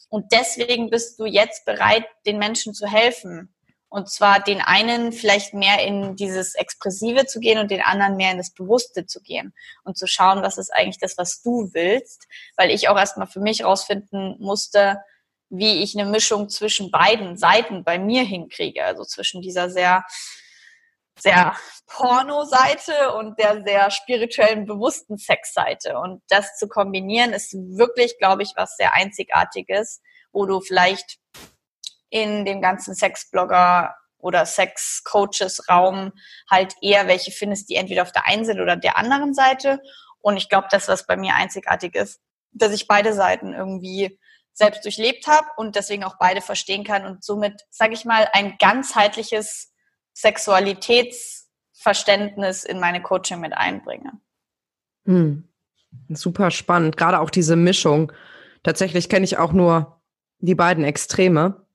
Und 0.09 0.31
deswegen 0.31 0.89
bist 0.89 1.19
du 1.19 1.25
jetzt 1.25 1.65
bereit, 1.65 2.05
den 2.25 2.39
Menschen 2.39 2.73
zu 2.73 2.87
helfen. 2.87 3.51
Und 3.89 4.09
zwar 4.09 4.41
den 4.41 4.59
einen 4.59 5.13
vielleicht 5.13 5.53
mehr 5.53 5.85
in 5.85 6.15
dieses 6.15 6.55
Expressive 6.55 7.27
zu 7.27 7.39
gehen 7.39 7.59
und 7.59 7.71
den 7.71 7.81
anderen 7.81 8.17
mehr 8.17 8.31
in 8.31 8.37
das 8.37 8.51
Bewusste 8.51 9.05
zu 9.05 9.21
gehen 9.21 9.53
und 9.83 9.97
zu 9.97 10.07
schauen, 10.07 10.41
was 10.41 10.57
ist 10.57 10.73
eigentlich 10.73 10.97
das, 10.97 11.17
was 11.17 11.41
du 11.41 11.69
willst. 11.73 12.27
Weil 12.57 12.71
ich 12.71 12.89
auch 12.89 12.97
erstmal 12.97 13.27
für 13.27 13.39
mich 13.39 13.63
rausfinden 13.63 14.35
musste, 14.39 14.97
wie 15.49 15.83
ich 15.83 15.97
eine 15.97 16.09
Mischung 16.09 16.49
zwischen 16.49 16.91
beiden 16.91 17.37
Seiten 17.37 17.83
bei 17.83 17.97
mir 17.99 18.23
hinkriege. 18.23 18.83
Also 18.83 19.03
zwischen 19.03 19.41
dieser 19.41 19.69
sehr, 19.69 20.05
sehr 21.17 21.55
Porno-Seite 21.87 23.13
und 23.13 23.39
der 23.39 23.63
sehr 23.63 23.91
spirituellen, 23.91 24.65
bewussten 24.65 25.17
Sex-Seite. 25.17 25.97
Und 25.99 26.21
das 26.29 26.57
zu 26.57 26.67
kombinieren 26.67 27.33
ist 27.33 27.53
wirklich, 27.53 28.17
glaube 28.17 28.43
ich, 28.43 28.53
was 28.55 28.75
sehr 28.75 28.93
Einzigartiges, 28.93 30.01
wo 30.31 30.45
du 30.45 30.61
vielleicht 30.61 31.17
in 32.09 32.45
dem 32.45 32.61
ganzen 32.61 32.95
Sexblogger 32.95 33.95
oder 34.17 34.45
Sex-Coaches-Raum 34.45 36.13
halt 36.49 36.73
eher 36.81 37.07
welche 37.07 37.31
findest, 37.31 37.69
die 37.69 37.75
entweder 37.75 38.01
auf 38.01 38.11
der 38.11 38.25
einen 38.25 38.45
sind 38.45 38.59
oder 38.59 38.75
der 38.75 38.97
anderen 38.97 39.33
Seite. 39.33 39.79
Und 40.19 40.37
ich 40.37 40.49
glaube, 40.49 40.67
das, 40.71 40.87
was 40.87 41.05
bei 41.05 41.15
mir 41.15 41.35
einzigartig 41.35 41.93
ist, 41.93 42.19
dass 42.51 42.71
ich 42.71 42.87
beide 42.87 43.13
Seiten 43.13 43.53
irgendwie 43.53 44.17
selbst 44.55 44.83
durchlebt 44.85 45.27
habe 45.27 45.45
und 45.57 45.75
deswegen 45.75 46.05
auch 46.05 46.15
beide 46.17 46.41
verstehen 46.41 46.83
kann 46.83 47.05
und 47.05 47.23
somit, 47.23 47.61
sage 47.69 47.93
ich 47.93 48.05
mal, 48.05 48.27
ein 48.31 48.55
ganzheitliches 48.57 49.71
Sexualitätsverständnis 50.13 52.63
in 52.63 52.79
meine 52.79 53.03
Coaching 53.03 53.41
mit 53.41 53.53
einbringe. 53.53 54.13
Hm. 55.05 55.47
Super 56.09 56.51
spannend, 56.51 56.97
gerade 56.97 57.19
auch 57.19 57.29
diese 57.29 57.55
Mischung. 57.55 58.11
Tatsächlich 58.63 59.09
kenne 59.09 59.25
ich 59.25 59.37
auch 59.37 59.53
nur 59.53 60.01
die 60.39 60.55
beiden 60.55 60.83
Extreme. 60.83 61.65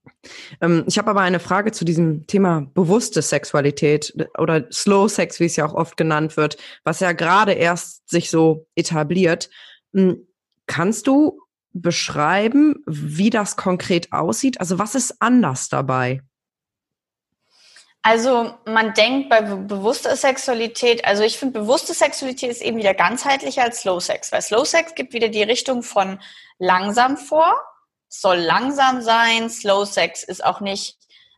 Ähm, 0.61 0.85
ich 0.87 0.99
habe 0.99 1.11
aber 1.11 1.21
eine 1.21 1.41
Frage 1.41 1.73
zu 1.73 1.85
diesem 1.85 2.27
Thema 2.27 2.67
bewusste 2.75 3.23
Sexualität 3.23 4.15
oder 4.39 4.71
Slow 4.73 5.09
Sex, 5.09 5.41
wie 5.41 5.47
es 5.47 5.57
ja 5.57 5.67
auch 5.67 5.75
oft 5.75 5.97
genannt 5.97 6.37
wird, 6.37 6.57
was 6.85 7.01
ja 7.01 7.13
gerade 7.13 7.53
erst 7.53 8.09
sich 8.09 8.31
so 8.31 8.67
etabliert. 8.75 9.51
Hm, 9.95 10.27
kannst 10.67 11.07
du 11.07 11.41
beschreiben, 11.73 12.83
wie 12.87 13.31
das 13.31 13.57
konkret 13.57 14.13
aussieht? 14.13 14.61
Also 14.61 14.79
was 14.79 14.95
ist 14.95 15.21
anders 15.21 15.69
dabei? 15.69 16.23
Also 18.03 18.55
man 18.65 18.95
denkt 18.95 19.29
bei 19.29 19.43
bewusster 19.43 20.17
Sexualität, 20.17 21.05
also 21.05 21.23
ich 21.23 21.39
finde 21.39 21.61
bewusste 21.61 21.93
Sexualität 21.93 22.51
ist 22.51 22.63
eben 22.63 22.79
wieder 22.79 22.95
ganzheitlicher 22.95 23.63
als 23.63 23.81
Slow 23.81 24.01
Sex, 24.01 24.33
weil 24.33 24.41
Slow 24.41 24.65
Sex 24.65 24.95
gibt 24.95 25.13
wieder 25.13 25.29
die 25.29 25.43
Richtung 25.43 25.83
von 25.83 26.19
langsam 26.59 27.19
vor, 27.19 27.55
soll 28.09 28.39
langsam 28.39 29.03
sein, 29.03 29.51
Slow 29.51 29.85
Sex 29.85 30.23
ist 30.23 30.43
auch 30.43 30.61
nicht, 30.61 30.97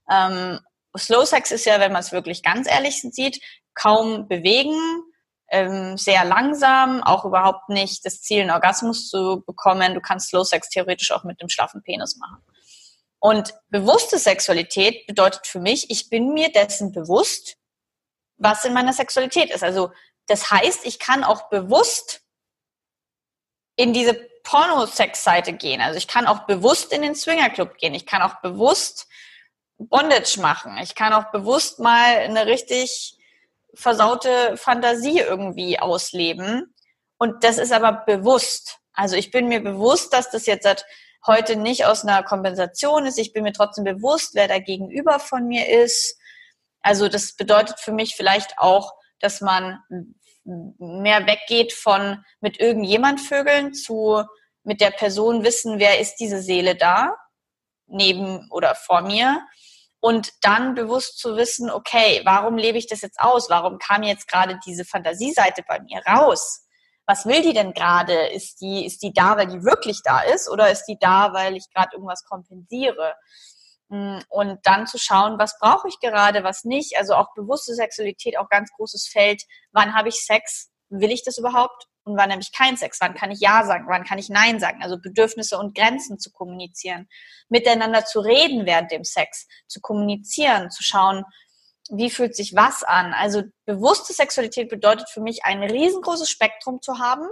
ähm, 0.09 0.61
Slow 0.97 1.27
Sex 1.27 1.51
ist 1.51 1.65
ja, 1.65 1.81
wenn 1.81 1.91
man 1.91 2.01
es 2.01 2.13
wirklich 2.13 2.45
ganz 2.45 2.71
ehrlich 2.71 3.03
sieht, 3.03 3.43
kaum 3.75 4.29
bewegen, 4.29 4.79
ähm, 5.53 5.99
sehr 5.99 6.25
langsam, 6.25 7.03
auch 7.03 7.25
überhaupt 7.27 7.69
nicht 7.69 8.05
das 8.07 8.23
Ziel, 8.23 8.41
einen 8.41 8.51
Orgasmus 8.51 9.09
zu 9.09 9.45
bekommen. 9.47 9.95
Du 9.95 10.01
kannst 10.01 10.31
Slow 10.31 10.45
Sex 10.45 10.71
theoretisch 10.71 11.13
auch 11.13 11.25
mit 11.25 11.41
dem 11.41 11.51
schlaffen 11.51 11.83
Penis 11.83 12.17
machen. 12.17 12.43
Und 13.21 13.55
bewusste 13.69 14.19
Sexualität 14.19 15.07
bedeutet 15.07 15.47
für 15.47 15.61
mich, 15.61 15.91
ich 15.91 16.09
bin 16.09 16.33
mir 16.33 16.51
dessen 16.51 16.91
bewusst, 16.91 17.57
was 18.39 18.65
in 18.65 18.73
meiner 18.73 18.95
Sexualität 18.95 19.51
ist. 19.51 19.63
Also 19.63 19.93
das 20.27 20.51
heißt, 20.51 20.87
ich 20.87 20.99
kann 20.99 21.23
auch 21.23 21.51
bewusst 21.51 22.23
in 23.77 23.93
diese 23.93 24.15
Porno-Sex-Seite 24.45 25.53
gehen. 25.53 25.83
Also 25.83 25.99
ich 25.99 26.09
kann 26.09 26.27
auch 26.27 26.47
bewusst 26.47 26.93
in 26.93 27.03
den 27.03 27.15
Swinger-Club 27.15 27.77
gehen. 27.77 27.95
Ich 27.95 28.07
kann 28.07 28.23
auch 28.23 28.41
bewusst 28.41 29.07
Bondage 29.77 30.41
machen. 30.41 30.79
Ich 30.79 30.95
kann 30.95 31.13
auch 31.13 31.31
bewusst 31.31 31.79
mal 31.79 32.17
eine 32.17 32.47
richtig 32.47 33.19
versaute 33.75 34.57
Fantasie 34.57 35.21
irgendwie 35.21 35.79
ausleben. 35.79 36.75
Und 37.19 37.45
das 37.45 37.59
ist 37.59 37.73
aber 37.73 38.05
bewusst. 38.05 38.79
Also 38.93 39.17
ich 39.17 39.31
bin 39.31 39.49
mir 39.49 39.63
bewusst, 39.63 40.13
dass 40.13 40.31
das 40.31 40.47
jetzt 40.47 40.85
heute 41.27 41.57
nicht 41.57 41.87
aus 41.87 42.05
einer 42.05 42.23
Kompensation 42.23 43.07
ist. 43.07 43.19
Ich 43.19 43.33
bin 43.33 43.45
mir 43.45 43.53
trotzdem 43.53 43.85
bewusst, 43.85 44.35
wer 44.35 44.49
da 44.49 44.59
gegenüber 44.59 45.19
von 45.19 45.47
mir 45.47 45.69
ist. 45.69 46.19
Also 46.81 47.09
das 47.09 47.35
bedeutet 47.35 47.79
für 47.81 47.93
mich 47.93 48.17
vielleicht 48.17 48.59
auch, 48.59 48.93
dass 49.21 49.41
man 49.41 49.79
mehr 50.45 51.27
weggeht 51.27 51.73
von 51.73 52.25
mit 52.41 52.59
irgendjemand 52.59 53.21
Vögeln 53.21 53.73
zu 53.75 54.25
mit 54.65 54.81
der 54.81 54.91
Person 54.91 55.45
wissen, 55.45 55.79
wer 55.79 56.01
ist 56.01 56.17
diese 56.17 56.41
Seele 56.41 56.77
da, 56.77 57.17
neben 57.87 58.49
oder 58.51 58.75
vor 58.75 59.03
mir 59.03 59.41
und 60.03 60.33
dann 60.43 60.75
bewusst 60.75 61.19
zu 61.19 61.37
wissen, 61.37 61.71
okay, 61.71 62.23
warum 62.25 62.57
lebe 62.57 62.77
ich 62.77 62.89
das 62.89 63.03
jetzt 63.03 63.21
aus? 63.21 63.49
Warum 63.49 63.79
kam 63.79 64.03
jetzt 64.03 64.27
gerade 64.27 64.59
diese 64.67 64.85
Fantasieseite 64.85 65.63
bei 65.67 65.79
mir 65.81 66.03
raus? 66.05 66.67
Was 67.07 67.25
will 67.25 67.41
die 67.41 67.53
denn 67.53 67.73
gerade? 67.73 68.27
Ist 68.27 68.61
die, 68.61 68.85
ist 68.85 69.05
die 69.05 69.13
da, 69.13 69.37
weil 69.37 69.47
die 69.47 69.63
wirklich 69.63 70.01
da 70.03 70.21
ist 70.21 70.51
oder 70.51 70.73
ist 70.73 70.87
die 70.87 70.99
da, 71.01 71.33
weil 71.33 71.57
ich 71.57 71.71
gerade 71.73 71.91
irgendwas 71.93 72.25
kompensiere? 72.25 73.15
Mm, 73.91 74.19
und 74.29 74.59
dann 74.65 74.89
zu 74.89 74.99
schauen, 74.99 75.39
was 75.39 75.57
brauche 75.61 75.87
ich 75.87 76.01
gerade, 76.01 76.43
was 76.43 76.65
nicht. 76.65 76.99
Also 76.99 77.15
auch 77.15 77.33
bewusste 77.35 77.73
Sexualität, 77.73 78.37
auch 78.37 78.49
ganz 78.49 78.73
großes 78.73 79.07
Feld. 79.07 79.45
Wann 79.71 79.95
habe 79.95 80.09
ich 80.09 80.17
Sex? 80.27 80.73
Will 80.89 81.13
ich 81.13 81.23
das 81.23 81.39
überhaupt? 81.39 81.87
Und 82.05 82.17
wann 82.17 82.31
habe 82.31 82.41
ich 82.43 82.53
keinen 82.53 82.77
Sex, 82.77 82.99
wann 83.01 83.15
kann 83.15 83.31
ich 83.31 83.41
Ja 83.41 83.65
sagen, 83.65 83.87
wann 83.89 84.05
kann 84.05 84.19
ich 84.19 84.29
Nein 84.29 84.59
sagen, 84.61 84.83
also 84.83 84.99
Bedürfnisse 84.99 85.59
und 85.59 85.77
Grenzen 85.77 86.19
zu 86.19 86.33
kommunizieren, 86.33 87.09
miteinander 87.49 88.05
zu 88.05 88.21
reden 88.21 88.67
während 88.67 88.91
dem 88.91 89.05
Sex, 89.05 89.47
zu 89.69 89.81
kommunizieren, 89.81 90.71
zu 90.71 90.83
schauen, 90.83 91.25
wie 91.91 92.11
fühlt 92.11 92.35
sich 92.35 92.55
was 92.55 92.85
an. 92.85 93.13
Also 93.13 93.43
bewusste 93.65 94.13
Sexualität 94.13 94.69
bedeutet 94.69 95.09
für 95.11 95.21
mich 95.21 95.45
ein 95.45 95.63
riesengroßes 95.63 96.31
Spektrum 96.31 96.81
zu 96.81 96.99
haben. 96.99 97.27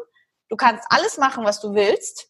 Du 0.48 0.56
kannst 0.56 0.84
alles 0.90 1.18
machen, 1.18 1.44
was 1.44 1.60
du 1.60 1.74
willst, 1.74 2.28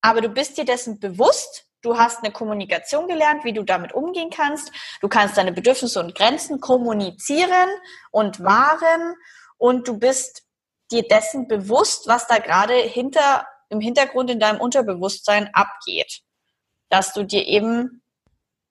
aber 0.00 0.20
du 0.20 0.28
bist 0.28 0.56
dir 0.58 0.64
dessen 0.64 0.98
bewusst, 0.98 1.68
Du 1.82 1.96
hast 1.96 2.24
eine 2.24 2.32
Kommunikation 2.32 3.06
gelernt, 3.06 3.44
wie 3.44 3.52
du 3.52 3.62
damit 3.62 3.92
umgehen 3.92 4.30
kannst. 4.30 4.72
Du 5.00 5.08
kannst 5.08 5.36
deine 5.36 5.52
Bedürfnisse 5.52 6.00
und 6.00 6.14
Grenzen 6.16 6.60
kommunizieren 6.60 7.68
und 8.10 8.42
wahren. 8.42 9.14
Und 9.58 9.86
du 9.86 9.96
bist 9.96 10.47
dir 10.90 11.02
dessen 11.02 11.48
bewusst, 11.48 12.06
was 12.08 12.26
da 12.26 12.38
gerade 12.38 12.74
hinter, 12.74 13.46
im 13.68 13.80
Hintergrund 13.80 14.30
in 14.30 14.40
deinem 14.40 14.60
Unterbewusstsein 14.60 15.50
abgeht. 15.52 16.20
Dass 16.88 17.12
du 17.12 17.24
dir 17.24 17.46
eben 17.46 18.02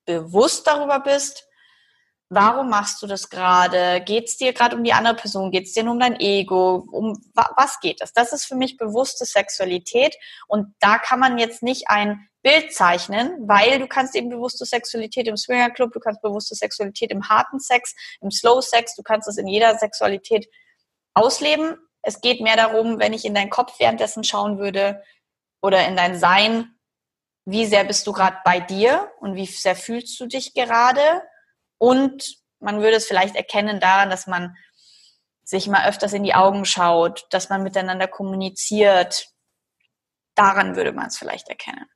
bewusst 0.06 0.66
darüber 0.66 1.00
bist, 1.00 1.48
warum 2.30 2.70
machst 2.70 3.02
du 3.02 3.08
das 3.08 3.30
gerade? 3.30 4.02
Geht 4.02 4.28
es 4.28 4.38
dir 4.38 4.54
gerade 4.54 4.76
um 4.76 4.84
die 4.84 4.94
andere 4.94 5.16
Person? 5.16 5.52
Geht 5.52 5.68
es 5.68 5.74
dir 5.74 5.84
nur 5.84 5.94
um 5.94 6.00
dein 6.00 6.20
Ego? 6.20 6.86
Um 6.92 7.22
was 7.34 7.80
geht 7.80 8.02
es? 8.02 8.14
Das 8.14 8.34
ist 8.34 8.46
für 8.46 8.56
mich 8.56 8.78
bewusste 8.78 9.26
Sexualität 9.26 10.16
und 10.48 10.74
da 10.80 10.98
kann 10.98 11.20
man 11.20 11.38
jetzt 11.38 11.64
nicht 11.64 11.90
ein 11.90 12.28
Bild 12.44 12.74
zeichnen, 12.74 13.48
weil 13.48 13.80
du 13.80 13.88
kannst 13.88 14.16
eben 14.16 14.30
bewusste 14.30 14.66
Sexualität 14.66 15.28
im 15.28 15.38
Swinger 15.38 15.70
Club, 15.70 15.92
du 15.92 16.00
kannst 16.00 16.22
bewusste 16.22 16.56
Sexualität 16.56 17.12
im 17.12 17.28
harten 17.28 17.60
Sex, 17.60 17.94
im 18.22 18.32
Slow 18.32 18.62
Sex, 18.62 18.96
du 18.96 19.04
kannst 19.04 19.28
es 19.28 19.38
in 19.38 19.48
jeder 19.48 19.78
Sexualität 19.78 20.48
ausleben, 21.14 21.78
es 22.08 22.22
geht 22.22 22.40
mehr 22.40 22.56
darum, 22.56 23.00
wenn 23.00 23.12
ich 23.12 23.26
in 23.26 23.36
deinen 23.36 23.50
Kopf 23.50 23.82
währenddessen 23.82 24.24
schauen 24.24 24.60
würde 24.60 25.04
oder 25.62 25.86
in 25.86 25.98
dein 25.98 26.18
Sein, 26.18 26.74
wie 27.44 27.66
sehr 27.66 27.84
bist 27.84 28.08
du 28.08 28.14
gerade 28.14 28.38
bei 28.46 28.62
dir 28.62 29.12
und 29.20 29.36
wie 29.36 29.46
sehr 29.46 29.76
fühlst 29.76 30.18
du 30.18 30.26
dich 30.26 30.54
gerade. 30.54 31.02
Und 31.78 32.38
man 32.62 32.80
würde 32.80 32.96
es 32.96 33.08
vielleicht 33.08 33.36
erkennen 33.36 33.82
daran, 33.82 34.10
dass 34.10 34.26
man 34.26 34.56
sich 35.44 35.68
mal 35.68 35.86
öfters 35.86 36.14
in 36.14 36.24
die 36.24 36.34
Augen 36.34 36.64
schaut, 36.64 37.28
dass 37.32 37.50
man 37.50 37.62
miteinander 37.62 38.08
kommuniziert. 38.08 39.28
Daran 40.34 40.78
würde 40.78 40.94
man 40.94 41.08
es 41.08 41.18
vielleicht 41.18 41.50
erkennen. 41.50 41.88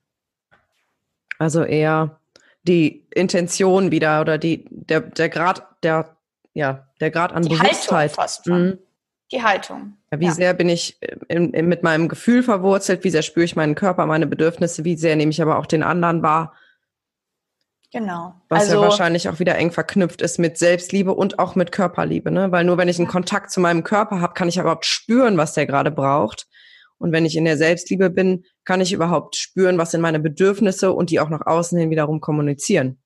Also 1.39 1.64
eher 1.64 2.20
die 2.64 3.07
Intention 3.12 3.91
wieder 3.91 4.20
oder 4.20 4.38
die, 4.38 4.66
der, 4.70 4.99
der 4.99 5.30
Grad, 5.30 5.66
der, 5.84 6.18
ja, 6.53 6.86
der 6.99 7.12
Grad 7.12 7.32
an 7.32 7.43
die 7.43 7.55
Bewusstheit. 7.55 7.91
Haltung 7.91 8.16
fast. 8.16 8.47
Mhm 8.47 8.80
die 9.32 9.44
Haltung. 9.44 9.98
Wie 10.12 10.26
ja. 10.26 10.32
sehr 10.32 10.54
bin 10.54 10.70
ich 10.70 10.98
in, 11.28 11.54
in, 11.54 11.68
mit 11.68 11.84
meinem 11.84 12.10
Gefühl 12.10 12.44
verwurzelt, 12.44 13.04
wie 13.04 13.10
sehr 13.10 13.22
spüre 13.22 13.46
ich 13.46 13.56
meinen 13.56 13.76
Körper, 13.76 14.06
meine 14.06 14.28
Bedürfnisse, 14.28 14.84
wie 14.84 14.98
sehr 14.98 15.16
nehme 15.16 15.32
ich 15.32 15.42
aber 15.42 15.58
auch 15.58 15.66
den 15.66 15.84
anderen 15.84 16.22
wahr. 16.22 16.54
Genau. 17.94 18.36
Was 18.48 18.64
also, 18.64 18.76
ja 18.76 18.82
wahrscheinlich 18.82 19.28
auch 19.28 19.40
wieder 19.40 19.56
eng 19.58 19.72
verknüpft 19.72 20.22
ist 20.22 20.40
mit 20.40 20.58
Selbstliebe 20.58 21.14
und 21.14 21.40
auch 21.40 21.56
mit 21.56 21.72
Körperliebe, 21.72 22.32
ne? 22.32 22.52
Weil 22.52 22.64
nur 22.64 22.78
wenn 22.78 22.88
ich 22.88 23.00
einen 23.00 23.08
Kontakt 23.08 23.52
zu 23.52 23.60
meinem 23.60 23.84
Körper 23.84 24.22
habe, 24.22 24.34
kann 24.34 24.48
ich 24.48 24.58
überhaupt 24.58 24.86
spüren, 24.86 25.38
was 25.38 25.54
der 25.54 25.66
gerade 25.66 25.92
braucht. 25.92 26.48
Und 26.98 27.12
wenn 27.12 27.26
ich 27.26 27.36
in 27.36 27.46
der 27.46 27.58
Selbstliebe 27.58 28.10
bin, 28.10 28.46
kann 28.64 28.80
ich 28.80 28.94
überhaupt 28.94 29.36
spüren, 29.36 29.78
was 29.78 29.92
sind 29.92 30.02
meine 30.02 30.20
Bedürfnisse 30.20 30.94
und 30.94 31.10
die 31.10 31.20
auch 31.20 31.30
nach 31.30 31.46
außen 31.46 31.78
hin 31.78 31.90
wiederum 31.90 32.22
kommunizieren. 32.22 33.02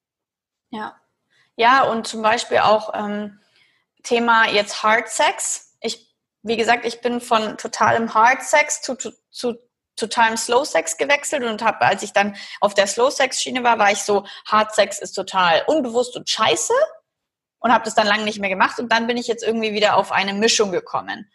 Ja. 0.70 0.96
Ja, 1.56 1.84
und 1.84 2.06
zum 2.06 2.22
Beispiel 2.22 2.58
auch 2.58 2.94
ähm, 2.94 3.40
Thema 4.04 4.50
jetzt 4.50 4.84
Hard 4.84 5.08
Sex. 5.08 5.65
Wie 6.48 6.58
gesagt, 6.58 6.86
ich 6.86 7.02
bin 7.02 7.22
von 7.22 7.58
totalem 7.58 8.14
Hard 8.14 8.44
Sex 8.44 8.84
zu, 8.84 8.96
zu, 8.96 9.12
zu 9.32 9.56
totalem 9.96 10.38
Slow 10.38 10.64
Sex 10.64 10.96
gewechselt 10.96 11.44
und 11.44 11.64
habe, 11.64 11.82
als 11.82 12.04
ich 12.04 12.14
dann 12.14 12.36
auf 12.62 12.76
der 12.76 12.86
Slow 12.86 13.10
Sex 13.10 13.42
Schiene 13.42 13.64
war, 13.64 13.80
war 13.80 13.92
ich 13.92 14.04
so, 14.04 14.28
Hard 14.46 14.76
Sex 14.76 15.00
ist 15.00 15.14
total 15.14 15.64
unbewusst 15.66 16.16
und 16.16 16.30
scheiße 16.30 16.74
und 17.58 17.74
habe 17.74 17.84
das 17.84 17.96
dann 17.96 18.06
lange 18.06 18.26
nicht 18.26 18.40
mehr 18.40 18.52
gemacht 18.52 18.78
und 18.78 18.92
dann 18.92 19.08
bin 19.08 19.18
ich 19.18 19.26
jetzt 19.26 19.44
irgendwie 19.44 19.74
wieder 19.74 19.98
auf 19.98 20.12
eine 20.12 20.34
Mischung 20.36 20.72
gekommen. 20.72 21.28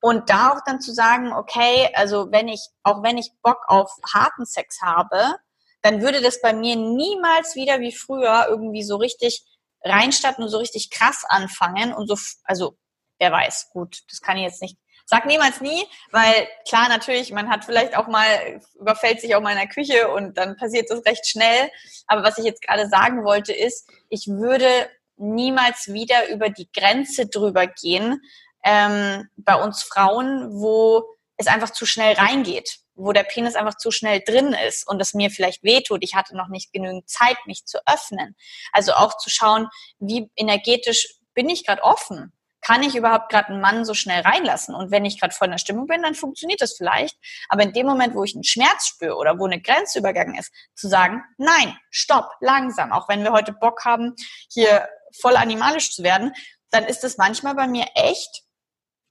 Und 0.00 0.30
da 0.30 0.52
auch 0.52 0.60
dann 0.64 0.80
zu 0.80 0.94
sagen, 0.94 1.34
okay, 1.34 1.90
also 1.92 2.32
wenn 2.32 2.48
ich, 2.48 2.66
auch 2.84 3.02
wenn 3.02 3.18
ich 3.18 3.32
Bock 3.42 3.64
auf 3.68 3.90
harten 4.14 4.46
Sex 4.46 4.80
habe, 4.80 5.36
dann 5.82 6.00
würde 6.00 6.22
das 6.22 6.40
bei 6.40 6.54
mir 6.54 6.76
niemals 6.76 7.54
wieder 7.54 7.80
wie 7.80 7.94
früher 7.94 8.46
irgendwie 8.48 8.82
so 8.82 8.96
richtig 8.96 9.44
reinstatten 9.82 10.42
und 10.42 10.48
so 10.48 10.56
richtig 10.56 10.88
krass 10.88 11.24
anfangen 11.28 11.92
und 11.92 12.08
so, 12.08 12.16
also 12.44 12.78
wer 13.24 13.32
weiß, 13.32 13.70
gut, 13.72 14.02
das 14.10 14.20
kann 14.20 14.36
ich 14.36 14.42
jetzt 14.42 14.60
nicht 14.60 14.76
Sag 15.06 15.26
niemals 15.26 15.60
nie, 15.60 15.84
weil 16.12 16.48
klar, 16.66 16.88
natürlich, 16.88 17.30
man 17.30 17.50
hat 17.50 17.66
vielleicht 17.66 17.94
auch 17.94 18.06
mal, 18.06 18.58
überfällt 18.80 19.20
sich 19.20 19.34
auch 19.34 19.42
mal 19.42 19.50
in 19.50 19.58
der 19.58 19.68
Küche 19.68 20.08
und 20.08 20.38
dann 20.38 20.56
passiert 20.56 20.88
das 20.88 21.04
recht 21.04 21.26
schnell. 21.26 21.70
Aber 22.06 22.22
was 22.22 22.38
ich 22.38 22.44
jetzt 22.44 22.62
gerade 22.62 22.88
sagen 22.88 23.22
wollte, 23.22 23.52
ist, 23.52 23.86
ich 24.08 24.28
würde 24.28 24.88
niemals 25.16 25.92
wieder 25.92 26.30
über 26.30 26.48
die 26.48 26.70
Grenze 26.72 27.26
drüber 27.26 27.66
gehen, 27.66 28.22
ähm, 28.64 29.28
bei 29.36 29.62
uns 29.62 29.82
Frauen, 29.82 30.48
wo 30.54 31.04
es 31.36 31.48
einfach 31.48 31.70
zu 31.70 31.84
schnell 31.84 32.14
reingeht, 32.14 32.78
wo 32.94 33.12
der 33.12 33.24
Penis 33.24 33.56
einfach 33.56 33.76
zu 33.76 33.90
schnell 33.90 34.22
drin 34.24 34.56
ist 34.66 34.88
und 34.88 35.02
es 35.02 35.12
mir 35.12 35.30
vielleicht 35.30 35.62
wehtut. 35.64 36.02
Ich 36.02 36.14
hatte 36.14 36.34
noch 36.34 36.48
nicht 36.48 36.72
genügend 36.72 37.10
Zeit, 37.10 37.36
mich 37.44 37.66
zu 37.66 37.78
öffnen. 37.86 38.36
Also 38.72 38.94
auch 38.94 39.18
zu 39.18 39.28
schauen, 39.28 39.68
wie 39.98 40.30
energetisch 40.34 41.18
bin 41.34 41.50
ich 41.50 41.66
gerade 41.66 41.82
offen? 41.82 42.32
Kann 42.64 42.82
ich 42.82 42.96
überhaupt 42.96 43.30
gerade 43.30 43.48
einen 43.48 43.60
Mann 43.60 43.84
so 43.84 43.94
schnell 43.94 44.22
reinlassen? 44.22 44.74
Und 44.74 44.90
wenn 44.90 45.04
ich 45.04 45.20
gerade 45.20 45.34
voll 45.34 45.46
in 45.46 45.52
der 45.52 45.58
Stimmung 45.58 45.86
bin, 45.86 46.02
dann 46.02 46.14
funktioniert 46.14 46.60
das 46.60 46.76
vielleicht. 46.76 47.16
Aber 47.48 47.62
in 47.62 47.72
dem 47.72 47.86
Moment, 47.86 48.14
wo 48.14 48.24
ich 48.24 48.34
einen 48.34 48.44
Schmerz 48.44 48.86
spüre 48.86 49.16
oder 49.16 49.38
wo 49.38 49.44
eine 49.44 49.60
Grenze 49.60 49.98
übergangen 49.98 50.34
ist, 50.34 50.50
zu 50.74 50.88
sagen, 50.88 51.22
nein, 51.36 51.76
stopp, 51.90 52.30
langsam. 52.40 52.90
Auch 52.90 53.08
wenn 53.08 53.22
wir 53.22 53.32
heute 53.32 53.52
Bock 53.52 53.84
haben, 53.84 54.14
hier 54.50 54.88
voll 55.20 55.36
animalisch 55.36 55.92
zu 55.92 56.02
werden, 56.02 56.32
dann 56.70 56.84
ist 56.84 57.04
es 57.04 57.18
manchmal 57.18 57.54
bei 57.54 57.68
mir 57.68 57.86
echt 57.94 58.42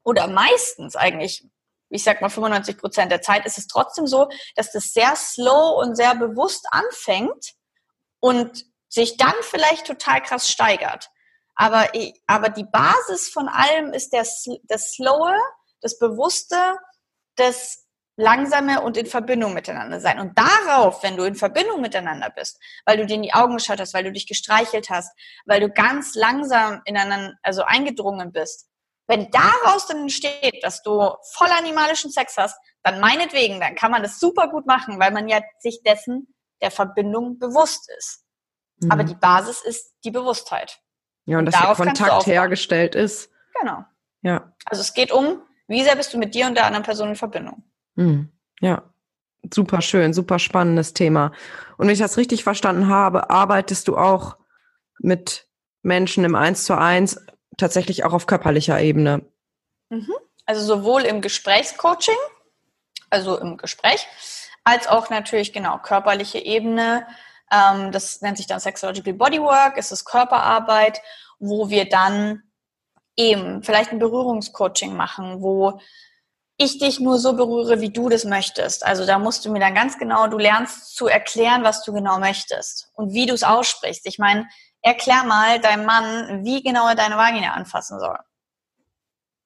oder 0.03 0.27
meistens 0.27 0.95
eigentlich, 0.95 1.45
ich 1.89 2.03
sag 2.03 2.21
mal 2.21 2.29
95 2.29 2.77
Prozent 2.77 3.11
der 3.11 3.21
Zeit 3.21 3.45
ist 3.45 3.57
es 3.57 3.67
trotzdem 3.67 4.07
so, 4.07 4.29
dass 4.55 4.71
das 4.71 4.93
sehr 4.93 5.15
slow 5.15 5.79
und 5.79 5.95
sehr 5.95 6.15
bewusst 6.15 6.65
anfängt 6.71 7.53
und 8.19 8.65
sich 8.89 9.17
dann 9.17 9.33
vielleicht 9.41 9.87
total 9.87 10.21
krass 10.21 10.49
steigert. 10.49 11.09
Aber, 11.55 11.87
aber 12.27 12.49
die 12.49 12.65
Basis 12.65 13.29
von 13.29 13.47
allem 13.47 13.93
ist 13.93 14.11
der, 14.11 14.25
das 14.63 14.93
Slowe, 14.93 15.37
das 15.81 15.99
Bewusste, 15.99 16.77
das 17.35 17.83
Langsame 18.15 18.81
und 18.81 18.95
in 18.95 19.07
Verbindung 19.07 19.53
miteinander 19.53 19.99
sein. 19.99 20.19
Und 20.19 20.37
darauf, 20.37 21.01
wenn 21.01 21.17
du 21.17 21.23
in 21.23 21.35
Verbindung 21.35 21.81
miteinander 21.81 22.29
bist, 22.29 22.59
weil 22.85 22.97
du 22.97 23.05
dir 23.07 23.15
in 23.15 23.23
die 23.23 23.33
Augen 23.33 23.57
geschaut 23.57 23.79
hast, 23.79 23.93
weil 23.93 24.03
du 24.03 24.11
dich 24.11 24.27
gestreichelt 24.27 24.89
hast, 24.89 25.11
weil 25.45 25.59
du 25.59 25.69
ganz 25.69 26.13
langsam 26.13 26.81
ineinander, 26.85 27.33
also 27.41 27.63
eingedrungen 27.63 28.31
bist, 28.31 28.67
wenn 29.07 29.31
daraus 29.31 29.87
dann 29.87 30.01
entsteht, 30.01 30.63
dass 30.63 30.81
du 30.83 31.15
voll 31.33 31.49
animalischen 31.49 32.11
Sex 32.11 32.37
hast, 32.37 32.57
dann 32.83 32.99
meinetwegen, 32.99 33.59
dann 33.59 33.75
kann 33.75 33.91
man 33.91 34.03
das 34.03 34.19
super 34.19 34.47
gut 34.47 34.65
machen, 34.65 34.99
weil 34.99 35.11
man 35.11 35.27
ja 35.27 35.41
sich 35.59 35.81
dessen 35.83 36.33
der 36.61 36.71
Verbindung 36.71 37.39
bewusst 37.39 37.89
ist. 37.97 38.23
Mhm. 38.77 38.91
Aber 38.91 39.03
die 39.03 39.15
Basis 39.15 39.61
ist 39.61 39.91
die 40.03 40.11
Bewusstheit. 40.11 40.79
Ja, 41.25 41.39
und 41.39 41.45
dass 41.45 41.59
der 41.59 41.73
Kontakt 41.75 42.25
hergestellt 42.25 42.95
ist. 42.95 43.31
Genau. 43.59 43.85
Ja. 44.21 44.53
Also 44.65 44.81
es 44.81 44.93
geht 44.93 45.11
um, 45.11 45.41
wie 45.67 45.83
sehr 45.83 45.95
bist 45.95 46.13
du 46.13 46.17
mit 46.17 46.35
dir 46.35 46.47
und 46.47 46.55
der 46.55 46.65
anderen 46.65 46.83
Person 46.83 47.09
in 47.09 47.15
Verbindung. 47.15 47.63
Mhm. 47.95 48.31
Ja. 48.59 48.83
Super 49.53 49.81
schön, 49.81 50.13
super 50.13 50.39
spannendes 50.39 50.93
Thema. 50.93 51.33
Und 51.77 51.87
wenn 51.87 51.93
ich 51.93 51.99
das 51.99 52.15
richtig 52.17 52.43
verstanden 52.43 52.87
habe, 52.87 53.29
arbeitest 53.29 53.89
du 53.89 53.97
auch 53.97 54.37
mit 54.99 55.47
Menschen 55.81 56.23
im 56.23 56.35
Eins 56.35 56.63
zu 56.63 56.77
eins 56.77 57.19
tatsächlich 57.57 58.05
auch 58.05 58.13
auf 58.13 58.25
körperlicher 58.25 58.79
Ebene. 58.79 59.25
Mhm. 59.89 60.13
Also 60.45 60.61
sowohl 60.65 61.01
im 61.03 61.21
Gesprächscoaching, 61.21 62.15
also 63.09 63.37
im 63.37 63.57
Gespräch, 63.57 64.07
als 64.63 64.87
auch 64.87 65.09
natürlich 65.09 65.51
genau 65.53 65.77
körperliche 65.77 66.39
Ebene, 66.39 67.05
ähm, 67.53 67.91
das 67.91 68.21
nennt 68.21 68.37
sich 68.37 68.47
dann 68.47 68.59
Sexological 68.59 69.13
Bodywork, 69.13 69.77
ist 69.77 69.91
es 69.91 70.05
Körperarbeit, 70.05 71.01
wo 71.39 71.69
wir 71.69 71.87
dann 71.87 72.43
eben 73.15 73.61
vielleicht 73.63 73.91
ein 73.91 73.99
Berührungscoaching 73.99 74.95
machen, 74.95 75.41
wo 75.41 75.79
ich 76.57 76.79
dich 76.79 76.99
nur 76.99 77.19
so 77.19 77.33
berühre, 77.33 77.81
wie 77.81 77.91
du 77.91 78.09
das 78.09 78.25
möchtest. 78.25 78.85
Also 78.85 79.05
da 79.05 79.19
musst 79.19 79.45
du 79.45 79.51
mir 79.51 79.59
dann 79.59 79.75
ganz 79.75 79.97
genau, 79.97 80.27
du 80.27 80.37
lernst 80.37 80.95
zu 80.95 81.07
erklären, 81.07 81.63
was 81.63 81.83
du 81.83 81.93
genau 81.93 82.19
möchtest 82.19 82.89
und 82.93 83.13
wie 83.13 83.25
du 83.25 83.33
es 83.33 83.43
aussprichst. 83.43 84.05
Ich 84.05 84.19
meine, 84.19 84.47
erklär 84.81 85.23
mal 85.23 85.59
deinem 85.59 85.85
Mann, 85.85 86.43
wie 86.43 86.63
genau 86.63 86.87
er 86.87 86.95
deine 86.95 87.17
Vagina 87.17 87.53
anfassen 87.53 87.99
soll. 87.99 88.17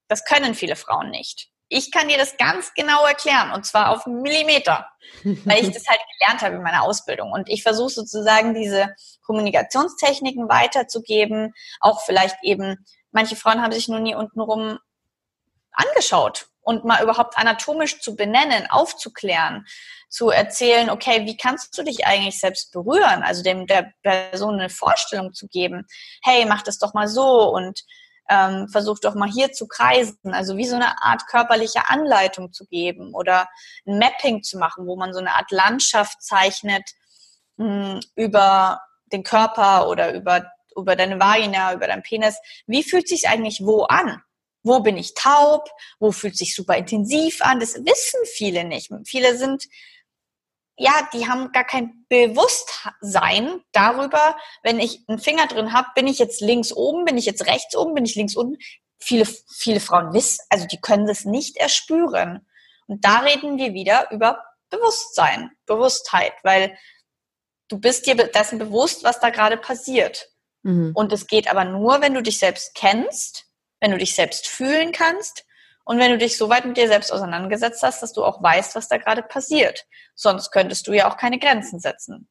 Das 0.07 0.23
können 0.25 0.53
viele 0.53 0.75
Frauen 0.75 1.09
nicht 1.09 1.49
ich 1.69 1.91
kann 1.91 2.07
dir 2.07 2.17
das 2.17 2.37
ganz 2.37 2.73
genau 2.73 3.05
erklären 3.05 3.51
und 3.51 3.65
zwar 3.65 3.91
auf 3.91 4.05
Millimeter, 4.05 4.87
weil 5.23 5.63
ich 5.63 5.71
das 5.73 5.87
halt 5.87 5.99
gelernt 6.17 6.41
habe 6.41 6.55
in 6.55 6.63
meiner 6.63 6.83
Ausbildung. 6.83 7.31
Und 7.31 7.49
ich 7.49 7.63
versuche 7.63 7.89
sozusagen 7.89 8.53
diese 8.53 8.95
Kommunikationstechniken 9.23 10.47
weiterzugeben. 10.47 11.53
Auch 11.79 12.01
vielleicht 12.05 12.37
eben, 12.43 12.85
manche 13.11 13.35
Frauen 13.35 13.61
haben 13.61 13.73
sich 13.73 13.87
nur 13.87 13.99
nie 13.99 14.15
untenrum 14.15 14.79
angeschaut 15.73 16.47
und 16.61 16.85
mal 16.85 17.03
überhaupt 17.03 17.37
anatomisch 17.37 18.01
zu 18.01 18.15
benennen, 18.15 18.69
aufzuklären, 18.69 19.65
zu 20.09 20.29
erzählen, 20.29 20.89
okay, 20.89 21.25
wie 21.25 21.37
kannst 21.37 21.77
du 21.77 21.83
dich 21.83 22.05
eigentlich 22.05 22.39
selbst 22.39 22.71
berühren? 22.71 23.23
Also 23.23 23.43
dem 23.43 23.67
der 23.67 23.93
Person 24.03 24.55
eine 24.55 24.69
Vorstellung 24.69 25.33
zu 25.33 25.47
geben, 25.47 25.85
hey, 26.23 26.45
mach 26.45 26.63
das 26.63 26.79
doch 26.79 26.93
mal 26.93 27.07
so 27.07 27.49
und 27.53 27.83
ähm, 28.29 28.67
versuch 28.69 28.99
doch 28.99 29.15
mal 29.15 29.29
hier 29.29 29.51
zu 29.51 29.67
kreisen, 29.67 30.33
also 30.33 30.57
wie 30.57 30.67
so 30.67 30.75
eine 30.75 31.01
Art 31.01 31.27
körperliche 31.27 31.89
Anleitung 31.89 32.51
zu 32.51 32.65
geben 32.65 33.13
oder 33.13 33.47
ein 33.85 33.99
Mapping 33.99 34.43
zu 34.43 34.57
machen, 34.57 34.87
wo 34.87 34.95
man 34.95 35.13
so 35.13 35.19
eine 35.19 35.33
Art 35.33 35.51
Landschaft 35.51 36.21
zeichnet 36.21 36.89
mh, 37.57 37.93
hm, 37.93 37.99
über 38.15 38.81
den 39.11 39.23
Körper 39.23 39.87
oder 39.87 40.13
über, 40.13 40.51
über 40.75 40.95
deine 40.95 41.19
Vagina, 41.19 41.73
über 41.73 41.87
deinen 41.87 42.03
Penis. 42.03 42.37
Wie 42.65 42.83
fühlt 42.83 43.07
sich 43.07 43.29
eigentlich 43.29 43.61
wo 43.63 43.83
an? 43.83 44.21
Wo 44.63 44.81
bin 44.81 44.97
ich 44.97 45.13
taub? 45.13 45.69
Wo 45.99 46.11
fühlt 46.11 46.37
sich 46.37 46.53
super 46.53 46.75
intensiv 46.75 47.41
an? 47.41 47.59
Das 47.59 47.75
wissen 47.75 48.19
viele 48.35 48.65
nicht. 48.65 48.91
Viele 49.05 49.37
sind 49.37 49.63
ja, 50.77 51.07
die 51.11 51.27
haben 51.27 51.51
gar 51.51 51.63
kein 51.63 52.05
Bewusstsein 52.07 53.61
darüber, 53.71 54.37
wenn 54.61 54.79
ich 54.79 55.03
einen 55.07 55.19
Finger 55.19 55.47
drin 55.47 55.73
habe, 55.73 55.87
bin 55.95 56.07
ich 56.07 56.19
jetzt 56.19 56.39
links 56.39 56.71
oben, 56.71 57.03
bin 57.03 57.17
ich 57.17 57.25
jetzt 57.25 57.47
rechts 57.47 57.75
oben, 57.75 57.95
bin 57.95 58.05
ich 58.05 58.15
links 58.15 58.35
unten. 58.35 58.57
Viele, 58.99 59.25
viele 59.25 59.79
Frauen 59.79 60.13
wissen, 60.13 60.39
also 60.49 60.67
die 60.67 60.79
können 60.79 61.07
das 61.07 61.25
nicht 61.25 61.57
erspüren. 61.57 62.45
Und 62.85 63.03
da 63.03 63.19
reden 63.19 63.57
wir 63.57 63.73
wieder 63.73 64.11
über 64.11 64.43
Bewusstsein, 64.69 65.51
Bewusstheit, 65.65 66.33
weil 66.43 66.77
du 67.69 67.79
bist 67.79 68.05
dir 68.05 68.15
dessen 68.15 68.59
bewusst, 68.59 69.03
was 69.03 69.19
da 69.19 69.29
gerade 69.31 69.57
passiert. 69.57 70.29
Mhm. 70.61 70.91
Und 70.93 71.11
es 71.11 71.25
geht 71.25 71.49
aber 71.49 71.65
nur, 71.65 72.01
wenn 72.01 72.13
du 72.13 72.21
dich 72.21 72.37
selbst 72.37 72.75
kennst, 72.75 73.45
wenn 73.79 73.91
du 73.91 73.97
dich 73.97 74.13
selbst 74.13 74.47
fühlen 74.47 74.91
kannst 74.91 75.46
und 75.87 75.99
wenn 75.99 76.11
du 76.11 76.17
dich 76.17 76.35
so 76.35 76.49
weit 76.49 76.65
mit 76.65 76.75
dir 76.75 76.89
selbst 76.89 77.13
auseinandergesetzt 77.13 77.81
hast, 77.81 78.03
dass 78.03 78.11
du 78.11 78.25
auch 78.25 78.43
weißt, 78.43 78.75
was 78.75 78.89
da 78.89 78.97
gerade 78.97 79.23
passiert. 79.23 79.85
Sonst 80.15 80.51
könntest 80.51 80.85
du 80.85 80.91
ja 80.91 81.09
auch 81.09 81.15
keine 81.15 81.39
Grenzen 81.39 81.79
setzen. 81.79 82.27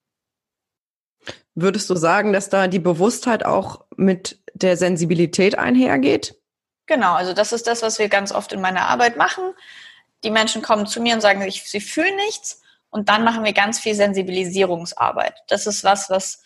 Würdest 1.54 1.88
du 1.88 1.96
sagen, 1.96 2.34
dass 2.34 2.50
da 2.50 2.68
die 2.68 2.80
Bewusstheit 2.80 3.46
auch 3.46 3.86
mit 3.96 4.42
der 4.52 4.76
Sensibilität 4.76 5.56
einhergeht? 5.56 6.34
Genau, 6.84 7.14
also 7.14 7.32
das 7.32 7.54
ist 7.54 7.66
das, 7.66 7.80
was 7.80 7.98
wir 7.98 8.10
ganz 8.10 8.30
oft 8.30 8.52
in 8.52 8.60
meiner 8.60 8.88
Arbeit 8.88 9.16
machen. 9.16 9.54
Die 10.22 10.30
Menschen 10.30 10.60
kommen 10.60 10.86
zu 10.86 11.00
mir 11.00 11.14
und 11.14 11.22
sagen, 11.22 11.42
sie 11.50 11.80
fühlen 11.80 12.14
nichts. 12.16 12.60
Und 12.90 13.08
dann 13.08 13.24
machen 13.24 13.42
wir 13.42 13.54
ganz 13.54 13.78
viel 13.78 13.94
Sensibilisierungsarbeit. 13.94 15.42
Das 15.48 15.66
ist 15.66 15.82
was, 15.82 16.10
was 16.10 16.42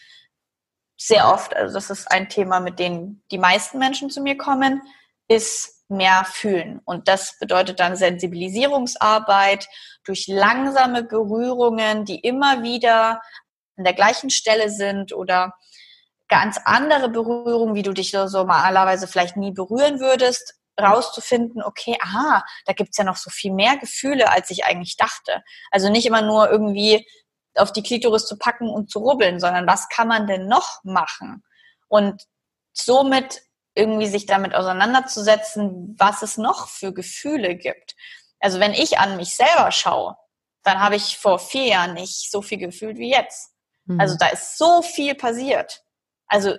sehr 0.96 1.28
oft, 1.28 1.56
also 1.56 1.74
das 1.74 1.90
ist 1.90 2.08
ein 2.08 2.28
Thema, 2.28 2.60
mit 2.60 2.78
dem 2.78 3.20
die 3.32 3.38
meisten 3.38 3.80
Menschen 3.80 4.10
zu 4.10 4.20
mir 4.20 4.36
kommen, 4.36 4.80
ist 5.26 5.79
mehr 5.90 6.24
fühlen. 6.24 6.80
Und 6.84 7.08
das 7.08 7.38
bedeutet 7.38 7.80
dann 7.80 7.96
Sensibilisierungsarbeit 7.96 9.68
durch 10.04 10.26
langsame 10.28 11.02
Berührungen, 11.02 12.04
die 12.04 12.20
immer 12.20 12.62
wieder 12.62 13.20
an 13.76 13.84
der 13.84 13.94
gleichen 13.94 14.30
Stelle 14.30 14.70
sind 14.70 15.12
oder 15.12 15.54
ganz 16.28 16.58
andere 16.64 17.08
Berührungen, 17.08 17.74
wie 17.74 17.82
du 17.82 17.92
dich 17.92 18.12
so 18.12 18.26
normalerweise 18.26 19.08
vielleicht 19.08 19.36
nie 19.36 19.52
berühren 19.52 20.00
würdest, 20.00 20.54
rauszufinden, 20.80 21.62
okay, 21.62 21.98
aha, 22.00 22.44
da 22.64 22.72
gibt's 22.72 22.96
ja 22.96 23.04
noch 23.04 23.16
so 23.16 23.30
viel 23.30 23.52
mehr 23.52 23.76
Gefühle, 23.76 24.30
als 24.30 24.50
ich 24.50 24.64
eigentlich 24.64 24.96
dachte. 24.96 25.42
Also 25.70 25.90
nicht 25.90 26.06
immer 26.06 26.22
nur 26.22 26.50
irgendwie 26.50 27.06
auf 27.56 27.72
die 27.72 27.82
Klitoris 27.82 28.26
zu 28.26 28.38
packen 28.38 28.70
und 28.70 28.90
zu 28.90 29.00
rubbeln, 29.00 29.40
sondern 29.40 29.66
was 29.66 29.88
kann 29.88 30.08
man 30.08 30.26
denn 30.26 30.46
noch 30.46 30.82
machen? 30.84 31.42
Und 31.88 32.22
somit 32.72 33.42
irgendwie 33.74 34.06
sich 34.06 34.26
damit 34.26 34.54
auseinanderzusetzen, 34.54 35.94
was 35.98 36.22
es 36.22 36.36
noch 36.36 36.68
für 36.68 36.92
Gefühle 36.92 37.56
gibt. 37.56 37.94
Also 38.40 38.58
wenn 38.58 38.72
ich 38.72 38.98
an 38.98 39.16
mich 39.16 39.34
selber 39.34 39.70
schaue, 39.70 40.16
dann 40.62 40.80
habe 40.80 40.96
ich 40.96 41.18
vor 41.18 41.38
vier 41.38 41.66
Jahren 41.66 41.94
nicht 41.94 42.30
so 42.30 42.42
viel 42.42 42.58
gefühlt 42.58 42.98
wie 42.98 43.10
jetzt. 43.10 43.52
Mhm. 43.84 44.00
Also 44.00 44.16
da 44.18 44.28
ist 44.28 44.58
so 44.58 44.82
viel 44.82 45.14
passiert. 45.14 45.82
Also 46.26 46.56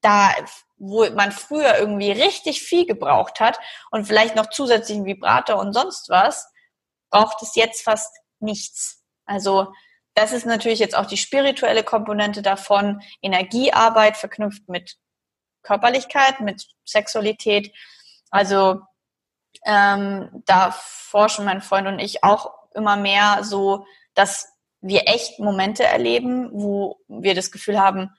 da, 0.00 0.30
wo 0.76 1.08
man 1.10 1.32
früher 1.32 1.78
irgendwie 1.78 2.10
richtig 2.10 2.62
viel 2.62 2.86
gebraucht 2.86 3.40
hat 3.40 3.58
und 3.90 4.06
vielleicht 4.06 4.36
noch 4.36 4.50
zusätzlichen 4.50 5.04
Vibrator 5.04 5.56
und 5.56 5.72
sonst 5.72 6.08
was, 6.08 6.48
braucht 7.10 7.42
es 7.42 7.54
jetzt 7.54 7.82
fast 7.82 8.14
nichts. 8.40 9.02
Also 9.24 9.72
das 10.14 10.32
ist 10.32 10.46
natürlich 10.46 10.80
jetzt 10.80 10.96
auch 10.96 11.06
die 11.06 11.16
spirituelle 11.16 11.84
Komponente 11.84 12.42
davon, 12.42 13.00
Energiearbeit 13.22 14.16
verknüpft 14.16 14.68
mit 14.68 14.96
Körperlichkeit, 15.62 16.40
mit 16.40 16.66
Sexualität. 16.84 17.72
Also 18.30 18.80
ähm, 19.64 20.42
da 20.46 20.72
forschen 20.72 21.44
mein 21.44 21.62
Freund 21.62 21.86
und 21.86 21.98
ich 21.98 22.24
auch 22.24 22.52
immer 22.74 22.96
mehr 22.96 23.44
so, 23.44 23.86
dass 24.14 24.48
wir 24.80 25.08
echt 25.08 25.40
Momente 25.40 25.84
erleben, 25.84 26.50
wo 26.52 27.00
wir 27.08 27.34
das 27.34 27.50
Gefühl 27.50 27.78
haben, 27.80 28.10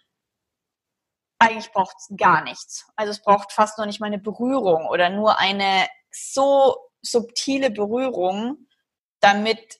eigentlich 1.40 1.72
braucht 1.72 1.96
es 1.98 2.16
gar 2.18 2.44
nichts. 2.44 2.86
Also 2.96 3.12
es 3.12 3.22
braucht 3.22 3.54
fast 3.54 3.78
noch 3.78 3.86
nicht 3.86 4.02
mal 4.02 4.08
eine 4.08 4.20
Berührung 4.20 4.88
oder 4.88 5.10
nur 5.10 5.40
eine 5.40 5.88
so 6.12 6.76
subtile 7.02 7.72
Berührung, 7.72 8.68
damit 9.22 9.80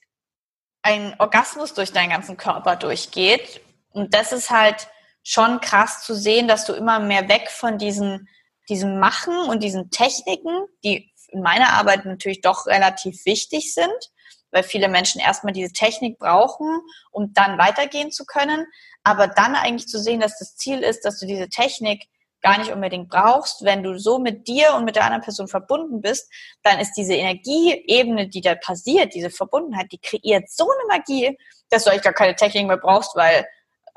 ein 0.82 1.14
Orgasmus 1.18 1.74
durch 1.74 1.92
deinen 1.92 2.10
ganzen 2.10 2.38
Körper 2.38 2.76
durchgeht. 2.76 3.60
Und 3.90 4.14
das 4.14 4.32
ist 4.32 4.50
halt 4.50 4.88
schon 5.22 5.60
krass 5.60 6.04
zu 6.04 6.14
sehen, 6.14 6.48
dass 6.48 6.64
du 6.64 6.72
immer 6.72 7.00
mehr 7.00 7.28
weg 7.28 7.50
von 7.50 7.78
diesen, 7.78 8.28
diesem 8.68 8.98
Machen 8.98 9.36
und 9.48 9.62
diesen 9.62 9.90
Techniken, 9.90 10.66
die 10.84 11.12
in 11.28 11.42
meiner 11.42 11.74
Arbeit 11.74 12.04
natürlich 12.04 12.40
doch 12.40 12.66
relativ 12.66 13.24
wichtig 13.24 13.74
sind, 13.74 14.10
weil 14.50 14.62
viele 14.62 14.88
Menschen 14.88 15.20
erstmal 15.20 15.52
diese 15.52 15.72
Technik 15.72 16.18
brauchen, 16.18 16.80
um 17.12 17.32
dann 17.32 17.58
weitergehen 17.58 18.10
zu 18.10 18.24
können. 18.24 18.66
Aber 19.04 19.28
dann 19.28 19.54
eigentlich 19.54 19.86
zu 19.86 19.98
sehen, 19.98 20.20
dass 20.20 20.38
das 20.38 20.56
Ziel 20.56 20.80
ist, 20.80 21.04
dass 21.04 21.20
du 21.20 21.26
diese 21.26 21.48
Technik 21.48 22.08
gar 22.42 22.58
nicht 22.58 22.72
unbedingt 22.72 23.08
brauchst. 23.08 23.64
Wenn 23.64 23.82
du 23.82 23.98
so 23.98 24.18
mit 24.18 24.48
dir 24.48 24.74
und 24.74 24.84
mit 24.84 24.96
der 24.96 25.04
anderen 25.04 25.22
Person 25.22 25.46
verbunden 25.46 26.00
bist, 26.00 26.30
dann 26.62 26.78
ist 26.78 26.94
diese 26.94 27.14
Energieebene, 27.14 28.28
die 28.28 28.40
da 28.40 28.54
passiert, 28.54 29.14
diese 29.14 29.30
Verbundenheit, 29.30 29.92
die 29.92 29.98
kreiert 29.98 30.50
so 30.50 30.64
eine 30.64 30.98
Magie, 30.98 31.38
dass 31.68 31.84
du 31.84 31.90
eigentlich 31.90 32.02
gar 32.02 32.12
keine 32.12 32.34
Technik 32.34 32.66
mehr 32.66 32.78
brauchst, 32.78 33.14
weil 33.14 33.46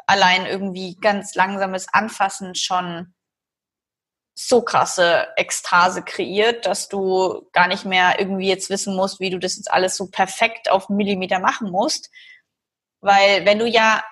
allein 0.08 0.46
irgendwie 0.46 0.96
ganz 1.00 1.36
langsames 1.36 1.88
Anfassen 1.92 2.56
schon 2.56 3.14
so 4.36 4.62
krasse 4.62 5.28
Ekstase 5.36 6.02
kreiert, 6.04 6.66
dass 6.66 6.90
du 6.90 7.48
gar 7.52 7.68
nicht 7.68 7.86
mehr 7.86 8.20
irgendwie 8.20 8.48
jetzt 8.48 8.70
wissen 8.70 8.96
musst, 8.96 9.20
wie 9.20 9.30
du 9.30 9.38
das 9.38 9.58
jetzt 9.58 9.72
alles 9.72 9.96
so 9.96 10.08
perfekt 10.10 10.72
auf 10.72 10.90
Millimeter 10.90 11.40
machen 11.40 11.70
musst. 11.70 12.10
Weil 13.02 13.46
wenn 13.46 13.60
du 13.60 13.68
ja 13.68 14.04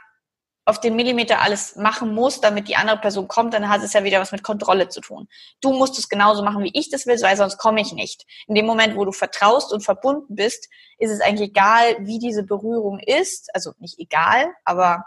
auf 0.65 0.79
den 0.79 0.95
Millimeter 0.95 1.41
alles 1.41 1.75
machen 1.75 2.13
musst, 2.13 2.43
damit 2.43 2.67
die 2.67 2.75
andere 2.75 2.97
Person 2.97 3.27
kommt, 3.27 3.53
dann 3.53 3.67
hat 3.67 3.81
es 3.81 3.93
ja 3.93 4.03
wieder 4.03 4.19
was 4.19 4.31
mit 4.31 4.43
Kontrolle 4.43 4.89
zu 4.89 5.01
tun. 5.01 5.27
Du 5.59 5.73
musst 5.73 5.97
es 5.97 6.07
genauso 6.07 6.43
machen, 6.43 6.63
wie 6.63 6.71
ich 6.73 6.91
das 6.91 7.07
will, 7.07 7.19
weil 7.21 7.35
sonst 7.35 7.57
komme 7.57 7.81
ich 7.81 7.93
nicht. 7.93 8.25
In 8.47 8.53
dem 8.53 8.67
Moment, 8.67 8.95
wo 8.95 9.03
du 9.03 9.11
vertraust 9.11 9.73
und 9.73 9.81
verbunden 9.81 10.35
bist, 10.35 10.69
ist 10.99 11.09
es 11.09 11.19
eigentlich 11.19 11.49
egal, 11.49 11.97
wie 12.01 12.19
diese 12.19 12.43
Berührung 12.43 12.99
ist. 12.99 13.49
Also 13.55 13.73
nicht 13.79 13.97
egal, 13.97 14.53
aber 14.63 15.03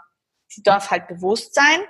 sie 0.55 0.63
darf 0.63 0.91
halt 0.91 1.07
bewusst 1.07 1.53
sein. 1.53 1.81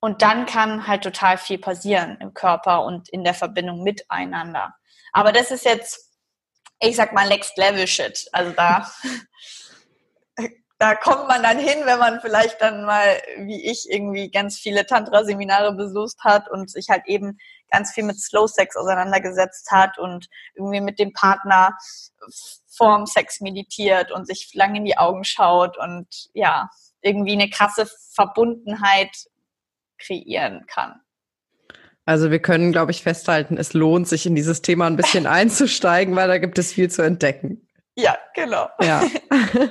Und 0.00 0.22
dann 0.22 0.46
kann 0.46 0.86
halt 0.86 1.02
total 1.02 1.38
viel 1.38 1.58
passieren 1.58 2.18
im 2.20 2.34
Körper 2.34 2.84
und 2.84 3.08
in 3.08 3.24
der 3.24 3.34
Verbindung 3.34 3.82
miteinander. 3.82 4.74
Aber 5.12 5.32
das 5.32 5.50
ist 5.50 5.64
jetzt, 5.64 6.12
ich 6.80 6.96
sag 6.96 7.12
mal, 7.12 7.28
Next 7.28 7.56
Level 7.56 7.86
Shit. 7.86 8.28
Also 8.32 8.52
da, 8.52 8.90
da 10.78 10.94
kommt 10.94 11.26
man 11.26 11.42
dann 11.42 11.58
hin, 11.58 11.80
wenn 11.84 11.98
man 11.98 12.20
vielleicht 12.20 12.60
dann 12.60 12.84
mal, 12.84 13.20
wie 13.38 13.64
ich, 13.70 13.90
irgendwie 13.90 14.30
ganz 14.30 14.58
viele 14.58 14.84
Tantra-Seminare 14.84 15.74
besucht 15.74 16.18
hat 16.20 16.50
und 16.50 16.70
sich 16.70 16.88
halt 16.90 17.06
eben 17.06 17.38
ganz 17.70 17.92
viel 17.92 18.04
mit 18.04 18.20
Slow 18.20 18.46
Sex 18.46 18.76
auseinandergesetzt 18.76 19.70
hat 19.70 19.98
und 19.98 20.28
irgendwie 20.54 20.80
mit 20.80 20.98
dem 20.98 21.12
Partner 21.14 21.76
vorm 22.68 23.06
Sex 23.06 23.40
meditiert 23.40 24.12
und 24.12 24.26
sich 24.26 24.52
lang 24.54 24.74
in 24.74 24.84
die 24.84 24.98
Augen 24.98 25.24
schaut 25.24 25.78
und 25.78 26.06
ja, 26.34 26.68
irgendwie 27.02 27.32
eine 27.32 27.50
krasse 27.50 27.88
Verbundenheit 28.12 29.10
kreieren 29.98 30.64
kann. 30.66 31.00
Also 32.04 32.30
wir 32.30 32.38
können, 32.38 32.70
glaube 32.70 32.92
ich, 32.92 33.02
festhalten, 33.02 33.56
es 33.56 33.72
lohnt 33.72 34.06
sich 34.06 34.26
in 34.26 34.36
dieses 34.36 34.62
Thema 34.62 34.86
ein 34.86 34.96
bisschen 34.96 35.26
einzusteigen, 35.26 36.14
weil 36.14 36.28
da 36.28 36.38
gibt 36.38 36.58
es 36.58 36.72
viel 36.72 36.90
zu 36.90 37.02
entdecken. 37.02 37.65
Ja, 37.96 38.16
genau. 38.34 38.68
Ja. 38.80 39.02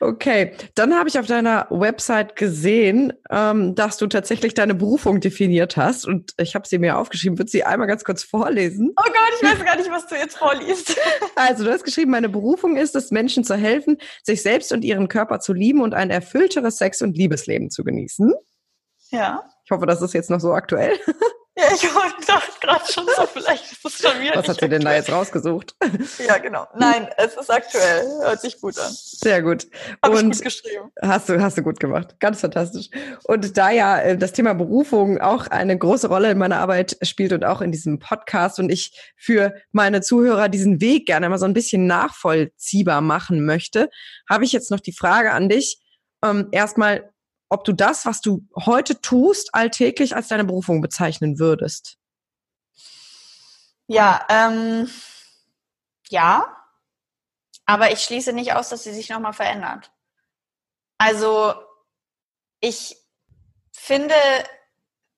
Okay, 0.00 0.52
dann 0.76 0.94
habe 0.94 1.08
ich 1.08 1.18
auf 1.18 1.26
deiner 1.26 1.66
Website 1.70 2.36
gesehen, 2.36 3.12
ähm, 3.30 3.74
dass 3.74 3.96
du 3.96 4.06
tatsächlich 4.06 4.54
deine 4.54 4.76
Berufung 4.76 5.20
definiert 5.20 5.76
hast 5.76 6.06
und 6.06 6.34
ich 6.38 6.54
habe 6.54 6.68
sie 6.68 6.78
mir 6.78 6.98
aufgeschrieben. 6.98 7.36
Würde 7.36 7.50
sie 7.50 7.64
einmal 7.64 7.88
ganz 7.88 8.04
kurz 8.04 8.22
vorlesen? 8.22 8.94
Oh 8.96 9.02
Gott, 9.02 9.32
ich 9.36 9.42
weiß 9.42 9.64
gar 9.64 9.76
nicht, 9.76 9.90
was 9.90 10.06
du 10.06 10.14
jetzt 10.14 10.38
vorliest. 10.38 10.96
Also 11.34 11.64
du 11.64 11.70
hast 11.70 11.84
geschrieben, 11.84 12.10
meine 12.10 12.28
Berufung 12.28 12.76
ist 12.76 12.96
es, 12.96 13.10
Menschen 13.10 13.44
zu 13.44 13.54
helfen, 13.54 13.98
sich 14.22 14.42
selbst 14.42 14.72
und 14.72 14.84
ihren 14.84 15.08
Körper 15.08 15.38
zu 15.38 15.52
lieben 15.52 15.82
und 15.82 15.94
ein 15.94 16.10
erfüllteres 16.10 16.78
Sex- 16.78 17.00
und 17.00 17.16
Liebesleben 17.16 17.70
zu 17.70 17.84
genießen. 17.84 18.32
Ja. 19.10 19.44
Ich 19.64 19.70
hoffe, 19.70 19.86
das 19.86 20.02
ist 20.02 20.14
jetzt 20.14 20.30
noch 20.30 20.40
so 20.40 20.52
aktuell. 20.52 20.98
Ja, 21.58 21.74
ich 21.74 22.24
dachte 22.24 22.52
gerade 22.60 22.92
schon 22.92 23.04
so, 23.16 23.26
vielleicht 23.26 23.72
ist 23.72 23.84
es 23.84 23.98
schon 23.98 24.20
wieder. 24.20 24.36
Was 24.36 24.48
hat 24.48 24.60
sie 24.60 24.68
denn 24.68 24.82
da 24.82 24.94
jetzt 24.94 25.10
rausgesucht? 25.10 25.74
Ja, 26.24 26.38
genau. 26.38 26.68
Nein, 26.76 27.08
es 27.16 27.34
ist 27.34 27.50
aktuell. 27.50 28.06
Hört 28.22 28.40
sich 28.40 28.60
gut 28.60 28.78
an. 28.78 28.92
Sehr 28.92 29.42
gut. 29.42 29.66
Hab 30.00 30.12
Und 30.12 30.34
gut 30.34 30.42
geschrieben. 30.42 30.92
Hast 31.02 31.28
du, 31.28 31.40
hast 31.40 31.58
du 31.58 31.62
gut 31.62 31.80
gemacht. 31.80 32.20
Ganz 32.20 32.40
fantastisch. 32.40 32.90
Und 33.24 33.56
da 33.56 33.70
ja 33.70 33.98
äh, 34.00 34.16
das 34.16 34.32
Thema 34.32 34.54
Berufung 34.54 35.20
auch 35.20 35.48
eine 35.48 35.76
große 35.76 36.06
Rolle 36.06 36.30
in 36.30 36.38
meiner 36.38 36.60
Arbeit 36.60 36.96
spielt 37.02 37.32
und 37.32 37.44
auch 37.44 37.60
in 37.60 37.72
diesem 37.72 37.98
Podcast 37.98 38.60
und 38.60 38.70
ich 38.70 38.96
für 39.16 39.54
meine 39.72 40.00
Zuhörer 40.00 40.48
diesen 40.48 40.80
Weg 40.80 41.06
gerne 41.06 41.28
mal 41.28 41.38
so 41.38 41.46
ein 41.46 41.54
bisschen 41.54 41.86
nachvollziehbar 41.86 43.00
machen 43.00 43.44
möchte, 43.44 43.90
habe 44.30 44.44
ich 44.44 44.52
jetzt 44.52 44.70
noch 44.70 44.80
die 44.80 44.92
Frage 44.92 45.32
an 45.32 45.48
dich. 45.48 45.80
Ähm, 46.22 46.48
erstmal, 46.52 47.10
ob 47.48 47.64
du 47.64 47.72
das, 47.72 48.06
was 48.06 48.20
du 48.20 48.46
heute 48.56 49.00
tust, 49.00 49.54
alltäglich 49.54 50.14
als 50.14 50.28
deine 50.28 50.44
Berufung 50.44 50.80
bezeichnen 50.80 51.38
würdest. 51.38 51.96
Ja, 53.86 54.26
ähm, 54.28 54.90
ja, 56.10 56.58
aber 57.64 57.90
ich 57.92 58.00
schließe 58.00 58.32
nicht 58.32 58.52
aus, 58.52 58.68
dass 58.68 58.84
sie 58.84 58.92
sich 58.92 59.08
nochmal 59.08 59.32
verändert. 59.32 59.90
Also 60.98 61.54
ich 62.60 62.96
finde, 63.72 64.14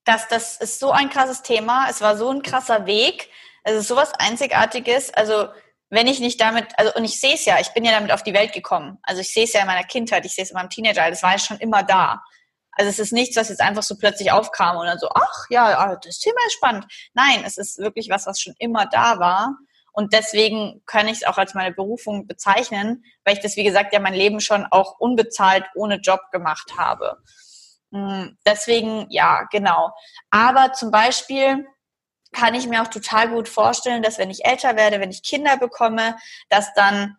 dass 0.05 0.29
das 0.29 0.57
ist 0.59 0.79
so 0.79 0.91
ein 0.93 1.11
krasses 1.11 1.43
Thema. 1.43 1.89
Es 1.89 2.01
war 2.01 2.17
so 2.17 2.29
ein 2.29 2.43
krasser 2.43 2.87
Weg. 2.87 3.31
Es 3.65 3.75
ist 3.75 3.89
sowas 3.89 4.13
Einzigartiges. 4.15 5.13
Also 5.13 5.49
wenn 5.91 6.07
ich 6.07 6.21
nicht 6.21 6.41
damit, 6.41 6.67
also 6.79 6.93
und 6.95 7.05
ich 7.05 7.21
sehe 7.21 7.35
es 7.35 7.45
ja, 7.45 7.59
ich 7.61 7.73
bin 7.75 7.85
ja 7.85 7.93
damit 7.93 8.13
auf 8.13 8.23
die 8.23 8.33
Welt 8.33 8.53
gekommen. 8.53 8.99
Also 9.03 9.21
ich 9.21 9.33
sehe 9.33 9.45
es 9.45 9.53
ja 9.53 9.61
in 9.61 9.67
meiner 9.67 9.85
Kindheit, 9.85 10.25
ich 10.25 10.35
sehe 10.35 10.45
es 10.45 10.51
in 10.51 10.55
meinem 10.55 10.71
Teenager, 10.71 11.11
das 11.11 11.23
war 11.23 11.33
ja 11.33 11.39
schon 11.39 11.59
immer 11.59 11.83
da. 11.83 12.23
Also 12.73 12.89
es 12.89 12.99
ist 13.01 13.13
nichts, 13.13 13.37
was 13.37 13.49
jetzt 13.49 13.61
einfach 13.61 13.83
so 13.83 13.97
plötzlich 13.99 14.31
aufkam 14.31 14.77
und 14.77 14.87
dann 14.87 14.99
so, 14.99 15.09
ach 15.13 15.47
ja, 15.51 15.67
ah, 15.79 15.97
das 15.97 16.21
Thema 16.21 16.39
ist 16.47 16.55
spannend. 16.55 16.87
Nein, 17.15 17.43
es 17.45 17.59
ist 17.59 17.79
wirklich 17.79 18.09
was, 18.09 18.27
was 18.27 18.41
schon 18.41 18.55
immer 18.59 18.87
da 18.87 19.19
war. 19.19 19.57
Und 19.93 20.13
deswegen 20.13 20.83
kann 20.87 21.09
ich 21.09 21.19
es 21.19 21.25
auch 21.25 21.37
als 21.37 21.55
meine 21.55 21.75
Berufung 21.75 22.29
bezeichnen, 22.29 23.05
weil 23.25 23.35
ich 23.35 23.41
das, 23.41 23.57
wie 23.57 23.65
gesagt, 23.65 23.93
ja 23.93 23.99
mein 23.99 24.15
Leben 24.15 24.41
schon 24.41 24.67
auch 24.71 25.01
unbezahlt 25.01 25.65
ohne 25.75 25.97
Job 25.97 26.21
gemacht 26.31 26.73
habe. 26.79 27.19
Hm, 27.93 28.39
deswegen, 28.47 29.07
ja, 29.11 29.43
genau. 29.51 29.91
Aber 30.31 30.73
zum 30.73 30.93
Beispiel, 30.93 31.67
kann 32.33 32.55
ich 32.55 32.67
mir 32.67 32.83
auch 32.83 32.89
total 32.89 33.29
gut 33.29 33.49
vorstellen, 33.49 34.03
dass 34.03 34.19
wenn 34.19 34.31
ich 34.31 34.45
älter 34.45 34.77
werde, 34.77 35.01
wenn 35.01 35.11
ich 35.11 35.23
Kinder 35.23 35.57
bekomme, 35.57 36.17
dass 36.49 36.73
dann 36.75 37.17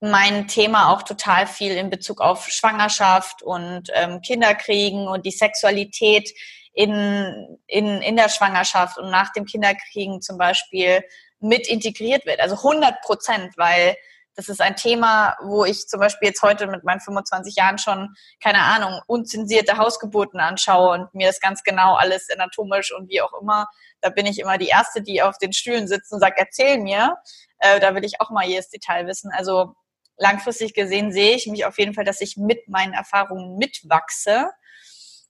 mein 0.00 0.46
Thema 0.46 0.92
auch 0.92 1.02
total 1.02 1.46
viel 1.46 1.72
in 1.72 1.90
Bezug 1.90 2.20
auf 2.20 2.48
Schwangerschaft 2.48 3.42
und 3.42 3.84
ähm, 3.94 4.20
Kinderkriegen 4.20 5.08
und 5.08 5.24
die 5.24 5.30
Sexualität 5.30 6.30
in, 6.72 7.58
in, 7.66 8.02
in 8.02 8.16
der 8.16 8.28
Schwangerschaft 8.28 8.98
und 8.98 9.10
nach 9.10 9.32
dem 9.32 9.46
Kinderkriegen 9.46 10.20
zum 10.20 10.36
Beispiel 10.36 11.02
mit 11.40 11.66
integriert 11.66 12.26
wird. 12.26 12.40
Also 12.40 12.56
100 12.56 13.00
Prozent, 13.00 13.56
weil 13.56 13.96
das 14.36 14.48
ist 14.48 14.60
ein 14.60 14.76
Thema, 14.76 15.36
wo 15.42 15.64
ich 15.64 15.88
zum 15.88 15.98
Beispiel 15.98 16.28
jetzt 16.28 16.42
heute 16.42 16.66
mit 16.66 16.84
meinen 16.84 17.00
25 17.00 17.56
Jahren 17.56 17.78
schon, 17.78 18.14
keine 18.42 18.60
Ahnung, 18.62 19.00
unzensierte 19.06 19.78
Hausgeburten 19.78 20.38
anschaue 20.38 20.90
und 20.90 21.14
mir 21.14 21.26
das 21.26 21.40
ganz 21.40 21.62
genau 21.62 21.94
alles 21.94 22.28
anatomisch 22.30 22.94
und 22.94 23.08
wie 23.08 23.22
auch 23.22 23.32
immer 23.40 23.66
da 24.00 24.10
bin 24.10 24.26
ich 24.26 24.38
immer 24.38 24.58
die 24.58 24.68
Erste, 24.68 25.02
die 25.02 25.22
auf 25.22 25.38
den 25.38 25.52
Stühlen 25.52 25.88
sitzt 25.88 26.12
und 26.12 26.20
sagt, 26.20 26.38
erzähl 26.38 26.78
mir. 26.78 27.16
Äh, 27.58 27.80
da 27.80 27.94
will 27.94 28.04
ich 28.04 28.20
auch 28.20 28.30
mal 28.30 28.46
jedes 28.46 28.68
Detail 28.68 29.06
wissen. 29.06 29.30
Also 29.32 29.74
langfristig 30.16 30.74
gesehen 30.74 31.12
sehe 31.12 31.34
ich 31.34 31.46
mich 31.46 31.64
auf 31.64 31.78
jeden 31.78 31.94
Fall, 31.94 32.04
dass 32.04 32.20
ich 32.20 32.36
mit 32.36 32.68
meinen 32.68 32.92
Erfahrungen 32.92 33.56
mitwachse. 33.56 34.50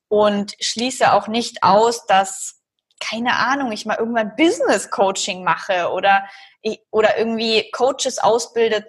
und 0.09 0.55
schließe 0.61 1.13
auch 1.13 1.27
nicht 1.27 1.65
aus, 1.65 2.07
dass, 2.07 2.63
keine 3.01 3.35
Ahnung, 3.37 3.73
ich 3.73 3.87
mal 3.87 3.97
irgendwann 3.99 4.37
Business 4.37 4.91
Coaching 4.91 5.43
mache 5.43 5.91
oder, 5.91 6.29
oder 6.91 7.19
irgendwie 7.19 7.71
Coaches 7.71 8.19
ausbildet, 8.19 8.87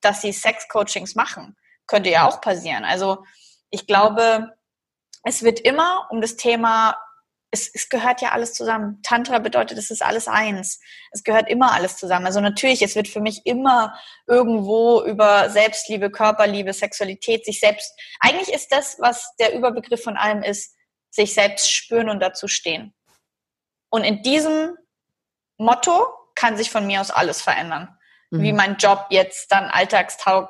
dass 0.00 0.22
sie 0.22 0.32
Sex 0.32 0.68
Coachings 0.68 1.14
machen. 1.14 1.56
Könnte 1.86 2.10
ja 2.10 2.28
auch 2.28 2.40
passieren. 2.40 2.84
Also 2.84 3.24
ich 3.70 3.86
glaube, 3.86 4.50
es 5.24 5.42
wird 5.42 5.60
immer 5.60 6.08
um 6.10 6.20
das 6.20 6.36
Thema 6.36 6.96
es, 7.52 7.70
es 7.72 7.88
gehört 7.90 8.22
ja 8.22 8.30
alles 8.30 8.54
zusammen. 8.54 9.00
Tantra 9.02 9.38
bedeutet, 9.38 9.76
es 9.76 9.90
ist 9.90 10.02
alles 10.02 10.26
eins. 10.26 10.80
Es 11.12 11.22
gehört 11.22 11.48
immer 11.50 11.72
alles 11.72 11.98
zusammen. 11.98 12.24
Also 12.24 12.40
natürlich, 12.40 12.80
es 12.80 12.96
wird 12.96 13.08
für 13.08 13.20
mich 13.20 13.44
immer 13.44 13.94
irgendwo 14.26 15.02
über 15.02 15.50
Selbstliebe, 15.50 16.10
Körperliebe, 16.10 16.72
Sexualität, 16.72 17.44
sich 17.44 17.60
selbst. 17.60 17.92
Eigentlich 18.20 18.52
ist 18.52 18.72
das, 18.72 18.96
was 19.00 19.36
der 19.36 19.54
Überbegriff 19.54 20.02
von 20.02 20.16
allem 20.16 20.42
ist, 20.42 20.74
sich 21.10 21.34
selbst 21.34 21.70
spüren 21.70 22.08
und 22.08 22.20
dazu 22.20 22.48
stehen. 22.48 22.94
Und 23.90 24.04
in 24.04 24.22
diesem 24.22 24.74
Motto 25.58 26.06
kann 26.34 26.56
sich 26.56 26.70
von 26.70 26.86
mir 26.86 27.00
aus 27.00 27.10
alles 27.10 27.42
verändern. 27.42 27.96
Mhm. 28.30 28.42
Wie 28.42 28.52
mein 28.52 28.76
Job 28.76 29.06
jetzt 29.10 29.52
dann 29.52 29.64
alltagstaug, 29.64 30.48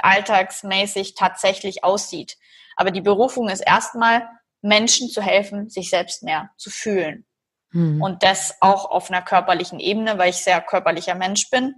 alltagsmäßig 0.00 1.14
tatsächlich 1.14 1.84
aussieht. 1.84 2.36
Aber 2.76 2.90
die 2.90 3.00
Berufung 3.00 3.48
ist 3.48 3.60
erstmal, 3.60 4.28
Menschen 4.60 5.08
zu 5.08 5.22
helfen, 5.22 5.68
sich 5.68 5.90
selbst 5.90 6.22
mehr 6.22 6.50
zu 6.56 6.70
fühlen. 6.70 7.26
Mhm. 7.70 8.02
Und 8.02 8.22
das 8.22 8.56
auch 8.60 8.90
auf 8.90 9.10
einer 9.10 9.22
körperlichen 9.22 9.80
Ebene, 9.80 10.18
weil 10.18 10.30
ich 10.30 10.36
sehr 10.36 10.60
körperlicher 10.60 11.14
Mensch 11.14 11.50
bin. 11.50 11.74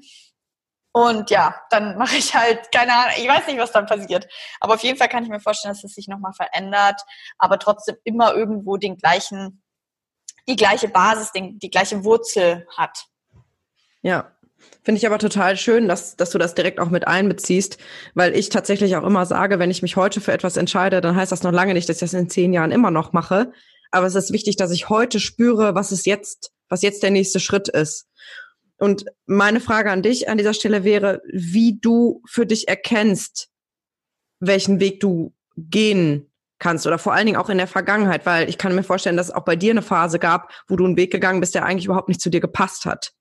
Und 0.92 1.30
ja, 1.30 1.60
dann 1.70 1.96
mache 1.98 2.16
ich 2.16 2.34
halt, 2.34 2.72
keine 2.72 2.92
Ahnung, 2.94 3.14
ich 3.16 3.28
weiß 3.28 3.46
nicht, 3.46 3.58
was 3.58 3.72
dann 3.72 3.86
passiert. 3.86 4.26
Aber 4.60 4.74
auf 4.74 4.82
jeden 4.82 4.98
Fall 4.98 5.08
kann 5.08 5.22
ich 5.22 5.30
mir 5.30 5.40
vorstellen, 5.40 5.74
dass 5.74 5.84
es 5.84 5.94
sich 5.94 6.08
nochmal 6.08 6.32
verändert, 6.32 7.00
aber 7.38 7.58
trotzdem 7.58 7.96
immer 8.04 8.34
irgendwo 8.34 8.76
den 8.76 8.96
gleichen, 8.96 9.62
die 10.48 10.56
gleiche 10.56 10.88
Basis, 10.88 11.32
den, 11.32 11.58
die 11.58 11.70
gleiche 11.70 12.02
Wurzel 12.04 12.66
hat. 12.76 13.06
Ja, 14.02 14.32
Finde 14.82 14.98
ich 14.98 15.06
aber 15.06 15.18
total 15.18 15.56
schön, 15.56 15.88
dass, 15.88 16.16
dass 16.16 16.30
du 16.30 16.38
das 16.38 16.54
direkt 16.54 16.80
auch 16.80 16.90
mit 16.90 17.06
einbeziehst, 17.06 17.78
weil 18.14 18.34
ich 18.34 18.48
tatsächlich 18.48 18.96
auch 18.96 19.04
immer 19.04 19.26
sage, 19.26 19.58
wenn 19.58 19.70
ich 19.70 19.82
mich 19.82 19.96
heute 19.96 20.20
für 20.20 20.32
etwas 20.32 20.56
entscheide, 20.56 21.00
dann 21.00 21.16
heißt 21.16 21.32
das 21.32 21.42
noch 21.42 21.52
lange 21.52 21.74
nicht, 21.74 21.88
dass 21.88 21.96
ich 21.96 22.00
das 22.00 22.14
in 22.14 22.30
zehn 22.30 22.52
Jahren 22.52 22.70
immer 22.70 22.90
noch 22.90 23.12
mache. 23.12 23.52
Aber 23.90 24.06
es 24.06 24.14
ist 24.14 24.32
wichtig, 24.32 24.56
dass 24.56 24.70
ich 24.70 24.88
heute 24.88 25.20
spüre, 25.20 25.74
was 25.74 25.92
es 25.92 26.04
jetzt, 26.04 26.52
was 26.68 26.82
jetzt 26.82 27.02
der 27.02 27.10
nächste 27.10 27.40
Schritt 27.40 27.68
ist. 27.68 28.06
Und 28.78 29.04
meine 29.26 29.60
Frage 29.60 29.90
an 29.90 30.02
dich 30.02 30.28
an 30.28 30.38
dieser 30.38 30.54
Stelle 30.54 30.84
wäre, 30.84 31.20
wie 31.30 31.78
du 31.78 32.22
für 32.26 32.46
dich 32.46 32.68
erkennst, 32.68 33.48
welchen 34.38 34.80
Weg 34.80 35.00
du 35.00 35.34
gehen 35.56 36.30
kannst 36.58 36.86
oder 36.86 36.98
vor 36.98 37.12
allen 37.12 37.26
Dingen 37.26 37.38
auch 37.38 37.50
in 37.50 37.58
der 37.58 37.66
Vergangenheit, 37.66 38.24
weil 38.24 38.48
ich 38.48 38.56
kann 38.56 38.74
mir 38.74 38.82
vorstellen, 38.82 39.16
dass 39.16 39.28
es 39.28 39.34
auch 39.34 39.44
bei 39.44 39.56
dir 39.56 39.72
eine 39.72 39.82
Phase 39.82 40.18
gab, 40.18 40.52
wo 40.68 40.76
du 40.76 40.84
einen 40.84 40.96
Weg 40.96 41.10
gegangen 41.10 41.40
bist, 41.40 41.54
der 41.54 41.64
eigentlich 41.64 41.86
überhaupt 41.86 42.08
nicht 42.08 42.20
zu 42.20 42.30
dir 42.30 42.40
gepasst 42.40 42.86
hat. 42.86 43.12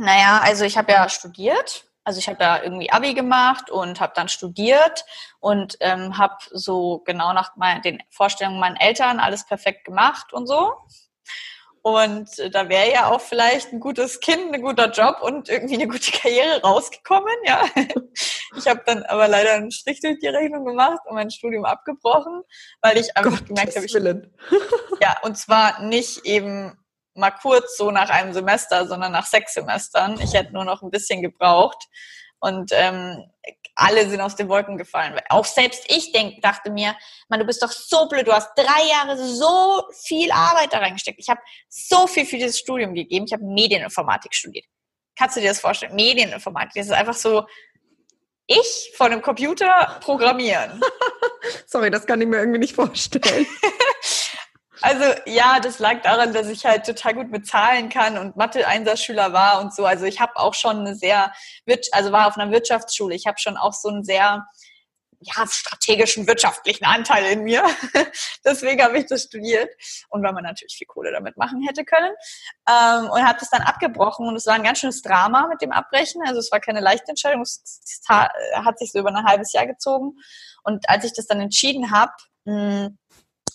Naja, 0.00 0.40
also 0.42 0.64
ich 0.64 0.78
habe 0.78 0.92
ja 0.92 1.08
studiert. 1.10 1.84
Also 2.04 2.18
ich 2.18 2.28
habe 2.28 2.42
ja 2.42 2.62
irgendwie 2.62 2.90
Abi 2.90 3.12
gemacht 3.12 3.70
und 3.70 4.00
habe 4.00 4.14
dann 4.16 4.28
studiert 4.28 5.04
und 5.40 5.76
ähm, 5.80 6.16
habe 6.16 6.36
so 6.52 7.00
genau 7.04 7.34
nach 7.34 7.54
mein, 7.56 7.82
den 7.82 8.02
Vorstellungen 8.08 8.58
meiner 8.58 8.80
Eltern 8.80 9.20
alles 9.20 9.44
perfekt 9.44 9.84
gemacht 9.84 10.32
und 10.32 10.46
so. 10.46 10.72
Und 11.82 12.38
äh, 12.38 12.48
da 12.48 12.70
wäre 12.70 12.90
ja 12.90 13.10
auch 13.10 13.20
vielleicht 13.20 13.74
ein 13.74 13.80
gutes 13.80 14.20
Kind, 14.20 14.54
ein 14.54 14.62
guter 14.62 14.90
Job 14.90 15.18
und 15.20 15.50
irgendwie 15.50 15.74
eine 15.74 15.86
gute 15.86 16.10
Karriere 16.18 16.62
rausgekommen, 16.62 17.34
ja. 17.44 17.64
Ich 18.56 18.66
habe 18.66 18.82
dann 18.84 19.04
aber 19.04 19.28
leider 19.28 19.52
einen 19.52 19.70
Strich 19.70 20.00
durch 20.00 20.18
die 20.18 20.26
Rechnung 20.26 20.64
gemacht 20.64 20.98
und 21.04 21.14
mein 21.14 21.30
Studium 21.30 21.64
abgebrochen, 21.64 22.42
weil 22.80 22.98
ich 22.98 23.16
einfach 23.16 23.30
Gottes 23.30 23.46
gemerkt 23.46 23.76
habe, 23.76 23.86
ich, 23.86 25.00
ja, 25.00 25.16
und 25.22 25.38
zwar 25.38 25.82
nicht 25.82 26.26
eben 26.26 26.76
mal 27.14 27.30
kurz 27.30 27.76
so 27.76 27.90
nach 27.90 28.10
einem 28.10 28.32
Semester, 28.32 28.86
sondern 28.86 29.12
nach 29.12 29.26
sechs 29.26 29.54
Semestern. 29.54 30.20
Ich 30.20 30.34
hätte 30.34 30.52
nur 30.52 30.64
noch 30.64 30.82
ein 30.82 30.90
bisschen 30.90 31.22
gebraucht. 31.22 31.88
Und 32.40 32.70
ähm, 32.72 33.22
alle 33.74 34.08
sind 34.08 34.20
aus 34.20 34.34
den 34.34 34.48
Wolken 34.48 34.78
gefallen. 34.78 35.18
Auch 35.28 35.44
selbst 35.44 35.84
ich 35.88 36.12
denk, 36.12 36.40
dachte 36.40 36.70
mir, 36.70 36.96
man, 37.28 37.38
du 37.38 37.46
bist 37.46 37.62
doch 37.62 37.70
so 37.70 38.08
blöd, 38.08 38.26
du 38.26 38.32
hast 38.32 38.50
drei 38.56 38.88
Jahre 38.88 39.18
so 39.18 39.84
viel 40.04 40.32
Arbeit 40.32 40.72
da 40.72 40.78
reingesteckt. 40.78 41.18
Ich 41.18 41.28
habe 41.28 41.40
so 41.68 42.06
viel 42.06 42.24
für 42.24 42.36
dieses 42.36 42.58
Studium 42.58 42.94
gegeben. 42.94 43.26
Ich 43.26 43.32
habe 43.32 43.44
Medieninformatik 43.44 44.34
studiert. 44.34 44.64
Kannst 45.16 45.36
du 45.36 45.40
dir 45.40 45.48
das 45.48 45.60
vorstellen? 45.60 45.94
Medieninformatik, 45.94 46.72
das 46.74 46.86
ist 46.86 46.92
einfach 46.92 47.14
so, 47.14 47.44
ich 48.46 48.92
vor 48.96 49.06
einem 49.06 49.22
Computer 49.22 49.98
programmieren. 50.00 50.80
Sorry, 51.66 51.90
das 51.90 52.06
kann 52.06 52.20
ich 52.20 52.26
mir 52.26 52.38
irgendwie 52.38 52.58
nicht 52.58 52.74
vorstellen. 52.74 53.46
Also 54.82 55.04
ja, 55.26 55.60
das 55.60 55.78
lag 55.78 56.02
daran, 56.02 56.32
dass 56.32 56.48
ich 56.48 56.64
halt 56.64 56.86
total 56.86 57.14
gut 57.14 57.30
bezahlen 57.30 57.88
kann 57.88 58.16
und 58.16 58.36
Mathe-Einsatzschüler 58.36 59.32
war 59.32 59.60
und 59.60 59.74
so. 59.74 59.84
Also 59.84 60.04
ich 60.04 60.20
habe 60.20 60.36
auch 60.36 60.54
schon 60.54 60.80
eine 60.80 60.94
sehr, 60.94 61.32
also 61.92 62.12
war 62.12 62.26
auf 62.26 62.36
einer 62.36 62.50
Wirtschaftsschule. 62.50 63.14
Ich 63.14 63.26
habe 63.26 63.38
schon 63.38 63.56
auch 63.56 63.74
so 63.74 63.88
einen 63.88 64.04
sehr 64.04 64.46
ja, 65.22 65.46
strategischen 65.46 66.26
wirtschaftlichen 66.26 66.86
Anteil 66.86 67.24
in 67.32 67.42
mir. 67.44 67.62
Deswegen 68.44 68.82
habe 68.82 68.98
ich 68.98 69.06
das 69.06 69.24
studiert 69.24 69.68
und 70.08 70.22
weil 70.22 70.32
man 70.32 70.44
natürlich 70.44 70.74
viel 70.74 70.86
Kohle 70.86 71.12
damit 71.12 71.36
machen 71.36 71.62
hätte 71.62 71.84
können. 71.84 72.14
Ähm, 72.66 73.10
und 73.10 73.22
habe 73.22 73.38
das 73.38 73.50
dann 73.50 73.60
abgebrochen 73.60 74.26
und 74.26 74.36
es 74.36 74.46
war 74.46 74.54
ein 74.54 74.62
ganz 74.62 74.78
schönes 74.78 75.02
Drama 75.02 75.46
mit 75.46 75.60
dem 75.60 75.72
Abbrechen. 75.72 76.22
Also 76.26 76.38
es 76.40 76.50
war 76.50 76.60
keine 76.60 76.80
leichte 76.80 77.10
Entscheidung, 77.10 77.42
es 77.42 77.62
hat 78.08 78.78
sich 78.78 78.92
so 78.92 79.00
über 79.00 79.10
ein 79.10 79.26
halbes 79.26 79.52
Jahr 79.52 79.66
gezogen. 79.66 80.12
Und 80.62 80.88
als 80.88 81.04
ich 81.04 81.12
das 81.12 81.26
dann 81.26 81.40
entschieden 81.40 81.90
habe, 81.90 82.12
hm, 82.46 82.98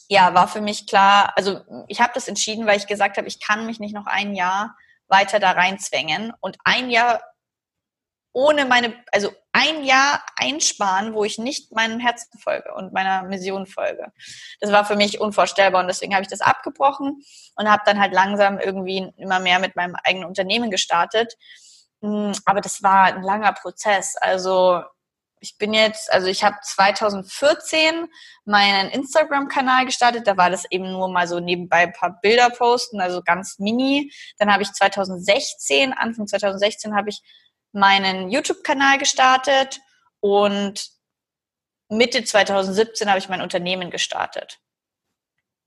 ja, 0.07 0.33
war 0.33 0.47
für 0.47 0.61
mich 0.61 0.87
klar, 0.87 1.33
also 1.35 1.61
ich 1.87 2.01
habe 2.01 2.11
das 2.13 2.27
entschieden, 2.27 2.65
weil 2.67 2.77
ich 2.77 2.87
gesagt 2.87 3.17
habe, 3.17 3.27
ich 3.27 3.39
kann 3.39 3.65
mich 3.65 3.79
nicht 3.79 3.95
noch 3.95 4.07
ein 4.07 4.35
Jahr 4.35 4.75
weiter 5.07 5.39
da 5.39 5.51
reinzwängen 5.51 6.33
und 6.41 6.57
ein 6.63 6.89
Jahr 6.89 7.21
ohne 8.35 8.65
meine, 8.65 8.93
also 9.13 9.31
ein 9.53 9.85
Jahr 9.85 10.21
einsparen, 10.35 11.13
wo 11.13 11.23
ich 11.23 11.37
nicht 11.37 11.73
meinem 11.73 12.01
Herzen 12.01 12.37
folge 12.37 12.73
und 12.73 12.91
meiner 12.91 13.23
Mission 13.23 13.65
folge. 13.65 14.11
Das 14.59 14.73
war 14.73 14.83
für 14.83 14.97
mich 14.97 15.21
unvorstellbar 15.21 15.79
und 15.79 15.87
deswegen 15.87 16.13
habe 16.13 16.23
ich 16.23 16.29
das 16.29 16.41
abgebrochen 16.41 17.23
und 17.55 17.71
habe 17.71 17.83
dann 17.85 17.99
halt 17.99 18.13
langsam 18.13 18.59
irgendwie 18.59 19.09
immer 19.15 19.39
mehr 19.39 19.59
mit 19.59 19.77
meinem 19.77 19.95
eigenen 20.03 20.27
Unternehmen 20.27 20.69
gestartet. 20.69 21.35
Hm, 22.01 22.33
aber 22.43 22.59
das 22.59 22.83
war 22.83 23.05
ein 23.05 23.23
langer 23.23 23.53
Prozess. 23.53 24.17
Also 24.17 24.83
ich 25.45 25.59
bin 25.59 25.75
jetzt, 25.75 26.11
also 26.11 26.25
ich 26.25 26.43
habe 26.43 26.55
2014 26.59 28.07
meinen 28.45 28.89
Instagram-Kanal 28.89 29.85
gestartet. 29.85 30.25
Da 30.25 30.37
war 30.37 30.49
das 30.49 30.65
eben 30.71 30.91
nur 30.91 31.07
mal 31.07 31.27
so 31.27 31.39
nebenbei 31.39 31.83
ein 31.83 31.93
paar 31.93 32.19
Bilder 32.19 32.49
posten, 32.49 32.99
also 32.99 33.21
ganz 33.21 33.59
mini. 33.59 34.11
Dann 34.39 34.51
habe 34.51 34.63
ich 34.63 34.71
2016, 34.71 35.93
Anfang 35.93 36.25
2016 36.25 36.95
habe 36.95 37.09
ich 37.09 37.21
meinen 37.73 38.31
YouTube-Kanal 38.31 38.97
gestartet 38.97 39.81
und 40.19 40.89
Mitte 41.89 42.23
2017 42.23 43.07
habe 43.07 43.19
ich 43.19 43.29
mein 43.29 43.41
Unternehmen 43.41 43.91
gestartet. 43.91 44.57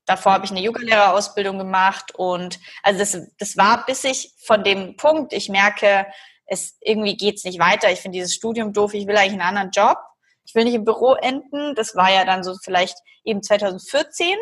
Davor 0.05 0.33
habe 0.33 0.43
ich 0.43 0.51
eine 0.51 0.59
Yoga-Lehrerausbildung 0.59 1.57
gemacht 1.57 2.13
und 2.15 2.59
also 2.83 2.99
das, 2.99 3.17
das 3.37 3.55
war, 3.55 3.85
bis 3.85 4.03
ich 4.03 4.33
von 4.43 4.65
dem 4.65 4.97
Punkt, 4.97 5.31
ich 5.31 5.47
merke, 5.47 6.05
es 6.49 6.77
irgendwie 6.81 7.15
geht's 7.15 7.43
nicht 7.43 7.59
weiter. 7.59 7.91
Ich 7.91 7.99
finde 7.99 8.17
dieses 8.17 8.33
Studium 8.33 8.73
doof. 8.73 8.93
Ich 8.93 9.07
will 9.07 9.17
eigentlich 9.17 9.33
einen 9.33 9.41
anderen 9.41 9.71
Job. 9.71 9.97
Ich 10.45 10.55
will 10.55 10.63
nicht 10.63 10.73
im 10.73 10.85
Büro 10.85 11.13
enden. 11.13 11.75
Das 11.75 11.95
war 11.95 12.11
ja 12.11 12.25
dann 12.25 12.43
so 12.43 12.55
vielleicht 12.63 12.97
eben 13.23 13.43
2014. 13.43 14.35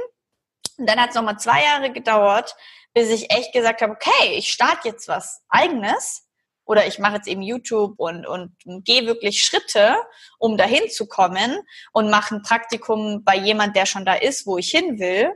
Und 0.78 0.90
dann 0.90 1.00
hat 1.00 1.10
es 1.10 1.16
nochmal 1.16 1.38
zwei 1.38 1.64
Jahre 1.64 1.92
gedauert, 1.92 2.56
bis 2.94 3.10
ich 3.10 3.32
echt 3.32 3.54
gesagt 3.54 3.82
habe, 3.82 3.94
okay, 3.94 4.34
ich 4.36 4.52
starte 4.52 4.88
jetzt 4.88 5.08
was 5.08 5.42
eigenes 5.50 6.28
oder 6.66 6.86
ich 6.86 7.00
mache 7.00 7.16
jetzt 7.16 7.28
eben 7.28 7.42
YouTube 7.42 7.96
und, 7.98 8.26
und 8.26 8.56
gehe 8.84 9.06
wirklich 9.06 9.44
Schritte, 9.44 9.96
um 10.38 10.58
dahin 10.58 10.90
zu 10.90 11.08
kommen 11.08 11.60
und 11.94 12.10
mache 12.10 12.36
ein 12.36 12.42
Praktikum 12.42 13.24
bei 13.24 13.36
jemand, 13.36 13.76
der 13.76 13.86
schon 13.86 14.06
da 14.06 14.14
ist, 14.14 14.46
wo 14.46 14.58
ich 14.58 14.70
hin 14.70 15.00
will. 15.00 15.32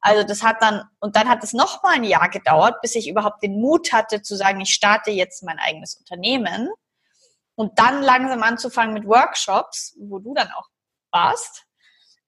Also 0.00 0.24
das 0.24 0.42
hat 0.42 0.62
dann, 0.62 0.84
und 1.00 1.16
dann 1.16 1.28
hat 1.28 1.44
es 1.44 1.52
noch 1.52 1.82
mal 1.82 1.94
ein 1.94 2.04
Jahr 2.04 2.28
gedauert, 2.28 2.80
bis 2.80 2.94
ich 2.94 3.08
überhaupt 3.08 3.42
den 3.42 3.60
Mut 3.60 3.92
hatte 3.92 4.22
zu 4.22 4.34
sagen, 4.34 4.60
ich 4.60 4.72
starte 4.72 5.10
jetzt 5.10 5.42
mein 5.42 5.58
eigenes 5.58 5.96
Unternehmen 5.96 6.70
und 7.54 7.78
dann 7.78 8.02
langsam 8.02 8.42
anzufangen 8.42 8.94
mit 8.94 9.06
Workshops, 9.06 9.94
wo 10.00 10.18
du 10.18 10.32
dann 10.34 10.48
auch 10.52 10.68
warst. 11.12 11.66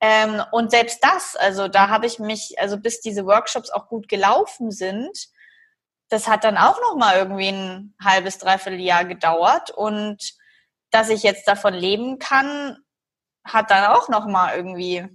Ähm, 0.01 0.43
und 0.51 0.70
selbst 0.70 0.99
das, 1.03 1.37
also 1.37 1.68
da 1.68 1.89
habe 1.89 2.07
ich 2.07 2.18
mich, 2.18 2.57
also 2.59 2.77
bis 2.77 3.01
diese 3.01 3.25
Workshops 3.25 3.70
auch 3.70 3.89
gut 3.89 4.09
gelaufen 4.09 4.70
sind, 4.70 5.29
das 6.11 6.29
hat 6.29 6.45
dann 6.45 6.59
auch 6.59 6.79
noch 6.83 6.97
mal 6.97 7.16
irgendwie 7.16 7.49
ein 7.49 7.95
halbes, 8.03 8.37
dreiviertel 8.37 8.81
Jahr 8.81 9.07
gedauert 9.07 9.70
und 9.70 10.35
dass 10.91 11.09
ich 11.09 11.23
jetzt 11.23 11.49
davon 11.49 11.73
leben 11.73 12.18
kann, 12.18 12.77
hat 13.45 13.70
dann 13.70 13.87
auch 13.87 14.11
noch 14.11 14.27
mal 14.27 14.55
irgendwie 14.55 15.09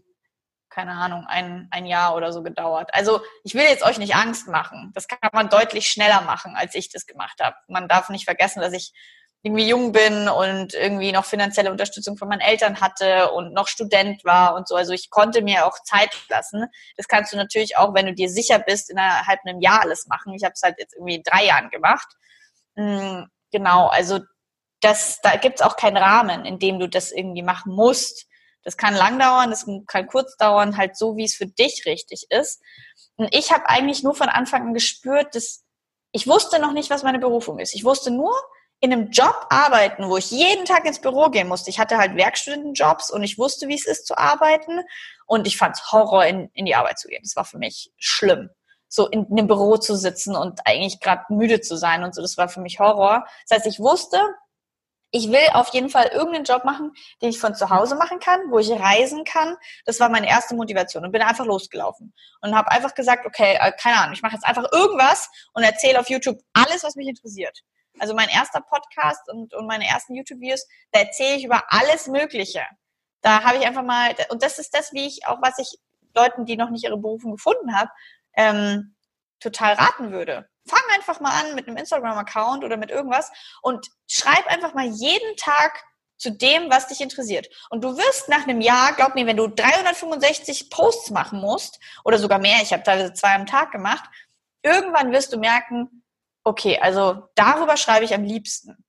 keine 0.77 0.91
Ahnung, 0.91 1.25
ein, 1.27 1.67
ein 1.71 1.87
Jahr 1.87 2.15
oder 2.15 2.31
so 2.31 2.43
gedauert. 2.43 2.91
Also 2.93 3.21
ich 3.43 3.55
will 3.55 3.63
jetzt 3.63 3.83
euch 3.83 3.97
nicht 3.97 4.13
Angst 4.13 4.47
machen. 4.47 4.91
Das 4.93 5.07
kann 5.07 5.17
man 5.33 5.49
deutlich 5.49 5.89
schneller 5.89 6.21
machen, 6.21 6.55
als 6.55 6.75
ich 6.75 6.89
das 6.89 7.07
gemacht 7.07 7.39
habe. 7.41 7.55
Man 7.67 7.87
darf 7.87 8.09
nicht 8.09 8.25
vergessen, 8.25 8.61
dass 8.61 8.73
ich 8.73 8.93
irgendwie 9.41 9.67
jung 9.67 9.91
bin 9.91 10.29
und 10.29 10.75
irgendwie 10.75 11.11
noch 11.11 11.25
finanzielle 11.25 11.71
Unterstützung 11.71 12.15
von 12.15 12.27
meinen 12.27 12.41
Eltern 12.41 12.79
hatte 12.79 13.31
und 13.31 13.55
noch 13.55 13.67
Student 13.67 14.23
war 14.23 14.53
und 14.53 14.67
so. 14.67 14.75
Also 14.75 14.93
ich 14.93 15.09
konnte 15.09 15.41
mir 15.41 15.65
auch 15.65 15.81
Zeit 15.81 16.15
lassen. 16.29 16.67
Das 16.95 17.07
kannst 17.07 17.33
du 17.33 17.37
natürlich 17.37 17.75
auch, 17.77 17.95
wenn 17.95 18.05
du 18.05 18.13
dir 18.13 18.29
sicher 18.29 18.59
bist, 18.59 18.91
innerhalb 18.91 19.39
einem 19.45 19.59
Jahr 19.59 19.81
alles 19.81 20.05
machen. 20.05 20.35
Ich 20.35 20.43
habe 20.43 20.53
es 20.53 20.61
halt 20.61 20.75
jetzt 20.77 20.93
irgendwie 20.93 21.23
drei 21.23 21.45
Jahren 21.45 21.71
gemacht. 21.71 22.07
Mhm, 22.75 23.25
genau, 23.51 23.87
also 23.87 24.19
das, 24.81 25.21
da 25.23 25.37
gibt 25.37 25.59
es 25.59 25.65
auch 25.65 25.75
keinen 25.75 25.97
Rahmen, 25.97 26.45
in 26.45 26.59
dem 26.59 26.77
du 26.77 26.87
das 26.87 27.11
irgendwie 27.11 27.41
machen 27.41 27.73
musst. 27.73 28.27
Das 28.67 28.75
kann 28.75 28.93
lang 28.93 29.17
dauern, 29.17 29.49
das 29.49 29.65
kann 29.87 30.07
kurz 30.07 30.35
dauern, 30.35 30.75
halt 30.75 30.97
so, 30.97 31.15
wie 31.15 31.23
es 31.23 31.35
für 31.35 31.45
dich 31.45 31.85
richtig 31.85 32.25
ist. 32.29 32.61
Und 33.15 33.33
ich 33.33 33.53
habe 33.53 33.69
eigentlich 33.69 34.03
nur 34.03 34.13
von 34.13 34.27
Anfang 34.27 34.63
an 34.63 34.73
gespürt, 34.73 35.35
dass 35.35 35.63
ich 36.11 36.27
wusste 36.27 36.59
noch 36.59 36.73
nicht, 36.73 36.89
was 36.89 37.01
meine 37.01 37.17
Berufung 37.17 37.59
ist. 37.59 37.73
Ich 37.73 37.85
wusste 37.85 38.11
nur, 38.11 38.33
in 38.81 38.91
einem 38.91 39.09
Job 39.09 39.47
arbeiten, 39.49 40.09
wo 40.09 40.17
ich 40.17 40.31
jeden 40.31 40.65
Tag 40.65 40.83
ins 40.83 40.99
Büro 40.99 41.29
gehen 41.29 41.47
musste. 41.47 41.69
Ich 41.69 41.79
hatte 41.79 41.97
halt 41.97 42.17
Werkstudentenjobs 42.17 43.09
und 43.09 43.23
ich 43.23 43.37
wusste, 43.37 43.69
wie 43.69 43.75
es 43.75 43.87
ist 43.87 44.05
zu 44.05 44.17
arbeiten. 44.17 44.81
Und 45.27 45.47
ich 45.47 45.55
fand 45.55 45.77
es 45.77 45.89
Horror, 45.93 46.25
in, 46.25 46.49
in 46.53 46.65
die 46.65 46.75
Arbeit 46.75 46.99
zu 46.99 47.07
gehen. 47.07 47.21
Das 47.23 47.37
war 47.37 47.45
für 47.45 47.59
mich 47.59 47.93
schlimm. 47.95 48.49
So 48.89 49.07
in, 49.07 49.27
in 49.27 49.39
einem 49.39 49.47
Büro 49.47 49.77
zu 49.77 49.95
sitzen 49.95 50.35
und 50.35 50.59
eigentlich 50.65 50.99
gerade 50.99 51.23
müde 51.29 51.61
zu 51.61 51.77
sein 51.77 52.03
und 52.03 52.13
so, 52.13 52.21
das 52.21 52.35
war 52.37 52.49
für 52.49 52.59
mich 52.59 52.79
Horror. 52.79 53.25
Das 53.47 53.59
heißt, 53.59 53.67
ich 53.67 53.79
wusste, 53.79 54.21
ich 55.11 55.29
will 55.29 55.47
auf 55.53 55.69
jeden 55.69 55.89
Fall 55.89 56.07
irgendeinen 56.07 56.43
Job 56.43 56.65
machen, 56.65 56.91
den 57.21 57.29
ich 57.29 57.39
von 57.39 57.55
zu 57.55 57.69
Hause 57.69 57.95
machen 57.95 58.19
kann, 58.19 58.39
wo 58.49 58.59
ich 58.59 58.69
reisen 58.71 59.23
kann. 59.23 59.55
Das 59.85 59.99
war 59.99 60.09
meine 60.09 60.27
erste 60.27 60.55
Motivation 60.55 61.05
und 61.05 61.11
bin 61.11 61.21
einfach 61.21 61.45
losgelaufen 61.45 62.13
und 62.41 62.55
habe 62.55 62.71
einfach 62.71 62.93
gesagt, 62.93 63.25
okay, 63.25 63.57
äh, 63.59 63.71
keine 63.71 63.97
Ahnung, 63.97 64.13
ich 64.13 64.21
mache 64.21 64.33
jetzt 64.33 64.45
einfach 64.45 64.65
irgendwas 64.71 65.29
und 65.53 65.63
erzähle 65.63 65.99
auf 65.99 66.09
YouTube 66.09 66.39
alles, 66.53 66.83
was 66.83 66.95
mich 66.95 67.07
interessiert. 67.07 67.57
Also 67.99 68.13
mein 68.13 68.29
erster 68.29 68.61
Podcast 68.61 69.21
und, 69.29 69.53
und 69.53 69.65
meine 69.65 69.87
ersten 69.87 70.13
YouTube-Videos, 70.13 70.67
da 70.91 70.99
erzähle 70.99 71.37
ich 71.37 71.45
über 71.45 71.63
alles 71.69 72.07
Mögliche. 72.07 72.63
Da 73.21 73.43
habe 73.43 73.57
ich 73.57 73.65
einfach 73.65 73.83
mal, 73.83 74.13
und 74.29 74.43
das 74.43 74.59
ist 74.59 74.75
das, 74.75 74.93
wie 74.93 75.07
ich 75.07 75.25
auch, 75.25 75.41
was 75.41 75.57
ich 75.57 75.79
Leuten, 76.15 76.45
die 76.45 76.57
noch 76.57 76.69
nicht 76.69 76.83
ihre 76.83 76.97
Berufung 76.97 77.31
gefunden 77.33 77.75
haben, 77.75 77.89
ähm, 78.35 78.95
total 79.39 79.73
raten 79.73 80.11
würde. 80.11 80.47
Fang 80.67 80.81
einfach 80.93 81.19
mal 81.19 81.31
an 81.31 81.55
mit 81.55 81.67
einem 81.67 81.77
Instagram-Account 81.77 82.63
oder 82.63 82.77
mit 82.77 82.91
irgendwas 82.91 83.31
und 83.61 83.87
schreib 84.07 84.47
einfach 84.47 84.73
mal 84.73 84.85
jeden 84.85 85.35
Tag 85.37 85.83
zu 86.17 86.31
dem, 86.31 86.69
was 86.69 86.87
dich 86.87 87.01
interessiert. 87.01 87.47
Und 87.69 87.83
du 87.83 87.95
wirst 87.95 88.27
nach 88.27 88.47
einem 88.47 88.61
Jahr, 88.61 88.93
glaub 88.93 89.15
mir, 89.15 89.27
wenn 89.27 89.37
du 89.37 89.47
365 89.47 90.69
Posts 90.69 91.11
machen 91.11 91.39
musst 91.39 91.79
oder 92.03 92.17
sogar 92.17 92.39
mehr, 92.39 92.61
ich 92.61 92.73
habe 92.73 92.83
teilweise 92.83 93.13
zwei 93.13 93.35
am 93.35 93.45
Tag 93.45 93.71
gemacht, 93.71 94.09
irgendwann 94.63 95.11
wirst 95.11 95.31
du 95.33 95.37
merken, 95.37 96.03
okay, 96.43 96.79
also 96.79 97.27
darüber 97.35 97.77
schreibe 97.77 98.05
ich 98.05 98.13
am 98.13 98.23
liebsten. 98.23 98.83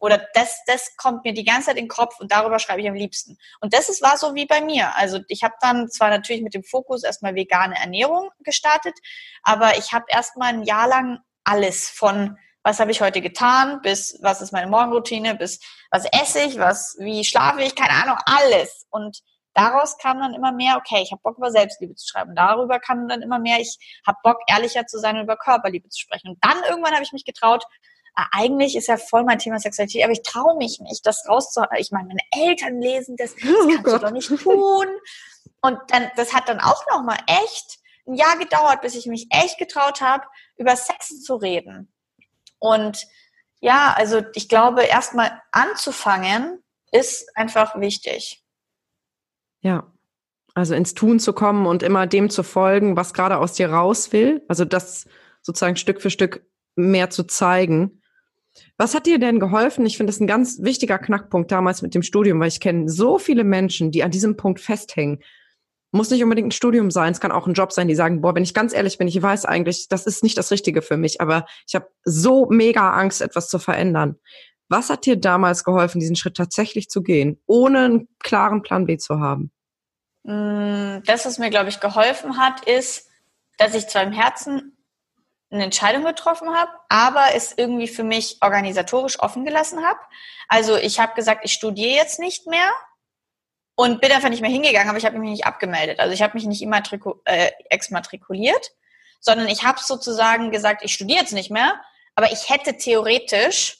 Oder 0.00 0.26
das, 0.34 0.60
das 0.66 0.96
kommt 0.96 1.24
mir 1.24 1.34
die 1.34 1.44
ganze 1.44 1.66
Zeit 1.66 1.76
in 1.76 1.84
den 1.84 1.88
Kopf 1.88 2.18
und 2.18 2.32
darüber 2.32 2.58
schreibe 2.58 2.80
ich 2.80 2.88
am 2.88 2.94
liebsten. 2.94 3.38
Und 3.60 3.74
das 3.74 3.88
ist, 3.88 4.02
war 4.02 4.16
so 4.16 4.34
wie 4.34 4.46
bei 4.46 4.60
mir. 4.60 4.96
Also 4.96 5.20
ich 5.28 5.44
habe 5.44 5.54
dann 5.60 5.88
zwar 5.90 6.08
natürlich 6.10 6.42
mit 6.42 6.54
dem 6.54 6.64
Fokus 6.64 7.04
erstmal 7.04 7.34
vegane 7.34 7.76
Ernährung 7.76 8.30
gestartet, 8.40 8.94
aber 9.42 9.76
ich 9.78 9.92
habe 9.92 10.06
erstmal 10.08 10.54
ein 10.54 10.64
Jahr 10.64 10.88
lang 10.88 11.20
alles 11.44 11.88
von 11.88 12.36
was 12.62 12.78
habe 12.78 12.90
ich 12.90 13.00
heute 13.00 13.22
getan, 13.22 13.80
bis 13.82 14.18
was 14.20 14.42
ist 14.42 14.52
meine 14.52 14.70
Morgenroutine, 14.70 15.34
bis 15.34 15.60
was 15.90 16.04
esse 16.12 16.40
ich, 16.42 16.58
was, 16.58 16.96
wie 16.98 17.24
schlafe 17.24 17.62
ich, 17.62 17.74
keine 17.74 18.02
Ahnung, 18.02 18.18
alles. 18.26 18.86
Und 18.90 19.20
daraus 19.54 19.96
kam 19.98 20.20
dann 20.20 20.34
immer 20.34 20.52
mehr, 20.52 20.76
okay, 20.76 21.02
ich 21.02 21.10
habe 21.12 21.22
Bock 21.22 21.38
über 21.38 21.50
Selbstliebe 21.50 21.94
zu 21.94 22.06
schreiben. 22.06 22.34
Darüber 22.34 22.78
kam 22.78 23.08
dann 23.08 23.22
immer 23.22 23.38
mehr, 23.38 23.60
ich 23.60 23.78
habe 24.06 24.18
Bock 24.22 24.38
ehrlicher 24.46 24.86
zu 24.86 24.98
sein 24.98 25.16
und 25.16 25.22
über 25.22 25.36
Körperliebe 25.36 25.88
zu 25.88 26.00
sprechen. 26.00 26.28
Und 26.28 26.38
dann 26.42 26.62
irgendwann 26.68 26.92
habe 26.92 27.02
ich 27.02 27.12
mich 27.12 27.24
getraut, 27.24 27.64
eigentlich 28.14 28.76
ist 28.76 28.88
ja 28.88 28.96
voll 28.96 29.24
mein 29.24 29.38
Thema 29.38 29.58
Sexualität, 29.58 30.02
aber 30.02 30.12
ich 30.12 30.22
traue 30.22 30.56
mich 30.56 30.80
nicht, 30.80 31.06
das 31.06 31.26
rauszuhauen. 31.28 31.68
Ich 31.78 31.90
meine, 31.90 32.08
meine 32.08 32.48
Eltern 32.48 32.80
lesen 32.80 33.16
das, 33.16 33.34
das 33.34 33.50
oh 33.50 33.68
kannst 33.68 33.84
Gott. 33.84 34.02
du 34.02 34.06
doch 34.06 34.12
nicht 34.12 34.28
tun. 34.28 34.86
Und 35.62 35.78
dann, 35.88 36.10
das 36.16 36.34
hat 36.34 36.48
dann 36.48 36.60
auch 36.60 36.84
noch 36.90 37.02
mal 37.02 37.18
echt 37.26 37.78
ein 38.06 38.14
Jahr 38.14 38.36
gedauert, 38.36 38.80
bis 38.82 38.94
ich 38.94 39.06
mich 39.06 39.26
echt 39.30 39.58
getraut 39.58 40.00
habe, 40.00 40.24
über 40.56 40.76
Sex 40.76 41.22
zu 41.22 41.36
reden. 41.36 41.92
Und 42.58 43.06
ja, 43.60 43.94
also 43.96 44.22
ich 44.34 44.48
glaube, 44.48 44.84
erstmal 44.84 45.40
anzufangen 45.52 46.62
ist 46.92 47.36
einfach 47.36 47.78
wichtig. 47.78 48.42
Ja. 49.60 49.92
Also 50.54 50.74
ins 50.74 50.94
Tun 50.94 51.20
zu 51.20 51.32
kommen 51.32 51.66
und 51.66 51.82
immer 51.82 52.08
dem 52.08 52.28
zu 52.28 52.42
folgen, 52.42 52.96
was 52.96 53.14
gerade 53.14 53.38
aus 53.38 53.52
dir 53.52 53.70
raus 53.70 54.12
will. 54.12 54.44
Also 54.48 54.64
das 54.64 55.06
sozusagen 55.42 55.76
Stück 55.76 56.02
für 56.02 56.10
Stück 56.10 56.44
mehr 56.74 57.10
zu 57.10 57.24
zeigen. 57.24 57.99
Was 58.76 58.94
hat 58.94 59.06
dir 59.06 59.18
denn 59.18 59.40
geholfen? 59.40 59.86
Ich 59.86 59.96
finde 59.96 60.12
das 60.12 60.20
ein 60.20 60.26
ganz 60.26 60.62
wichtiger 60.62 60.98
Knackpunkt 60.98 61.50
damals 61.52 61.82
mit 61.82 61.94
dem 61.94 62.02
Studium, 62.02 62.40
weil 62.40 62.48
ich 62.48 62.60
kenne 62.60 62.88
so 62.88 63.18
viele 63.18 63.44
Menschen, 63.44 63.90
die 63.90 64.02
an 64.02 64.10
diesem 64.10 64.36
Punkt 64.36 64.60
festhängen. 64.60 65.20
Muss 65.92 66.10
nicht 66.10 66.22
unbedingt 66.22 66.48
ein 66.48 66.52
Studium 66.52 66.90
sein, 66.90 67.12
es 67.12 67.20
kann 67.20 67.32
auch 67.32 67.48
ein 67.48 67.54
Job 67.54 67.72
sein, 67.72 67.88
die 67.88 67.96
sagen, 67.96 68.20
boah, 68.20 68.34
wenn 68.34 68.44
ich 68.44 68.54
ganz 68.54 68.72
ehrlich 68.72 68.96
bin, 68.96 69.08
ich 69.08 69.20
weiß 69.20 69.44
eigentlich, 69.44 69.88
das 69.88 70.06
ist 70.06 70.22
nicht 70.22 70.38
das 70.38 70.52
Richtige 70.52 70.82
für 70.82 70.96
mich, 70.96 71.20
aber 71.20 71.46
ich 71.66 71.74
habe 71.74 71.88
so 72.04 72.46
mega 72.48 72.92
Angst, 72.92 73.20
etwas 73.20 73.48
zu 73.48 73.58
verändern. 73.58 74.16
Was 74.68 74.88
hat 74.88 75.04
dir 75.04 75.16
damals 75.16 75.64
geholfen, 75.64 75.98
diesen 75.98 76.14
Schritt 76.14 76.36
tatsächlich 76.36 76.88
zu 76.88 77.02
gehen, 77.02 77.42
ohne 77.46 77.80
einen 77.80 78.08
klaren 78.20 78.62
Plan 78.62 78.86
B 78.86 78.98
zu 78.98 79.18
haben? 79.18 79.50
Mm, 80.22 81.02
das, 81.04 81.26
was 81.26 81.38
mir, 81.38 81.50
glaube 81.50 81.70
ich, 81.70 81.80
geholfen 81.80 82.38
hat, 82.38 82.68
ist, 82.68 83.08
dass 83.58 83.74
ich 83.74 83.88
zwar 83.88 84.04
im 84.04 84.12
Herzen 84.12 84.76
eine 85.50 85.64
Entscheidung 85.64 86.04
getroffen 86.04 86.54
habe, 86.54 86.70
aber 86.88 87.34
es 87.34 87.52
irgendwie 87.56 87.88
für 87.88 88.04
mich 88.04 88.38
organisatorisch 88.40 89.18
offen 89.20 89.44
gelassen 89.44 89.84
habe. 89.84 89.98
Also 90.48 90.76
ich 90.76 91.00
habe 91.00 91.14
gesagt, 91.14 91.44
ich 91.44 91.52
studiere 91.52 91.96
jetzt 91.96 92.20
nicht 92.20 92.46
mehr 92.46 92.70
und 93.74 94.00
bin 94.00 94.12
einfach 94.12 94.28
nicht 94.28 94.42
mehr 94.42 94.50
hingegangen, 94.50 94.88
aber 94.88 94.98
ich 94.98 95.04
habe 95.04 95.18
mich 95.18 95.30
nicht 95.30 95.46
abgemeldet. 95.46 95.98
Also 95.98 96.12
ich 96.12 96.22
habe 96.22 96.34
mich 96.34 96.46
nicht 96.46 96.62
äh, 97.24 97.50
exmatrikuliert, 97.68 98.70
sondern 99.20 99.48
ich 99.48 99.64
habe 99.64 99.80
sozusagen 99.80 100.50
gesagt, 100.50 100.82
ich 100.84 100.94
studiere 100.94 101.20
jetzt 101.20 101.32
nicht 101.32 101.50
mehr, 101.50 101.80
aber 102.14 102.30
ich 102.32 102.48
hätte 102.48 102.76
theoretisch 102.76 103.78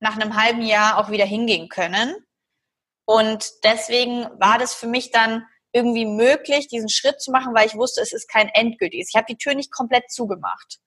nach 0.00 0.16
einem 0.16 0.36
halben 0.36 0.62
Jahr 0.62 0.98
auch 0.98 1.10
wieder 1.10 1.24
hingehen 1.24 1.68
können. 1.68 2.14
Und 3.04 3.50
deswegen 3.64 4.26
war 4.40 4.58
das 4.58 4.74
für 4.74 4.86
mich 4.86 5.10
dann 5.10 5.46
irgendwie 5.72 6.06
möglich, 6.06 6.68
diesen 6.68 6.88
Schritt 6.88 7.20
zu 7.20 7.30
machen, 7.30 7.54
weil 7.54 7.66
ich 7.66 7.76
wusste, 7.76 8.00
es 8.00 8.12
ist 8.12 8.28
kein 8.28 8.48
endgültiges. 8.48 9.08
Ich 9.10 9.16
habe 9.16 9.26
die 9.28 9.38
Tür 9.38 9.54
nicht 9.54 9.72
komplett 9.72 10.10
zugemacht, 10.10 10.78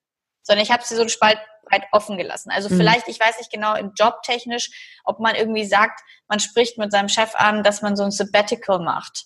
sondern 0.46 0.64
ich 0.64 0.72
habe 0.72 0.84
sie 0.84 0.96
so 0.96 1.02
ein 1.02 1.10
Spalt 1.10 1.40
breit 1.66 1.84
offen 1.92 2.18
gelassen. 2.18 2.52
Also 2.52 2.70
mhm. 2.70 2.78
vielleicht, 2.78 3.08
ich 3.08 3.20
weiß 3.20 3.38
nicht 3.40 3.52
genau, 3.52 3.76
im 3.76 3.92
Job 3.98 4.22
technisch, 4.24 4.70
ob 5.04 5.20
man 5.20 5.36
irgendwie 5.36 5.66
sagt, 5.66 6.02
man 6.28 6.40
spricht 6.40 6.78
mit 6.78 6.92
seinem 6.92 7.10
Chef 7.10 7.36
an, 7.36 7.64
dass 7.64 7.82
man 7.82 7.96
so 7.96 8.04
ein 8.04 8.12
Sabbatical 8.12 8.80
macht. 8.80 9.26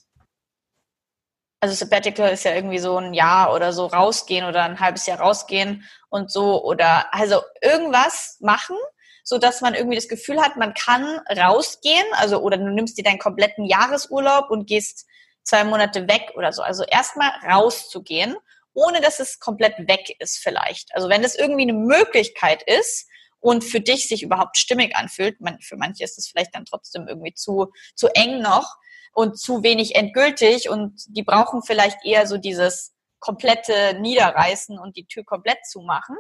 Also 1.62 1.76
Sabbatical 1.76 2.32
ist 2.32 2.46
ja 2.46 2.56
irgendwie 2.56 2.80
so 2.80 2.98
ein 2.98 3.14
Jahr 3.14 3.54
oder 3.54 3.74
so 3.74 3.86
rausgehen 3.86 4.46
oder 4.46 4.64
ein 4.64 4.80
halbes 4.80 5.06
Jahr 5.06 5.20
rausgehen 5.20 5.84
und 6.10 6.32
so 6.32 6.64
oder 6.64 7.14
also 7.14 7.42
irgendwas 7.62 8.38
machen, 8.40 8.78
so 9.26 9.38
dass 9.38 9.60
man 9.60 9.74
irgendwie 9.74 9.98
das 9.98 10.08
Gefühl 10.08 10.42
hat, 10.42 10.56
man 10.56 10.74
kann 10.74 11.20
rausgehen, 11.38 12.06
also 12.14 12.40
oder 12.40 12.56
du 12.56 12.70
nimmst 12.70 12.98
dir 12.98 13.04
deinen 13.04 13.20
kompletten 13.20 13.66
Jahresurlaub 13.66 14.50
und 14.50 14.68
gehst 14.68 15.06
zwei 15.44 15.66
Monate 15.66 16.08
weg 16.08 16.32
oder 16.36 16.54
so. 16.54 16.62
Also 16.62 16.86
erstmal 16.86 17.32
rauszugehen, 17.46 18.38
ohne 18.74 19.02
dass 19.02 19.20
es 19.20 19.40
komplett 19.40 19.78
weg 19.88 20.16
ist 20.20 20.38
vielleicht. 20.38 20.94
Also 20.94 21.10
wenn 21.10 21.22
das 21.22 21.36
irgendwie 21.36 21.64
eine 21.64 21.74
Möglichkeit 21.74 22.64
ist 22.64 23.08
und 23.40 23.64
für 23.64 23.80
dich 23.80 24.08
sich 24.08 24.24
überhaupt 24.24 24.58
stimmig 24.58 24.96
anfühlt, 24.96 25.40
man, 25.42 25.60
für 25.62 25.78
manche 25.78 26.04
ist 26.04 26.18
es 26.18 26.28
vielleicht 26.28 26.56
dann 26.56 26.66
trotzdem 26.66 27.08
irgendwie 27.08 27.34
zu, 27.34 27.72
zu 27.96 28.08
eng 28.10 28.42
noch 28.42 28.78
und 29.14 29.40
zu 29.40 29.64
wenig 29.64 29.96
endgültig 29.96 30.70
und 30.70 31.02
die 31.08 31.24
brauchen 31.24 31.62
vielleicht 31.64 32.06
eher 32.06 32.28
so 32.28 32.38
dieses 32.38 32.94
komplette 33.20 33.98
Niederreißen 34.00 34.80
und 34.80 34.96
die 34.96 35.06
Tür 35.06 35.24
komplett 35.26 35.66
zumachen. 35.66 36.16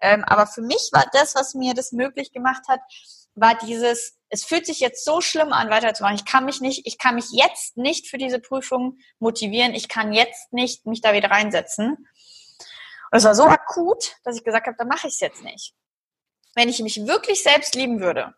Ähm, 0.00 0.24
aber 0.24 0.46
für 0.46 0.62
mich 0.62 0.90
war 0.92 1.06
das, 1.12 1.34
was 1.34 1.54
mir 1.54 1.74
das 1.74 1.92
möglich 1.92 2.32
gemacht 2.32 2.62
hat, 2.68 2.80
war 3.40 3.56
dieses, 3.56 4.18
es 4.28 4.44
fühlt 4.44 4.66
sich 4.66 4.80
jetzt 4.80 5.04
so 5.04 5.20
schlimm 5.20 5.52
an, 5.52 5.70
weiterzumachen. 5.70 6.16
Ich 6.16 6.24
kann 6.24 6.44
mich 6.44 6.60
nicht, 6.60 6.86
ich 6.86 6.98
kann 6.98 7.14
mich 7.14 7.30
jetzt 7.32 7.76
nicht 7.76 8.08
für 8.08 8.18
diese 8.18 8.38
Prüfung 8.38 8.98
motivieren. 9.18 9.74
Ich 9.74 9.88
kann 9.88 10.12
jetzt 10.12 10.52
nicht 10.52 10.86
mich 10.86 11.00
da 11.00 11.12
wieder 11.12 11.30
reinsetzen. 11.30 11.96
Und 13.10 13.18
es 13.18 13.24
war 13.24 13.34
so 13.34 13.44
akut, 13.44 14.16
dass 14.24 14.36
ich 14.36 14.44
gesagt 14.44 14.66
habe, 14.66 14.76
dann 14.76 14.88
mache 14.88 15.08
ich 15.08 15.14
es 15.14 15.20
jetzt 15.20 15.42
nicht. 15.42 15.74
Wenn 16.54 16.68
ich 16.68 16.80
mich 16.80 17.06
wirklich 17.06 17.42
selbst 17.42 17.74
lieben 17.74 18.00
würde, 18.00 18.34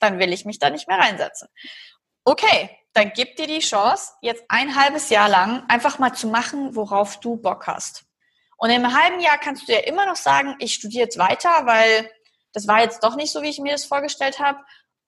dann 0.00 0.18
will 0.18 0.32
ich 0.32 0.44
mich 0.44 0.58
da 0.58 0.70
nicht 0.70 0.88
mehr 0.88 0.98
reinsetzen. 0.98 1.48
Okay, 2.24 2.70
dann 2.92 3.12
gib 3.14 3.36
dir 3.36 3.46
die 3.46 3.60
Chance, 3.60 4.12
jetzt 4.22 4.44
ein 4.48 4.74
halbes 4.74 5.10
Jahr 5.10 5.28
lang 5.28 5.64
einfach 5.68 5.98
mal 5.98 6.14
zu 6.14 6.28
machen, 6.28 6.74
worauf 6.74 7.20
du 7.20 7.36
Bock 7.36 7.66
hast. 7.66 8.04
Und 8.56 8.70
im 8.70 8.92
halben 8.92 9.20
Jahr 9.20 9.38
kannst 9.38 9.68
du 9.68 9.72
ja 9.72 9.80
immer 9.80 10.06
noch 10.06 10.16
sagen, 10.16 10.56
ich 10.58 10.74
studiere 10.74 11.04
jetzt 11.04 11.18
weiter, 11.18 11.64
weil 11.64 12.10
das 12.52 12.66
war 12.66 12.80
jetzt 12.80 13.04
doch 13.04 13.16
nicht 13.16 13.32
so, 13.32 13.42
wie 13.42 13.50
ich 13.50 13.60
mir 13.60 13.72
das 13.72 13.84
vorgestellt 13.84 14.38
habe. 14.40 14.58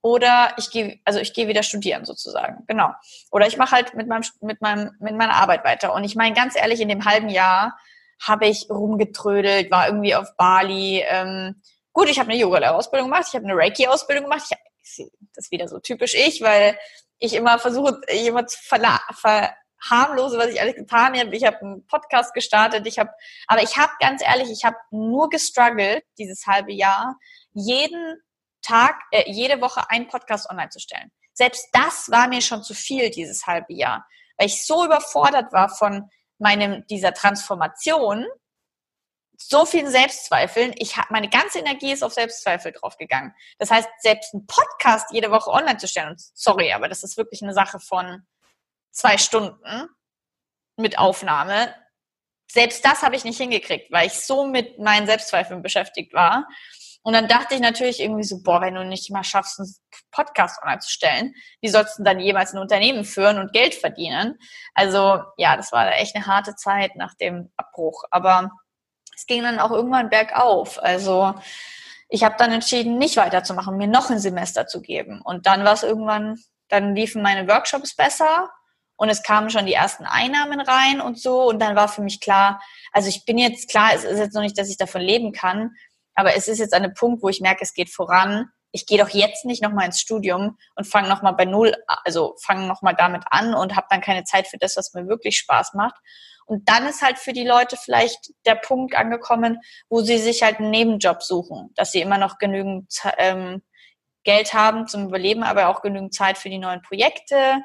Oder 0.03 0.55
ich 0.57 0.71
gehe, 0.71 0.99
also 1.05 1.21
ich 1.21 1.35
gehe 1.35 1.47
wieder 1.47 1.63
studieren 1.63 2.07
sozusagen, 2.07 2.65
genau. 2.67 2.91
Oder 3.31 3.47
ich 3.47 3.59
mache 3.59 3.73
halt 3.73 3.95
mit 3.95 4.09
meinem, 4.09 4.25
mit 4.41 4.63
meinem, 4.63 4.93
mit 4.99 5.15
meiner 5.15 5.35
Arbeit 5.35 5.65
weiter. 5.65 5.93
Und 5.93 6.05
ich 6.05 6.17
meine 6.17 6.35
ganz 6.35 6.57
ehrlich, 6.57 6.81
in 6.81 6.89
dem 6.89 7.05
halben 7.05 7.29
Jahr 7.29 7.79
habe 8.27 8.47
ich 8.47 8.69
rumgetrödelt, 8.71 9.71
war 9.71 9.87
irgendwie 9.87 10.15
auf 10.15 10.37
Bali, 10.37 11.05
ähm, 11.07 11.61
gut, 11.93 12.09
ich 12.09 12.19
habe 12.19 12.31
eine 12.31 12.41
Yoga-Ausbildung 12.41 13.11
gemacht, 13.11 13.27
ich 13.29 13.35
habe 13.35 13.45
eine 13.45 13.57
Reiki-Ausbildung 13.57 14.25
gemacht. 14.25 14.43
Ich 14.51 14.57
das 15.35 15.47
ist 15.47 15.53
wieder 15.53 15.69
so 15.69 15.79
typisch 15.79 16.15
ich, 16.15 16.41
weil 16.41 16.77
ich 17.19 17.35
immer 17.35 17.59
versuche, 17.59 18.01
jemand 18.11 18.51
zu 18.51 18.59
verharmlose, 19.81 20.39
was 20.39 20.49
ich 20.49 20.61
alles 20.61 20.75
getan 20.75 21.19
habe. 21.19 21.35
Ich 21.35 21.45
habe 21.45 21.61
einen 21.61 21.87
Podcast 21.87 22.35
gestartet. 22.35 22.87
Ich 22.87 22.99
habe, 22.99 23.11
aber 23.47 23.63
ich 23.63 23.77
habe 23.77 23.93
ganz 24.01 24.23
ehrlich, 24.23 24.51
ich 24.51 24.65
habe 24.65 24.77
nur 24.91 25.29
gestruggelt 25.31 26.05
dieses 26.19 26.47
halbe 26.47 26.73
Jahr, 26.73 27.17
jeden 27.53 28.23
Tag, 28.63 29.01
äh, 29.11 29.31
jede 29.31 29.61
Woche 29.61 29.89
einen 29.91 30.09
Podcast 30.09 30.49
online 30.51 30.69
zu 30.71 30.81
stellen. 30.81 31.11
Selbst 31.33 31.69
das 31.73 32.11
war 32.11 32.29
mir 32.29 32.43
schon 32.43 32.63
zu 32.63 32.75
viel 32.75 33.11
dieses 33.11 33.47
halbe 33.47 33.73
Jahr, 33.73 34.07
weil 34.37 34.49
ich 34.49 34.67
so 34.67 34.85
überfordert 34.85 35.53
war 35.53 35.69
von 35.69 36.11
meinem 36.39 36.87
dieser 36.89 37.15
Transformation, 37.15 38.27
so 39.39 39.65
vielen 39.65 39.91
Selbstzweifeln. 39.91 40.75
Ich 40.77 40.99
habe 40.99 41.09
meine 41.11 41.31
ganze 41.31 41.61
Energie 41.61 41.93
ist 41.93 42.03
auf 42.03 42.13
Selbstzweifel 42.13 42.73
draufgegangen. 42.73 43.35
Das 43.59 43.71
heißt, 43.71 43.89
selbst 44.01 44.35
einen 44.35 44.47
Podcast 44.47 45.09
jede 45.13 45.31
Woche 45.31 45.51
online 45.51 45.79
zu 45.79 45.89
stellen, 45.89 46.17
sorry, 46.35 46.73
aber 46.73 46.89
das 46.89 47.03
ist 47.03 47.17
wirklich 47.17 47.43
eine 47.43 47.55
Sache 47.55 47.81
von 47.81 48.27
zwei 48.91 49.19
Stunden 49.19 49.89
mit 50.77 50.99
Aufnahme. 50.99 51.75
Selbst 52.51 52.85
das 52.85 53.03
habe 53.03 53.17
ich 53.17 53.25
nicht 53.25 53.39
hingekriegt, 53.39 53.93
weil 53.93 54.09
ich 54.09 54.15
so 54.15 54.47
mit 54.47 54.79
meinen 54.79 55.07
Selbstzweifeln 55.07 55.63
beschäftigt 55.63 56.13
war. 56.15 56.47
Und 57.03 57.15
dann 57.15 57.29
dachte 57.29 57.55
ich 57.55 57.61
natürlich 57.61 58.01
irgendwie 58.01 58.25
so, 58.25 58.43
boah, 58.43 58.61
wenn 58.61 58.75
du 58.75 58.85
nicht 58.85 59.11
mal 59.11 59.25
schaffst, 59.25 59.59
einen 59.59 59.73
Podcast 60.11 60.61
online 60.63 60.81
zu 60.81 60.91
stellen, 60.91 61.35
wie 61.63 61.69
sollst 61.69 61.99
du 61.99 62.03
dann 62.03 62.21
jemals 62.21 62.53
ein 62.53 62.59
Unternehmen 62.59 63.05
führen 63.05 63.39
und 63.39 63.53
Geld 63.53 63.75
verdienen? 63.75 64.39
Also 64.75 65.23
ja, 65.39 65.57
das 65.57 65.73
war 65.73 65.93
echt 65.93 66.15
eine 66.15 66.27
harte 66.27 66.57
Zeit 66.57 66.97
nach 66.97 67.15
dem 67.15 67.51
Abbruch. 67.57 68.05
Aber 68.11 68.51
es 69.17 69.27
ging 69.27 69.43
dann 69.43 69.61
auch 69.61 69.71
irgendwann 69.71 70.11
bergauf. 70.11 70.83
Also 70.83 71.35
ich 72.11 72.25
habe 72.25 72.35
dann 72.39 72.53
entschieden, 72.53 72.99
nicht 72.99 73.17
weiterzumachen, 73.17 73.77
mir 73.77 73.87
noch 73.87 74.11
ein 74.11 74.19
Semester 74.19 74.67
zu 74.67 74.83
geben. 74.83 75.23
Und 75.23 75.47
dann 75.47 75.65
war 75.65 75.75
es 75.75 75.83
irgendwann, 75.83 76.39
dann 76.69 76.95
liefen 76.95 77.23
meine 77.23 77.49
Workshops 77.49 77.97
besser 77.97 78.51
und 79.01 79.09
es 79.09 79.23
kamen 79.23 79.49
schon 79.49 79.65
die 79.65 79.73
ersten 79.73 80.05
Einnahmen 80.05 80.61
rein 80.61 81.01
und 81.01 81.19
so. 81.19 81.49
Und 81.49 81.59
dann 81.59 81.75
war 81.75 81.89
für 81.89 82.03
mich 82.03 82.21
klar, 82.21 82.61
also 82.93 83.09
ich 83.09 83.25
bin 83.25 83.39
jetzt 83.39 83.71
klar, 83.71 83.93
es 83.95 84.05
ist 84.05 84.19
jetzt 84.19 84.35
noch 84.35 84.43
nicht, 84.43 84.59
dass 84.59 84.69
ich 84.69 84.77
davon 84.77 85.01
leben 85.01 85.33
kann, 85.33 85.71
aber 86.15 86.37
es 86.37 86.49
ist 86.49 86.59
jetzt 86.59 86.75
an 86.75 86.83
einem 86.83 86.93
Punkt, 86.93 87.23
wo 87.23 87.31
ich 87.31 87.41
merke, 87.41 87.63
es 87.63 87.73
geht 87.73 87.89
voran. 87.89 88.51
Ich 88.73 88.85
gehe 88.85 88.99
doch 88.99 89.09
jetzt 89.09 89.47
nicht 89.47 89.63
nochmal 89.63 89.87
ins 89.87 90.03
Studium 90.03 90.59
und 90.75 90.87
fange 90.87 91.09
nochmal 91.09 91.33
bei 91.33 91.47
Null, 91.47 91.75
also 92.05 92.37
fange 92.43 92.67
nochmal 92.67 92.95
damit 92.95 93.25
an 93.31 93.55
und 93.55 93.75
habe 93.75 93.87
dann 93.89 94.03
keine 94.03 94.25
Zeit 94.25 94.49
für 94.49 94.59
das, 94.59 94.77
was 94.77 94.93
mir 94.93 95.09
wirklich 95.09 95.39
Spaß 95.39 95.73
macht. 95.73 95.97
Und 96.45 96.69
dann 96.69 96.87
ist 96.87 97.01
halt 97.01 97.19
für 97.19 97.33
die 97.33 97.47
Leute 97.47 97.79
vielleicht 97.79 98.35
der 98.45 98.57
Punkt 98.57 98.95
angekommen, 98.95 99.61
wo 99.89 100.03
sie 100.03 100.19
sich 100.19 100.43
halt 100.43 100.59
einen 100.59 100.71
Nebenjob 100.71 101.23
suchen, 101.23 101.71
dass 101.75 101.93
sie 101.93 102.03
immer 102.03 102.19
noch 102.19 102.37
genügend 102.37 102.93
ähm, 103.17 103.63
Geld 104.25 104.53
haben 104.53 104.87
zum 104.87 105.07
Überleben, 105.07 105.43
aber 105.43 105.69
auch 105.69 105.81
genügend 105.81 106.13
Zeit 106.13 106.37
für 106.37 106.51
die 106.51 106.59
neuen 106.59 106.83
Projekte. 106.83 107.63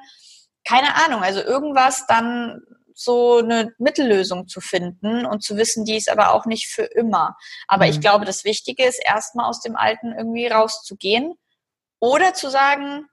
Keine 0.67 0.95
Ahnung, 0.95 1.21
also 1.21 1.41
irgendwas 1.41 2.05
dann 2.07 2.61
so 2.95 3.39
eine 3.39 3.73
Mittellösung 3.77 4.47
zu 4.47 4.61
finden 4.61 5.25
und 5.25 5.43
zu 5.43 5.57
wissen, 5.57 5.83
die 5.83 5.97
ist 5.97 6.09
aber 6.09 6.33
auch 6.33 6.45
nicht 6.45 6.67
für 6.67 6.83
immer. 6.83 7.35
Aber 7.67 7.85
mhm. 7.85 7.91
ich 7.91 8.01
glaube, 8.01 8.25
das 8.25 8.45
Wichtige 8.45 8.85
ist 8.85 9.01
erstmal 9.05 9.49
aus 9.49 9.61
dem 9.61 9.75
Alten 9.75 10.13
irgendwie 10.13 10.47
rauszugehen 10.47 11.35
oder 11.99 12.33
zu 12.33 12.49
sagen, 12.49 13.07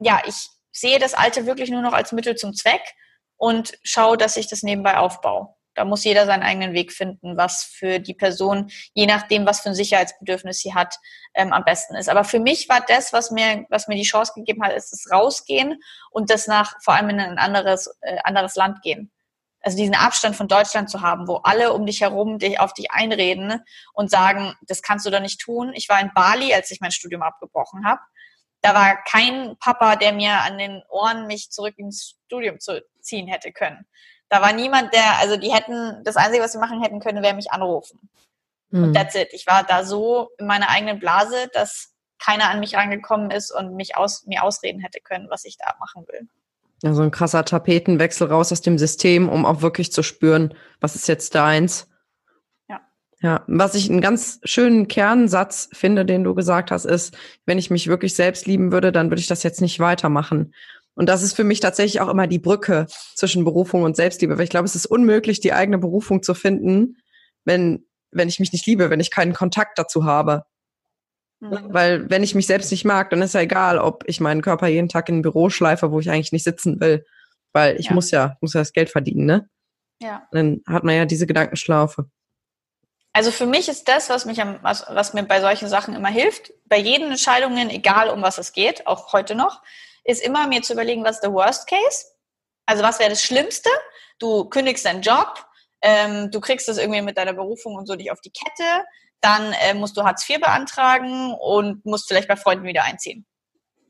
ja, 0.00 0.20
ich 0.26 0.48
sehe 0.72 0.98
das 0.98 1.14
Alte 1.14 1.46
wirklich 1.46 1.70
nur 1.70 1.82
noch 1.82 1.92
als 1.92 2.12
Mittel 2.12 2.34
zum 2.34 2.54
Zweck 2.54 2.82
und 3.36 3.78
schaue, 3.84 4.16
dass 4.16 4.36
ich 4.36 4.48
das 4.48 4.62
nebenbei 4.62 4.98
aufbaue. 4.98 5.54
Da 5.74 5.84
muss 5.84 6.04
jeder 6.04 6.26
seinen 6.26 6.42
eigenen 6.42 6.72
Weg 6.72 6.92
finden, 6.92 7.36
was 7.36 7.64
für 7.64 7.98
die 7.98 8.14
Person, 8.14 8.70
je 8.92 9.06
nachdem, 9.06 9.46
was 9.46 9.60
für 9.60 9.70
ein 9.70 9.74
Sicherheitsbedürfnis 9.74 10.60
sie 10.60 10.74
hat, 10.74 10.96
ähm, 11.34 11.52
am 11.52 11.64
besten 11.64 11.96
ist. 11.96 12.08
Aber 12.08 12.24
für 12.24 12.38
mich 12.38 12.68
war 12.68 12.80
das, 12.80 13.12
was 13.12 13.30
mir, 13.30 13.66
was 13.70 13.88
mir 13.88 13.96
die 13.96 14.02
Chance 14.02 14.32
gegeben 14.34 14.62
hat, 14.62 14.72
ist 14.72 14.92
das 14.92 15.10
Rausgehen 15.10 15.82
und 16.10 16.30
das 16.30 16.46
nach 16.46 16.74
vor 16.82 16.94
allem 16.94 17.10
in 17.10 17.20
ein 17.20 17.38
anderes, 17.38 17.88
äh, 18.02 18.18
anderes 18.24 18.54
Land 18.54 18.82
gehen. 18.82 19.10
Also 19.64 19.78
diesen 19.78 19.94
Abstand 19.94 20.36
von 20.36 20.46
Deutschland 20.46 20.90
zu 20.90 21.00
haben, 21.00 21.26
wo 21.26 21.36
alle 21.36 21.72
um 21.72 21.86
dich 21.86 22.02
herum 22.02 22.38
dich 22.38 22.60
auf 22.60 22.74
dich 22.74 22.90
einreden 22.90 23.62
und 23.94 24.10
sagen, 24.10 24.54
das 24.62 24.82
kannst 24.82 25.06
du 25.06 25.10
doch 25.10 25.20
nicht 25.20 25.40
tun. 25.40 25.72
Ich 25.74 25.88
war 25.88 25.98
in 26.00 26.12
Bali, 26.14 26.52
als 26.52 26.70
ich 26.70 26.80
mein 26.82 26.92
Studium 26.92 27.22
abgebrochen 27.22 27.86
habe. 27.86 28.00
Da 28.60 28.74
war 28.74 29.02
kein 29.04 29.56
Papa, 29.58 29.96
der 29.96 30.12
mir 30.12 30.40
an 30.40 30.58
den 30.58 30.82
Ohren 30.90 31.26
mich 31.26 31.50
zurück 31.50 31.74
ins 31.78 32.16
Studium 32.26 32.60
zu 32.60 32.82
ziehen 33.00 33.26
hätte 33.26 33.52
können. 33.52 33.86
Da 34.28 34.40
war 34.40 34.52
niemand, 34.52 34.92
der, 34.94 35.18
also 35.20 35.36
die 35.36 35.52
hätten, 35.52 36.02
das 36.04 36.16
Einzige, 36.16 36.42
was 36.42 36.52
sie 36.52 36.58
machen 36.58 36.82
hätten 36.82 37.00
können, 37.00 37.22
wäre 37.22 37.34
mich 37.34 37.52
anrufen. 37.52 38.08
Mhm. 38.70 38.84
Und 38.84 38.94
that's 38.94 39.14
it. 39.14 39.28
Ich 39.32 39.46
war 39.46 39.62
da 39.64 39.84
so 39.84 40.30
in 40.38 40.46
meiner 40.46 40.68
eigenen 40.68 40.98
Blase, 40.98 41.48
dass 41.52 41.94
keiner 42.18 42.50
an 42.50 42.60
mich 42.60 42.74
rangekommen 42.74 43.30
ist 43.30 43.50
und 43.50 43.76
mich 43.76 43.96
aus, 43.96 44.24
mir 44.26 44.42
ausreden 44.42 44.80
hätte 44.80 45.00
können, 45.00 45.28
was 45.30 45.44
ich 45.44 45.56
da 45.58 45.74
machen 45.78 46.06
will. 46.08 46.26
Ja, 46.82 46.92
so 46.92 47.02
ein 47.02 47.10
krasser 47.10 47.44
Tapetenwechsel 47.44 48.28
raus 48.28 48.52
aus 48.52 48.60
dem 48.60 48.78
System, 48.78 49.28
um 49.28 49.46
auch 49.46 49.62
wirklich 49.62 49.92
zu 49.92 50.02
spüren, 50.02 50.54
was 50.80 50.96
ist 50.96 51.08
jetzt 51.08 51.34
deins. 51.34 51.88
Ja. 52.68 52.80
Ja, 53.20 53.44
was 53.46 53.74
ich 53.74 53.88
einen 53.88 54.00
ganz 54.00 54.40
schönen 54.44 54.88
Kernsatz 54.88 55.68
finde, 55.72 56.04
den 56.04 56.24
du 56.24 56.34
gesagt 56.34 56.70
hast, 56.70 56.84
ist, 56.84 57.16
wenn 57.46 57.58
ich 57.58 57.70
mich 57.70 57.86
wirklich 57.86 58.14
selbst 58.14 58.46
lieben 58.46 58.72
würde, 58.72 58.92
dann 58.92 59.10
würde 59.10 59.20
ich 59.20 59.28
das 59.28 59.42
jetzt 59.42 59.60
nicht 59.60 59.80
weitermachen. 59.80 60.54
Und 60.94 61.08
das 61.08 61.22
ist 61.22 61.34
für 61.34 61.44
mich 61.44 61.60
tatsächlich 61.60 62.00
auch 62.00 62.08
immer 62.08 62.26
die 62.26 62.38
Brücke 62.38 62.86
zwischen 63.14 63.44
Berufung 63.44 63.82
und 63.82 63.96
Selbstliebe, 63.96 64.36
weil 64.36 64.44
ich 64.44 64.50
glaube, 64.50 64.66
es 64.66 64.76
ist 64.76 64.86
unmöglich, 64.86 65.40
die 65.40 65.52
eigene 65.52 65.78
Berufung 65.78 66.22
zu 66.22 66.34
finden, 66.34 66.98
wenn, 67.44 67.86
wenn 68.12 68.28
ich 68.28 68.38
mich 68.38 68.52
nicht 68.52 68.66
liebe, 68.66 68.90
wenn 68.90 69.00
ich 69.00 69.10
keinen 69.10 69.32
Kontakt 69.32 69.78
dazu 69.78 70.04
habe. 70.04 70.44
Mhm. 71.40 71.58
Weil 71.68 72.10
wenn 72.10 72.22
ich 72.22 72.34
mich 72.34 72.46
selbst 72.46 72.70
nicht 72.70 72.84
mag, 72.84 73.10
dann 73.10 73.22
ist 73.22 73.34
ja 73.34 73.40
egal, 73.40 73.78
ob 73.78 74.04
ich 74.06 74.20
meinen 74.20 74.42
Körper 74.42 74.68
jeden 74.68 74.88
Tag 74.88 75.08
in 75.08 75.18
ein 75.18 75.22
Büro 75.22 75.50
schleife, 75.50 75.90
wo 75.90 75.98
ich 75.98 76.10
eigentlich 76.10 76.32
nicht 76.32 76.44
sitzen 76.44 76.80
will. 76.80 77.04
Weil 77.52 77.78
ich 77.78 77.86
ja. 77.86 77.94
muss 77.94 78.10
ja, 78.10 78.36
muss 78.40 78.54
ja 78.54 78.60
das 78.60 78.72
Geld 78.72 78.90
verdienen, 78.90 79.26
ne? 79.26 79.48
Ja. 80.00 80.26
dann 80.32 80.60
hat 80.66 80.82
man 80.82 80.96
ja 80.96 81.04
diese 81.04 81.26
Gedankenschlaufe. 81.26 82.06
Also 83.12 83.30
für 83.30 83.46
mich 83.46 83.68
ist 83.68 83.86
das, 83.86 84.10
was 84.10 84.26
mich 84.26 84.42
am, 84.42 84.58
was, 84.62 84.84
was 84.88 85.14
mir 85.14 85.22
bei 85.22 85.40
solchen 85.40 85.68
Sachen 85.68 85.94
immer 85.94 86.08
hilft, 86.08 86.52
bei 86.66 86.78
jeden 86.78 87.12
Entscheidungen, 87.12 87.70
egal 87.70 88.10
um 88.10 88.22
was 88.22 88.38
es 88.38 88.52
geht, 88.52 88.88
auch 88.88 89.12
heute 89.12 89.36
noch, 89.36 89.62
ist 90.04 90.22
immer 90.22 90.46
mir 90.46 90.62
zu 90.62 90.74
überlegen, 90.74 91.04
was 91.04 91.16
ist 91.16 91.22
der 91.22 91.32
Worst 91.32 91.66
Case? 91.66 92.04
Also 92.66 92.82
was 92.82 92.98
wäre 92.98 93.10
das 93.10 93.22
Schlimmste? 93.22 93.70
Du 94.18 94.44
kündigst 94.48 94.84
deinen 94.84 95.02
Job, 95.02 95.44
ähm, 95.82 96.30
du 96.30 96.40
kriegst 96.40 96.68
das 96.68 96.78
irgendwie 96.78 97.02
mit 97.02 97.18
deiner 97.18 97.32
Berufung 97.32 97.74
und 97.74 97.86
so 97.86 97.96
dich 97.96 98.10
auf 98.10 98.20
die 98.20 98.30
Kette, 98.30 98.84
dann 99.20 99.52
äh, 99.54 99.74
musst 99.74 99.96
du 99.96 100.04
Hartz 100.04 100.28
IV 100.28 100.40
beantragen 100.40 101.34
und 101.34 101.84
musst 101.84 102.08
vielleicht 102.08 102.28
bei 102.28 102.36
Freunden 102.36 102.64
wieder 102.64 102.84
einziehen. 102.84 103.26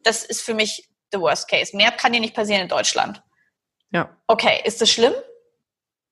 Das 0.02 0.24
ist 0.24 0.42
für 0.42 0.54
mich 0.54 0.88
the 1.12 1.20
Worst 1.20 1.48
Case. 1.48 1.76
Mehr 1.76 1.92
kann 1.92 2.12
dir 2.12 2.20
nicht 2.20 2.34
passieren 2.34 2.62
in 2.62 2.68
Deutschland. 2.68 3.22
Ja. 3.90 4.16
Okay, 4.26 4.60
ist 4.64 4.80
das 4.80 4.90
schlimm? 4.90 5.14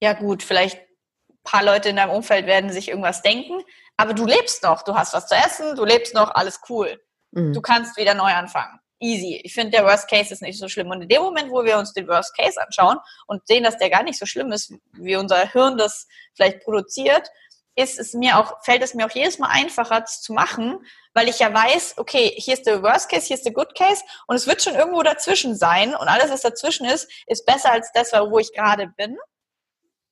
Ja 0.00 0.12
gut, 0.12 0.42
vielleicht 0.42 0.78
ein 0.78 1.38
paar 1.44 1.64
Leute 1.64 1.88
in 1.88 1.96
deinem 1.96 2.10
Umfeld 2.10 2.46
werden 2.46 2.72
sich 2.72 2.88
irgendwas 2.88 3.22
denken, 3.22 3.62
aber 3.96 4.14
du 4.14 4.24
lebst 4.24 4.62
noch, 4.62 4.82
du 4.82 4.94
hast 4.94 5.14
was 5.14 5.26
zu 5.26 5.34
essen, 5.34 5.76
du 5.76 5.84
lebst 5.84 6.14
noch, 6.14 6.34
alles 6.34 6.60
cool. 6.68 7.00
Mhm. 7.32 7.52
Du 7.52 7.60
kannst 7.60 7.96
wieder 7.96 8.14
neu 8.14 8.32
anfangen 8.32 8.81
easy. 9.02 9.40
Ich 9.44 9.54
finde, 9.54 9.72
der 9.72 9.84
Worst 9.84 10.08
Case 10.08 10.32
ist 10.32 10.42
nicht 10.42 10.58
so 10.58 10.68
schlimm. 10.68 10.90
Und 10.90 11.02
in 11.02 11.08
dem 11.08 11.22
Moment, 11.22 11.50
wo 11.50 11.64
wir 11.64 11.78
uns 11.78 11.92
den 11.92 12.08
Worst 12.08 12.36
Case 12.36 12.60
anschauen 12.60 12.98
und 13.26 13.46
sehen, 13.46 13.64
dass 13.64 13.76
der 13.78 13.90
gar 13.90 14.02
nicht 14.02 14.18
so 14.18 14.26
schlimm 14.26 14.52
ist, 14.52 14.72
wie 14.92 15.16
unser 15.16 15.50
Hirn 15.50 15.76
das 15.76 16.06
vielleicht 16.34 16.60
produziert, 16.60 17.28
ist 17.74 17.98
es 17.98 18.12
mir 18.12 18.38
auch, 18.38 18.62
fällt 18.62 18.82
es 18.82 18.94
mir 18.94 19.06
auch 19.06 19.10
jedes 19.10 19.38
Mal 19.38 19.48
einfacher 19.48 20.04
zu 20.04 20.32
machen, 20.32 20.84
weil 21.14 21.28
ich 21.28 21.38
ja 21.38 21.52
weiß, 21.52 21.94
okay, 21.96 22.32
hier 22.36 22.54
ist 22.54 22.66
der 22.66 22.82
Worst 22.82 23.08
Case, 23.08 23.26
hier 23.26 23.36
ist 23.36 23.44
der 23.44 23.52
Good 23.52 23.74
Case 23.74 24.02
und 24.26 24.36
es 24.36 24.46
wird 24.46 24.62
schon 24.62 24.74
irgendwo 24.74 25.02
dazwischen 25.02 25.56
sein 25.56 25.94
und 25.94 26.08
alles, 26.08 26.30
was 26.30 26.42
dazwischen 26.42 26.86
ist, 26.86 27.10
ist 27.26 27.46
besser 27.46 27.72
als 27.72 27.90
das, 27.92 28.12
wo 28.12 28.38
ich 28.38 28.52
gerade 28.52 28.88
bin. 28.88 29.16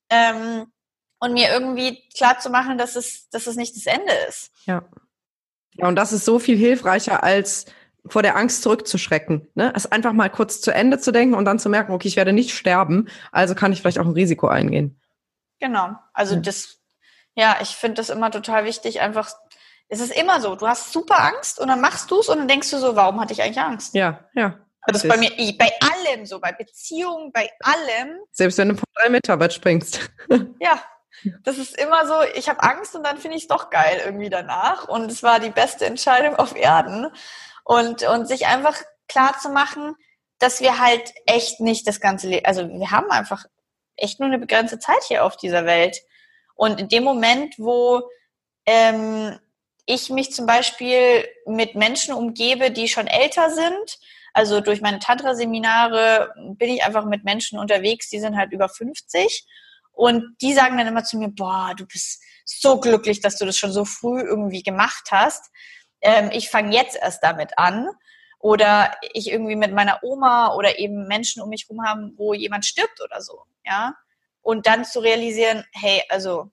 Ähm, 0.09 0.71
und 1.19 1.33
mir 1.33 1.49
irgendwie 1.51 2.03
klar 2.17 2.39
zu 2.39 2.49
machen, 2.49 2.79
dass 2.79 2.95
es, 2.95 3.29
dass 3.29 3.45
es 3.45 3.55
nicht 3.55 3.75
das 3.75 3.85
Ende 3.85 4.11
ist. 4.27 4.51
Ja. 4.65 4.83
Ja, 5.75 5.87
und 5.87 5.95
das 5.95 6.11
ist 6.11 6.25
so 6.25 6.39
viel 6.39 6.57
hilfreicher 6.57 7.23
als 7.23 7.65
vor 8.05 8.23
der 8.23 8.35
Angst 8.35 8.63
zurückzuschrecken. 8.63 9.47
Ne? 9.53 9.71
Es 9.75 9.91
einfach 9.91 10.13
mal 10.13 10.29
kurz 10.29 10.61
zu 10.61 10.71
Ende 10.71 10.99
zu 10.99 11.11
denken 11.11 11.35
und 11.35 11.45
dann 11.45 11.59
zu 11.59 11.69
merken, 11.69 11.93
okay, 11.93 12.07
ich 12.07 12.15
werde 12.15 12.33
nicht 12.33 12.55
sterben, 12.55 13.07
also 13.31 13.55
kann 13.55 13.71
ich 13.71 13.81
vielleicht 13.81 13.99
auch 13.99 14.05
ein 14.05 14.13
Risiko 14.13 14.47
eingehen. 14.47 14.99
Genau. 15.59 15.95
Also 16.13 16.35
ja. 16.35 16.41
das, 16.41 16.79
ja, 17.35 17.57
ich 17.61 17.69
finde 17.69 17.95
das 17.95 18.09
immer 18.09 18.31
total 18.31 18.65
wichtig, 18.65 19.01
einfach, 19.01 19.31
es 19.87 19.99
ist 19.99 20.15
immer 20.17 20.41
so, 20.41 20.55
du 20.55 20.67
hast 20.67 20.91
super 20.91 21.21
Angst 21.21 21.59
und 21.59 21.67
dann 21.67 21.81
machst 21.81 22.09
du 22.09 22.19
es 22.19 22.29
und 22.29 22.39
dann 22.39 22.47
denkst 22.47 22.71
du 22.71 22.77
so, 22.77 22.95
warum 22.95 23.19
hatte 23.19 23.33
ich 23.33 23.41
eigentlich 23.41 23.59
Angst? 23.59 23.93
Ja, 23.93 24.25
ja. 24.33 24.57
Das 24.87 25.03
ist 25.03 25.09
bei 25.09 25.17
mir, 25.17 25.29
bei 25.59 25.71
allem 25.79 26.25
so, 26.25 26.39
bei 26.39 26.53
Beziehungen, 26.53 27.31
bei 27.31 27.51
allem. 27.59 28.17
Selbst 28.31 28.57
wenn 28.57 28.69
du 28.69 28.75
von 28.75 28.87
drei 28.95 29.09
Meter 29.09 29.39
weit 29.39 29.53
springst. 29.53 29.99
Ja, 30.59 30.81
das 31.43 31.57
ist 31.57 31.77
immer 31.77 32.07
so, 32.07 32.15
ich 32.35 32.49
habe 32.49 32.63
Angst 32.63 32.95
und 32.95 33.03
dann 33.03 33.17
finde 33.17 33.37
ich 33.37 33.43
es 33.43 33.47
doch 33.47 33.69
geil 33.69 34.01
irgendwie 34.05 34.29
danach. 34.29 34.87
Und 34.87 35.11
es 35.11 35.21
war 35.21 35.39
die 35.39 35.49
beste 35.49 35.85
Entscheidung 35.85 36.35
auf 36.35 36.55
Erden. 36.55 37.07
Und, 37.63 38.03
und 38.03 38.27
sich 38.27 38.47
einfach 38.47 38.81
klar 39.07 39.37
zu 39.39 39.49
machen, 39.49 39.95
dass 40.39 40.61
wir 40.61 40.79
halt 40.79 41.13
echt 41.25 41.59
nicht 41.59 41.87
das 41.87 41.99
ganze 41.99 42.27
Leben, 42.27 42.45
also 42.45 42.67
wir 42.67 42.91
haben 42.91 43.11
einfach 43.11 43.45
echt 43.95 44.19
nur 44.19 44.27
eine 44.27 44.39
begrenzte 44.39 44.79
Zeit 44.79 45.03
hier 45.07 45.23
auf 45.23 45.37
dieser 45.37 45.65
Welt. 45.65 45.97
Und 46.55 46.79
in 46.79 46.89
dem 46.89 47.03
Moment, 47.03 47.55
wo 47.57 48.01
ähm, 48.65 49.37
ich 49.85 50.09
mich 50.09 50.31
zum 50.31 50.45
Beispiel 50.45 51.27
mit 51.45 51.75
Menschen 51.75 52.13
umgebe, 52.13 52.71
die 52.71 52.87
schon 52.87 53.07
älter 53.07 53.49
sind. 53.49 53.99
Also 54.33 54.61
durch 54.61 54.81
meine 54.81 54.99
Tantra-Seminare 54.99 56.33
bin 56.57 56.69
ich 56.69 56.83
einfach 56.83 57.05
mit 57.05 57.23
Menschen 57.23 57.59
unterwegs, 57.59 58.09
die 58.09 58.19
sind 58.19 58.37
halt 58.37 58.53
über 58.53 58.69
50. 58.69 59.45
Und 59.91 60.35
die 60.41 60.53
sagen 60.53 60.77
dann 60.77 60.87
immer 60.87 61.03
zu 61.03 61.17
mir, 61.17 61.29
boah, 61.29 61.73
du 61.75 61.85
bist 61.85 62.23
so 62.45 62.79
glücklich, 62.79 63.19
dass 63.19 63.37
du 63.37 63.45
das 63.45 63.57
schon 63.57 63.71
so 63.71 63.85
früh 63.85 64.21
irgendwie 64.21 64.63
gemacht 64.63 65.09
hast. 65.11 65.51
Ähm, 66.01 66.29
ich 66.31 66.49
fange 66.49 66.75
jetzt 66.75 66.97
erst 66.97 67.23
damit 67.23 67.57
an. 67.57 67.89
Oder 68.39 68.95
ich 69.13 69.29
irgendwie 69.29 69.55
mit 69.55 69.71
meiner 69.71 70.03
Oma 70.03 70.55
oder 70.55 70.79
eben 70.79 71.07
Menschen 71.07 71.43
um 71.43 71.49
mich 71.49 71.67
herum 71.69 71.85
haben, 71.85 72.13
wo 72.17 72.33
jemand 72.33 72.65
stirbt 72.65 72.99
oder 72.99 73.21
so. 73.21 73.43
Ja. 73.63 73.95
Und 74.41 74.65
dann 74.65 74.83
zu 74.83 74.99
realisieren, 74.99 75.63
hey, 75.73 76.01
also 76.09 76.49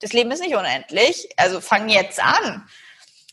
das 0.00 0.12
Leben 0.12 0.30
ist 0.30 0.40
nicht 0.40 0.54
unendlich, 0.54 1.30
also 1.38 1.60
fang 1.60 1.88
jetzt 1.88 2.22
an. 2.22 2.68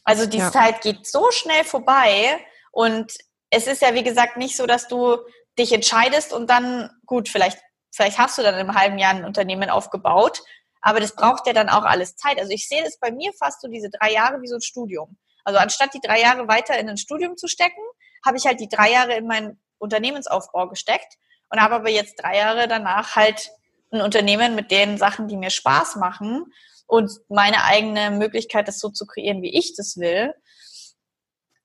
Also 0.05 0.25
die 0.25 0.37
ja. 0.37 0.51
Zeit 0.51 0.81
geht 0.81 1.05
so 1.05 1.31
schnell 1.31 1.63
vorbei 1.63 2.39
und 2.71 3.13
es 3.49 3.67
ist 3.67 3.81
ja 3.81 3.93
wie 3.93 4.03
gesagt 4.03 4.37
nicht 4.37 4.55
so, 4.55 4.65
dass 4.65 4.87
du 4.87 5.17
dich 5.59 5.71
entscheidest 5.71 6.33
und 6.33 6.49
dann 6.49 6.89
gut, 7.05 7.29
vielleicht 7.29 7.59
vielleicht 7.91 8.17
hast 8.17 8.37
du 8.37 8.41
dann 8.41 8.57
im 8.57 8.73
halben 8.73 8.97
Jahr 8.97 9.11
ein 9.11 9.25
Unternehmen 9.25 9.69
aufgebaut, 9.69 10.41
aber 10.83 10.99
das 10.99 11.15
braucht 11.15 11.47
ja 11.47 11.53
dann 11.53 11.69
auch 11.69 11.83
alles 11.83 12.17
Zeit. 12.17 12.37
Also 12.37 12.51
ich 12.51 12.67
sehe 12.67 12.83
das 12.83 12.99
bei 12.99 13.09
mir 13.09 13.31
fast 13.33 13.61
so 13.61 13.69
diese 13.69 13.89
drei 13.89 14.11
Jahre 14.11 14.41
wie 14.41 14.47
so 14.47 14.55
ein 14.55 14.61
Studium. 14.61 15.17
Also 15.45 15.57
anstatt 15.57 15.93
die 15.93 16.01
drei 16.01 16.21
Jahre 16.21 16.47
weiter 16.49 16.77
in 16.77 16.89
ein 16.89 16.97
Studium 16.97 17.37
zu 17.37 17.47
stecken, 17.47 17.81
habe 18.25 18.37
ich 18.37 18.45
halt 18.45 18.59
die 18.59 18.67
drei 18.67 18.91
Jahre 18.91 19.15
in 19.15 19.25
meinen 19.25 19.61
Unternehmensaufbau 19.77 20.67
gesteckt 20.67 21.15
und 21.49 21.61
habe 21.61 21.75
aber 21.75 21.89
jetzt 21.89 22.21
drei 22.21 22.37
Jahre 22.37 22.67
danach 22.67 23.15
halt 23.15 23.51
ein 23.91 24.01
Unternehmen 24.01 24.55
mit 24.55 24.71
den 24.71 24.97
Sachen, 24.97 25.29
die 25.29 25.37
mir 25.37 25.51
Spaß 25.51 25.95
machen 25.95 26.51
und 26.85 27.11
meine 27.29 27.63
eigene 27.63 28.11
Möglichkeit, 28.11 28.67
das 28.67 28.79
so 28.79 28.89
zu 28.89 29.05
kreieren, 29.05 29.41
wie 29.41 29.57
ich 29.57 29.75
das 29.75 29.97
will. 29.97 30.33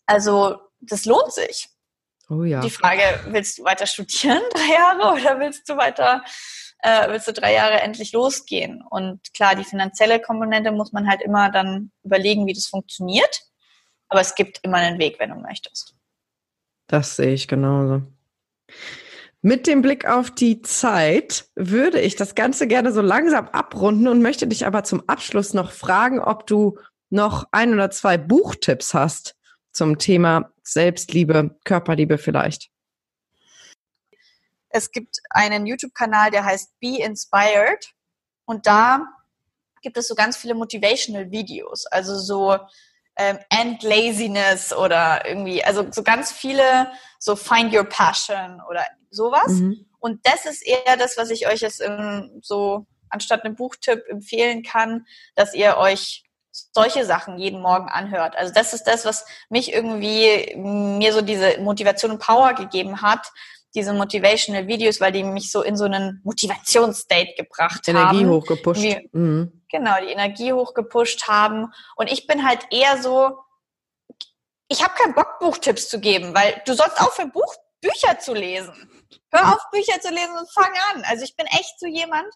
Also 0.07 0.61
das 0.81 1.07
lohnt 1.07 1.33
sich. 1.33 1.69
Oh 2.31 2.45
ja. 2.45 2.61
Die 2.61 2.71
Frage, 2.71 3.03
willst 3.29 3.59
du 3.59 3.65
weiter 3.65 3.87
studieren, 3.87 4.43
drei 4.53 4.75
Jahre, 4.75 5.21
oder 5.21 5.41
willst 5.41 5.69
du 5.69 5.77
weiter, 5.77 6.23
äh, 6.81 7.11
willst 7.11 7.29
du 7.29 7.33
drei 7.33 7.55
Jahre 7.55 7.81
endlich 7.81 8.13
losgehen? 8.13 8.83
Und 8.89 9.33
klar, 9.35 9.55
die 9.55 9.65
finanzielle 9.65 10.21
Komponente 10.21 10.73
muss 10.73 10.93
man 10.93 11.09
halt 11.09 11.23
immer 11.23 11.51
dann 11.51 11.91
überlegen, 12.05 12.47
wie 12.47 12.53
das 12.53 12.67
funktioniert. 12.67 13.43
Aber 14.09 14.21
es 14.21 14.35
gibt 14.35 14.61
immer 14.63 14.79
einen 14.79 14.99
Weg, 14.99 15.19
wenn 15.19 15.31
du 15.31 15.37
möchtest. 15.37 15.95
Das 16.87 17.17
sehe 17.17 17.35
ich 17.35 17.49
genauso. 17.49 18.03
Mit 19.41 19.67
dem 19.67 19.83
Blick 19.83 20.07
auf 20.07 20.31
die 20.33 20.63
Zeit 20.63 21.49
würde 21.55 22.01
ich 22.01 22.17
das 22.17 22.35
Ganze 22.35 22.67
gerne 22.67 22.93
so 22.93 23.01
langsam 23.01 23.49
abrunden 23.49 24.09
und 24.09 24.23
möchte 24.23 24.49
dich 24.49 24.67
aber 24.67 24.83
zum 24.83 25.09
Abschluss 25.09 25.55
noch 25.55 25.71
fragen, 25.71 26.19
ob 26.19 26.47
du 26.47 26.79
noch 27.11 27.45
ein 27.53 27.73
oder 27.73 27.91
zwei 27.91 28.19
Buchtipps 28.19 28.95
hast 28.95 29.37
zum 29.71 29.99
Thema 29.99 30.53
Selbstliebe, 30.63 31.57
Körperliebe 31.65 32.19
vielleicht. 32.19 32.71
Es 34.71 34.91
gibt 34.91 35.19
einen 35.31 35.67
YouTube-Kanal, 35.67 36.31
der 36.31 36.45
heißt 36.45 36.79
Be 36.81 36.99
Inspired 36.99 37.93
und 38.45 38.67
da 38.67 39.07
gibt 39.83 39.97
es 39.97 40.09
so 40.09 40.15
ganz 40.15 40.37
viele 40.37 40.55
Motivational 40.55 41.31
Videos, 41.31 41.87
also 41.87 42.19
so 42.19 42.59
ähm, 43.17 43.39
End 43.51 43.83
Laziness 43.83 44.73
oder 44.73 45.27
irgendwie, 45.27 45.63
also 45.65 45.87
so 45.91 46.03
ganz 46.03 46.33
viele, 46.33 46.91
so 47.19 47.37
Find 47.37 47.75
Your 47.75 47.85
Passion 47.85 48.61
oder 48.69 48.85
sowas. 49.11 49.49
Mhm. 49.49 49.87
Und 49.99 50.25
das 50.27 50.47
ist 50.47 50.65
eher 50.65 50.97
das, 50.97 51.17
was 51.17 51.31
ich 51.31 51.49
euch 51.49 51.61
jetzt 51.61 51.81
ähm, 51.81 52.41
so 52.43 52.87
anstatt 53.11 53.45
einem 53.45 53.57
Buchtipp 53.57 54.05
empfehlen 54.09 54.63
kann, 54.63 55.07
dass 55.35 55.55
ihr 55.55 55.77
euch 55.77 56.25
solche 56.51 57.05
Sachen 57.05 57.39
jeden 57.39 57.61
Morgen 57.61 57.89
anhört. 57.89 58.37
Also 58.37 58.53
das 58.53 58.73
ist 58.73 58.85
das, 58.85 59.05
was 59.05 59.25
mich 59.49 59.73
irgendwie 59.73 60.55
mir 60.57 61.13
so 61.13 61.21
diese 61.21 61.59
Motivation 61.61 62.13
und 62.13 62.21
Power 62.21 62.55
gegeben 62.55 63.03
hat, 63.03 63.31
diese 63.75 63.93
motivational 63.93 64.67
Videos, 64.67 65.01
weil 65.01 65.13
die 65.13 65.23
mich 65.23 65.51
so 65.51 65.63
in 65.63 65.77
so 65.77 65.85
einen 65.85 66.21
Motivationsstate 66.25 67.35
gebracht 67.37 67.87
Energie 67.87 68.07
haben. 68.07 68.19
Energie 68.19 68.35
hochgepusht. 68.35 68.83
Wie, 68.83 69.09
mhm. 69.13 69.63
Genau, 69.71 69.95
die 70.01 70.13
Energie 70.13 70.53
hochgepusht 70.53 71.29
haben. 71.29 71.73
Und 71.97 72.11
ich 72.11 72.27
bin 72.27 72.47
halt 72.47 72.67
eher 72.71 73.03
so, 73.03 73.39
ich 74.69 74.83
habe 74.83 74.95
keinen 74.95 75.15
Bock, 75.15 75.39
Buchtipps 75.41 75.89
zu 75.89 76.01
geben, 76.01 76.35
weil 76.35 76.63
du 76.67 76.75
sollst 76.75 77.01
aufhören, 77.01 77.33
Buch, 77.33 77.55
Bücher 77.81 78.19
zu 78.19 78.35
lesen. 78.35 78.91
Hör 79.31 79.55
auf, 79.55 79.71
Bücher 79.71 80.01
zu 80.01 80.11
lesen 80.11 80.37
und 80.39 80.51
fang 80.53 80.73
an. 80.93 81.03
Also 81.05 81.25
ich 81.25 81.37
bin 81.37 81.47
echt 81.47 81.79
so 81.79 81.87
jemand, 81.87 82.27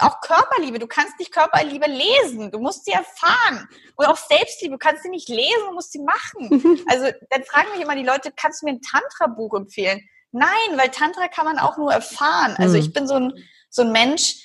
auch 0.00 0.20
Körperliebe, 0.20 0.78
du 0.78 0.86
kannst 0.86 1.18
nicht 1.18 1.32
Körperliebe 1.32 1.86
lesen, 1.86 2.50
du 2.50 2.58
musst 2.58 2.84
sie 2.84 2.92
erfahren. 2.92 3.68
Und 3.96 4.06
auch 4.06 4.16
Selbstliebe, 4.16 4.74
du 4.74 4.78
kannst 4.78 5.02
sie 5.02 5.08
nicht 5.08 5.28
lesen, 5.28 5.66
du 5.66 5.72
musst 5.72 5.92
sie 5.92 6.02
machen. 6.02 6.84
Also 6.88 7.10
dann 7.30 7.44
fragen 7.44 7.72
mich 7.72 7.80
immer 7.80 7.96
die 7.96 8.04
Leute, 8.04 8.32
kannst 8.34 8.62
du 8.62 8.66
mir 8.66 8.72
ein 8.72 8.82
Tantra-Buch 8.82 9.54
empfehlen? 9.54 10.08
Nein, 10.32 10.76
weil 10.76 10.90
Tantra 10.90 11.28
kann 11.28 11.46
man 11.46 11.58
auch 11.58 11.76
nur 11.76 11.92
erfahren. 11.92 12.54
Also 12.58 12.74
mhm. 12.74 12.80
ich 12.80 12.92
bin 12.92 13.06
so 13.06 13.14
ein, 13.14 13.32
so 13.70 13.82
ein 13.82 13.92
Mensch, 13.92 14.36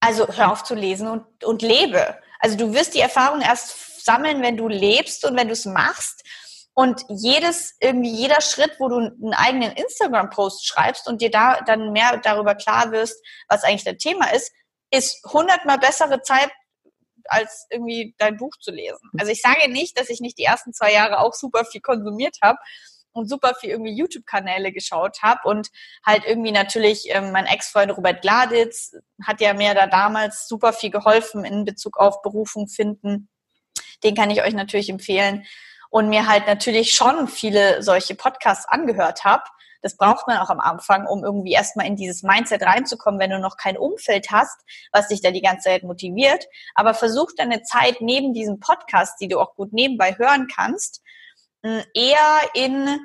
also 0.00 0.26
hör 0.28 0.52
auf 0.52 0.64
zu 0.64 0.74
lesen 0.74 1.08
und, 1.08 1.44
und 1.44 1.62
lebe. 1.62 2.18
Also 2.40 2.56
du 2.56 2.74
wirst 2.74 2.94
die 2.94 3.00
Erfahrung 3.00 3.40
erst 3.40 4.04
sammeln, 4.04 4.42
wenn 4.42 4.56
du 4.56 4.68
lebst 4.68 5.24
und 5.24 5.36
wenn 5.36 5.48
du 5.48 5.52
es 5.52 5.64
machst. 5.64 6.22
Und 6.74 7.02
jedes, 7.08 7.74
irgendwie 7.80 8.14
jeder 8.14 8.42
Schritt, 8.42 8.76
wo 8.78 8.88
du 8.88 8.96
einen 8.96 9.32
eigenen 9.32 9.72
Instagram-Post 9.72 10.66
schreibst 10.66 11.08
und 11.08 11.22
dir 11.22 11.30
da 11.30 11.62
dann 11.62 11.92
mehr 11.92 12.18
darüber 12.18 12.54
klar 12.54 12.92
wirst, 12.92 13.18
was 13.48 13.64
eigentlich 13.64 13.84
dein 13.84 13.98
Thema 13.98 14.26
ist, 14.34 14.52
ist 14.90 15.24
hundertmal 15.24 15.78
bessere 15.78 16.20
Zeit, 16.20 16.50
als 17.28 17.66
irgendwie 17.70 18.14
dein 18.18 18.36
Buch 18.36 18.52
zu 18.60 18.70
lesen. 18.70 19.10
Also 19.18 19.32
ich 19.32 19.40
sage 19.40 19.70
nicht, 19.70 19.98
dass 19.98 20.10
ich 20.10 20.20
nicht 20.20 20.38
die 20.38 20.44
ersten 20.44 20.72
zwei 20.72 20.92
Jahre 20.92 21.20
auch 21.20 21.32
super 21.32 21.64
viel 21.64 21.80
konsumiert 21.80 22.36
habe, 22.42 22.58
und 23.16 23.28
super 23.28 23.54
viel 23.58 23.70
irgendwie 23.70 23.96
YouTube-Kanäle 23.96 24.72
geschaut 24.72 25.22
habe 25.22 25.40
und 25.44 25.68
halt 26.04 26.24
irgendwie 26.26 26.52
natürlich 26.52 27.06
ähm, 27.10 27.32
mein 27.32 27.46
Ex-Freund 27.46 27.96
Robert 27.96 28.22
Gladitz 28.22 28.94
hat 29.24 29.40
ja 29.40 29.54
mir 29.54 29.74
da 29.74 29.86
damals 29.86 30.46
super 30.48 30.72
viel 30.72 30.90
geholfen 30.90 31.44
in 31.44 31.64
Bezug 31.64 31.98
auf 31.98 32.22
Berufung 32.22 32.68
finden. 32.68 33.28
Den 34.04 34.14
kann 34.14 34.30
ich 34.30 34.42
euch 34.42 34.54
natürlich 34.54 34.88
empfehlen 34.88 35.44
und 35.90 36.08
mir 36.08 36.28
halt 36.28 36.46
natürlich 36.46 36.92
schon 36.92 37.28
viele 37.28 37.82
solche 37.82 38.14
Podcasts 38.14 38.66
angehört 38.68 39.24
habe. 39.24 39.44
Das 39.82 39.96
braucht 39.96 40.26
man 40.26 40.38
auch 40.38 40.50
am 40.50 40.58
Anfang, 40.58 41.06
um 41.06 41.24
irgendwie 41.24 41.52
erstmal 41.52 41.86
in 41.86 41.96
dieses 41.96 42.22
Mindset 42.22 42.62
reinzukommen, 42.62 43.20
wenn 43.20 43.30
du 43.30 43.38
noch 43.38 43.56
kein 43.56 43.78
Umfeld 43.78 44.30
hast, 44.30 44.60
was 44.90 45.08
dich 45.08 45.20
da 45.20 45.30
die 45.30 45.42
ganze 45.42 45.68
Zeit 45.68 45.84
motiviert. 45.84 46.46
Aber 46.74 46.92
versuch 46.92 47.30
deine 47.36 47.62
Zeit 47.62 48.00
neben 48.00 48.34
diesem 48.34 48.58
Podcast, 48.58 49.20
die 49.20 49.28
du 49.28 49.38
auch 49.38 49.54
gut 49.54 49.72
nebenbei 49.72 50.16
hören 50.18 50.48
kannst, 50.48 51.02
eher 51.94 52.40
in, 52.54 53.00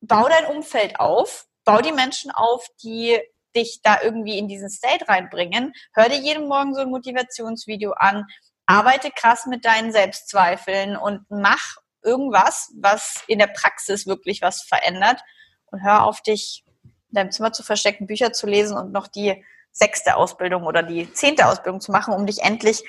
bau 0.00 0.28
dein 0.28 0.46
Umfeld 0.46 0.98
auf, 1.00 1.46
bau 1.64 1.80
die 1.80 1.92
Menschen 1.92 2.30
auf, 2.30 2.66
die 2.82 3.20
dich 3.54 3.80
da 3.82 4.02
irgendwie 4.02 4.38
in 4.38 4.48
diesen 4.48 4.70
State 4.70 5.08
reinbringen. 5.08 5.72
Hör 5.94 6.08
dir 6.08 6.18
jeden 6.18 6.48
Morgen 6.48 6.74
so 6.74 6.80
ein 6.80 6.90
Motivationsvideo 6.90 7.92
an, 7.92 8.26
arbeite 8.66 9.10
krass 9.10 9.46
mit 9.46 9.64
deinen 9.64 9.92
Selbstzweifeln 9.92 10.96
und 10.96 11.26
mach 11.28 11.76
irgendwas, 12.02 12.72
was 12.76 13.22
in 13.26 13.38
der 13.38 13.46
Praxis 13.46 14.06
wirklich 14.06 14.42
was 14.42 14.62
verändert 14.62 15.20
und 15.66 15.82
hör 15.82 16.04
auf 16.04 16.20
dich 16.22 16.64
in 16.84 17.16
deinem 17.16 17.30
Zimmer 17.30 17.52
zu 17.52 17.62
verstecken, 17.62 18.06
Bücher 18.06 18.32
zu 18.32 18.46
lesen 18.46 18.76
und 18.76 18.92
noch 18.92 19.06
die 19.06 19.44
sechste 19.70 20.16
Ausbildung 20.16 20.64
oder 20.64 20.82
die 20.82 21.12
zehnte 21.12 21.46
Ausbildung 21.46 21.80
zu 21.80 21.92
machen, 21.92 22.14
um 22.14 22.26
dich 22.26 22.42
endlich, 22.42 22.82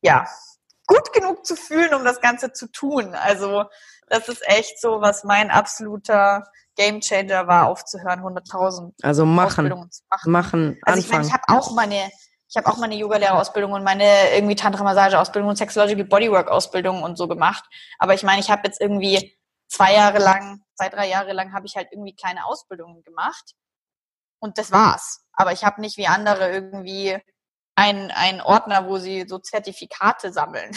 ja, 0.00 0.26
gut 0.86 1.12
genug 1.12 1.44
zu 1.44 1.56
fühlen, 1.56 1.94
um 1.94 2.04
das 2.04 2.20
Ganze 2.20 2.52
zu 2.52 2.70
tun. 2.70 3.14
Also 3.14 3.64
das 4.06 4.28
ist 4.28 4.42
echt 4.46 4.80
so, 4.80 5.00
was 5.00 5.24
mein 5.24 5.50
absoluter 5.50 6.44
Gamechanger 6.76 7.46
war, 7.46 7.68
aufzuhören, 7.68 8.20
100.000 8.20 8.92
also 9.02 9.24
machen, 9.24 9.68
machen, 9.68 10.30
machen, 10.30 10.78
also 10.82 11.00
ich 11.00 11.10
meine, 11.10 11.26
ich 11.26 11.32
habe 11.32 11.44
auch 11.48 11.74
meine, 11.74 12.10
ich 12.48 12.56
habe 12.56 12.68
auch 12.68 12.76
meine 12.76 12.94
Yogalehrerausbildung 12.94 13.72
und 13.72 13.82
meine 13.82 14.34
irgendwie 14.34 14.54
Tantra-Massage-Ausbildung 14.54 15.50
und 15.50 15.56
Sexological 15.56 16.04
Bodywork-Ausbildung 16.04 17.02
und 17.02 17.16
so 17.16 17.26
gemacht. 17.26 17.64
Aber 17.98 18.14
ich 18.14 18.22
meine, 18.22 18.40
ich 18.40 18.50
habe 18.50 18.62
jetzt 18.64 18.80
irgendwie 18.80 19.36
zwei 19.68 19.94
Jahre 19.94 20.18
lang, 20.18 20.62
zwei, 20.74 20.88
drei 20.88 21.08
Jahre 21.08 21.32
lang 21.32 21.52
habe 21.52 21.66
ich 21.66 21.76
halt 21.76 21.88
irgendwie 21.90 22.14
kleine 22.14 22.44
Ausbildungen 22.46 23.02
gemacht. 23.02 23.54
Und 24.38 24.58
das 24.58 24.70
war's. 24.70 25.24
Aber 25.32 25.52
ich 25.52 25.64
habe 25.64 25.80
nicht 25.80 25.96
wie 25.96 26.06
andere 26.06 26.50
irgendwie 26.50 27.18
einen, 27.74 28.10
einen 28.10 28.40
Ordner, 28.40 28.86
wo 28.86 28.98
sie 28.98 29.26
so 29.26 29.38
Zertifikate 29.38 30.32
sammeln. 30.32 30.70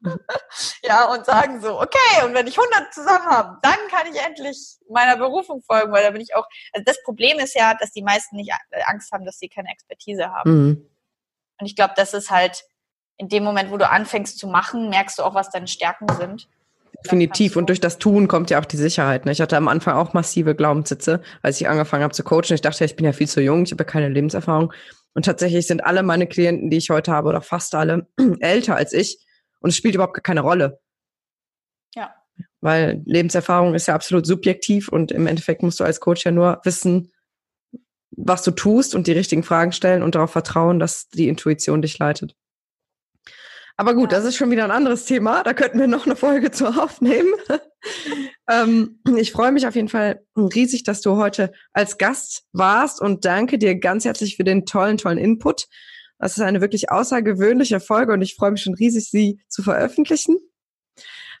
ja, 0.82 1.06
und 1.12 1.24
sagen 1.24 1.60
so, 1.60 1.80
okay, 1.80 2.24
und 2.24 2.34
wenn 2.34 2.46
ich 2.46 2.58
100 2.58 2.94
zusammen 2.94 3.26
habe, 3.26 3.58
dann 3.62 3.78
kann 3.90 4.06
ich 4.12 4.20
endlich 4.20 4.76
meiner 4.88 5.16
Berufung 5.16 5.62
folgen, 5.62 5.92
weil 5.92 6.04
da 6.04 6.10
bin 6.10 6.20
ich 6.20 6.34
auch, 6.34 6.46
also 6.72 6.84
das 6.84 7.02
Problem 7.02 7.38
ist 7.38 7.54
ja, 7.54 7.74
dass 7.74 7.90
die 7.90 8.02
meisten 8.02 8.36
nicht 8.36 8.52
Angst 8.86 9.12
haben, 9.12 9.24
dass 9.24 9.38
sie 9.38 9.48
keine 9.48 9.70
Expertise 9.70 10.30
haben. 10.30 10.50
Mhm. 10.50 10.90
Und 11.60 11.66
ich 11.66 11.76
glaube, 11.76 11.94
das 11.96 12.14
ist 12.14 12.30
halt 12.30 12.64
in 13.16 13.28
dem 13.28 13.42
Moment, 13.42 13.70
wo 13.70 13.76
du 13.76 13.88
anfängst 13.88 14.38
zu 14.38 14.46
machen, 14.46 14.88
merkst 14.90 15.18
du 15.18 15.24
auch, 15.24 15.34
was 15.34 15.50
deine 15.50 15.66
Stärken 15.66 16.06
sind. 16.18 16.48
Definitiv. 17.04 17.56
Und 17.56 17.68
durch 17.68 17.80
das 17.80 17.98
Tun 17.98 18.28
kommt 18.28 18.50
ja 18.50 18.60
auch 18.60 18.64
die 18.64 18.76
Sicherheit. 18.76 19.24
Ne? 19.24 19.32
Ich 19.32 19.40
hatte 19.40 19.56
am 19.56 19.68
Anfang 19.68 19.94
auch 19.94 20.14
massive 20.14 20.54
Glaubenssitze, 20.54 21.20
als 21.42 21.60
ich 21.60 21.68
angefangen 21.68 22.02
habe 22.02 22.14
zu 22.14 22.24
coachen. 22.24 22.54
Ich 22.54 22.60
dachte, 22.60 22.84
ich 22.84 22.96
bin 22.96 23.04
ja 23.04 23.12
viel 23.12 23.28
zu 23.28 23.40
jung, 23.40 23.64
ich 23.64 23.72
habe 23.72 23.84
ja 23.84 23.90
keine 23.90 24.08
Lebenserfahrung. 24.08 24.72
Und 25.14 25.24
tatsächlich 25.24 25.66
sind 25.66 25.84
alle 25.84 26.02
meine 26.02 26.26
Klienten, 26.26 26.70
die 26.70 26.76
ich 26.76 26.90
heute 26.90 27.12
habe, 27.12 27.28
oder 27.28 27.40
fast 27.40 27.74
alle, 27.74 28.06
älter 28.40 28.76
als 28.76 28.92
ich. 28.92 29.18
Und 29.60 29.70
es 29.70 29.76
spielt 29.76 29.94
überhaupt 29.94 30.22
keine 30.22 30.40
Rolle. 30.40 30.80
Ja. 31.94 32.14
Weil 32.60 33.02
Lebenserfahrung 33.04 33.74
ist 33.74 33.86
ja 33.86 33.94
absolut 33.94 34.26
subjektiv 34.26 34.88
und 34.88 35.12
im 35.12 35.26
Endeffekt 35.26 35.62
musst 35.62 35.80
du 35.80 35.84
als 35.84 36.00
Coach 36.00 36.24
ja 36.24 36.30
nur 36.30 36.60
wissen, 36.64 37.12
was 38.10 38.42
du 38.42 38.50
tust 38.50 38.94
und 38.94 39.06
die 39.06 39.12
richtigen 39.12 39.42
Fragen 39.42 39.72
stellen 39.72 40.02
und 40.02 40.14
darauf 40.14 40.30
vertrauen, 40.30 40.78
dass 40.78 41.08
die 41.08 41.28
Intuition 41.28 41.82
dich 41.82 41.98
leitet. 41.98 42.34
Aber 43.76 43.94
gut, 43.94 44.10
ja. 44.10 44.18
das 44.18 44.26
ist 44.26 44.36
schon 44.36 44.50
wieder 44.50 44.64
ein 44.64 44.72
anderes 44.72 45.04
Thema. 45.04 45.44
Da 45.44 45.54
könnten 45.54 45.78
wir 45.78 45.86
noch 45.86 46.04
eine 46.04 46.16
Folge 46.16 46.50
zu 46.50 46.66
aufnehmen. 46.66 47.32
ähm, 48.50 49.00
ich 49.16 49.30
freue 49.30 49.52
mich 49.52 49.68
auf 49.68 49.76
jeden 49.76 49.88
Fall 49.88 50.20
riesig, 50.36 50.82
dass 50.82 51.00
du 51.00 51.16
heute 51.16 51.52
als 51.72 51.96
Gast 51.96 52.44
warst 52.52 53.00
und 53.00 53.24
danke 53.24 53.56
dir 53.56 53.78
ganz 53.78 54.04
herzlich 54.04 54.36
für 54.36 54.42
den 54.42 54.66
tollen, 54.66 54.98
tollen 54.98 55.18
Input. 55.18 55.68
Das 56.18 56.36
ist 56.36 56.42
eine 56.42 56.60
wirklich 56.60 56.90
außergewöhnliche 56.90 57.80
Folge 57.80 58.12
und 58.12 58.22
ich 58.22 58.34
freue 58.34 58.50
mich 58.50 58.62
schon 58.62 58.74
riesig, 58.74 59.10
sie 59.10 59.40
zu 59.48 59.62
veröffentlichen. 59.62 60.36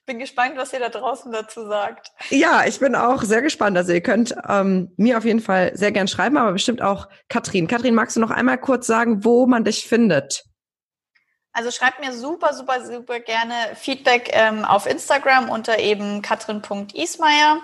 Bin 0.06 0.18
gespannt, 0.18 0.56
was 0.56 0.72
ihr 0.72 0.80
da 0.80 0.88
draußen 0.88 1.30
dazu 1.32 1.66
sagt. 1.66 2.12
Ja, 2.30 2.64
ich 2.66 2.80
bin 2.80 2.94
auch 2.94 3.22
sehr 3.22 3.42
gespannt. 3.42 3.76
Also 3.76 3.92
ihr 3.92 4.00
könnt 4.00 4.34
ähm, 4.48 4.90
mir 4.96 5.18
auf 5.18 5.24
jeden 5.24 5.40
Fall 5.40 5.76
sehr 5.76 5.92
gern 5.92 6.08
schreiben, 6.08 6.38
aber 6.38 6.52
bestimmt 6.52 6.80
auch 6.80 7.08
Katrin. 7.28 7.66
Katrin, 7.66 7.94
magst 7.94 8.16
du 8.16 8.20
noch 8.20 8.30
einmal 8.30 8.58
kurz 8.58 8.86
sagen, 8.86 9.24
wo 9.24 9.46
man 9.46 9.64
dich 9.64 9.86
findet? 9.86 10.44
Also 11.52 11.70
schreibt 11.70 12.00
mir 12.00 12.12
super, 12.12 12.54
super, 12.54 12.86
super 12.86 13.20
gerne 13.20 13.52
Feedback 13.74 14.30
ähm, 14.32 14.64
auf 14.64 14.86
Instagram 14.86 15.50
unter 15.50 15.78
eben 15.78 16.22
katrin.ismeier. 16.22 17.60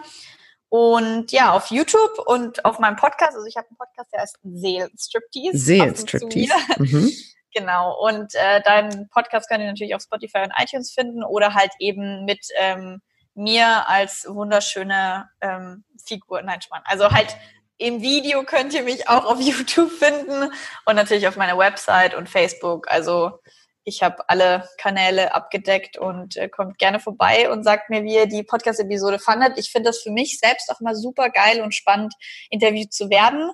Und 0.75 1.31
ja, 1.31 1.53
auf 1.53 1.71
YouTube 1.71 2.19
und 2.27 2.65
auf 2.65 2.81
meinem 2.81 2.97
Podcast. 2.97 3.37
Also 3.37 3.47
ich 3.47 3.57
habe 3.57 3.69
einen 3.69 3.77
Podcast, 3.77 4.13
der 4.13 4.23
heißt 4.23 4.39
Seelenstriptease. 4.43 5.57
Seelenstriptease. 5.57 6.53
Mhm. 6.79 7.13
Genau. 7.57 7.97
Und 8.05 8.35
äh, 8.35 8.61
deinen 8.63 9.09
Podcast 9.11 9.49
könnt 9.49 9.61
ihr 9.61 9.69
natürlich 9.69 9.95
auf 9.95 10.03
Spotify 10.03 10.39
und 10.39 10.53
iTunes 10.61 10.91
finden 10.91 11.23
oder 11.23 11.55
halt 11.55 11.71
eben 11.79 12.25
mit 12.25 12.41
ähm, 12.59 13.01
mir 13.37 13.89
als 13.89 14.27
wunderschöne 14.29 15.31
ähm, 15.41 15.85
Figur. 16.05 16.43
Nein, 16.43 16.61
Spann. 16.61 16.83
Also 16.85 17.13
halt 17.13 17.37
im 17.79 18.03
Video 18.03 18.43
könnt 18.43 18.75
ihr 18.75 18.83
mich 18.83 19.09
auch 19.09 19.27
auf 19.27 19.41
YouTube 19.41 19.93
finden 19.93 20.51
und 20.85 20.97
natürlich 20.97 21.29
auf 21.29 21.37
meiner 21.37 21.57
Website 21.57 22.17
und 22.17 22.29
Facebook. 22.29 22.91
Also 22.91 23.39
ich 23.85 24.03
habe 24.03 24.29
alle 24.29 24.69
Kanäle 24.79 25.35
abgedeckt 25.35 25.99
und 25.99 26.37
äh, 26.37 26.49
kommt 26.49 26.79
gerne 26.79 27.01
vorbei 27.01 27.51
und 27.51 27.65
sagt 27.65 27.91
mir, 27.91 28.03
wie 28.03 28.15
ihr 28.15 28.27
die 28.27 28.43
Podcast-Episode 28.43 29.19
fandet. 29.19 29.59
Ich 29.59 29.71
finde 29.71 29.91
das 29.91 30.01
für 30.01 30.11
mich 30.11 30.39
selbst 30.39 30.71
auch 30.71 30.81
mal 30.81 30.95
super 30.95 31.31
geil 31.31 31.61
und 31.61 31.75
spannend, 31.75 32.15
interviewt 32.51 32.93
zu 32.93 33.11
werden, 33.11 33.51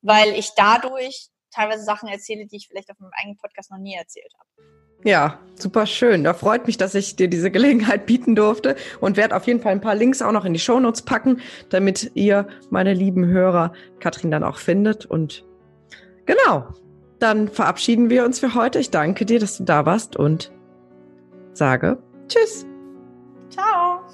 weil 0.00 0.30
ich 0.30 0.52
dadurch 0.56 1.28
teilweise 1.50 1.84
Sachen 1.84 2.08
erzähle, 2.08 2.46
die 2.46 2.56
ich 2.56 2.68
vielleicht 2.68 2.90
auf 2.90 2.98
meinem 2.98 3.12
eigenen 3.18 3.36
Podcast 3.36 3.70
noch 3.70 3.78
nie 3.78 3.94
erzählt 3.94 4.32
habe. 4.38 4.68
Ja, 5.04 5.38
super 5.54 5.86
schön. 5.86 6.24
Da 6.24 6.34
freut 6.34 6.66
mich, 6.66 6.76
dass 6.76 6.94
ich 6.94 7.14
dir 7.14 7.28
diese 7.28 7.50
Gelegenheit 7.50 8.06
bieten 8.06 8.34
durfte 8.34 8.74
und 9.00 9.16
werde 9.16 9.36
auf 9.36 9.46
jeden 9.46 9.60
Fall 9.60 9.72
ein 9.72 9.80
paar 9.80 9.94
Links 9.94 10.22
auch 10.22 10.32
noch 10.32 10.44
in 10.44 10.54
die 10.54 10.58
Shownotes 10.58 11.02
packen, 11.02 11.40
damit 11.68 12.10
ihr, 12.14 12.48
meine 12.70 12.94
lieben 12.94 13.26
Hörer, 13.26 13.72
Katrin 14.00 14.32
dann 14.32 14.42
auch 14.42 14.58
findet. 14.58 15.06
Und 15.06 15.44
genau, 16.26 16.74
dann 17.18 17.48
verabschieden 17.48 18.10
wir 18.10 18.24
uns 18.24 18.38
für 18.38 18.54
heute. 18.54 18.78
Ich 18.78 18.90
danke 18.90 19.24
dir, 19.24 19.40
dass 19.40 19.58
du 19.58 19.64
da 19.64 19.86
warst 19.86 20.16
und 20.16 20.52
sage 21.52 21.98
Tschüss. 22.28 22.66
Ciao. 23.50 24.07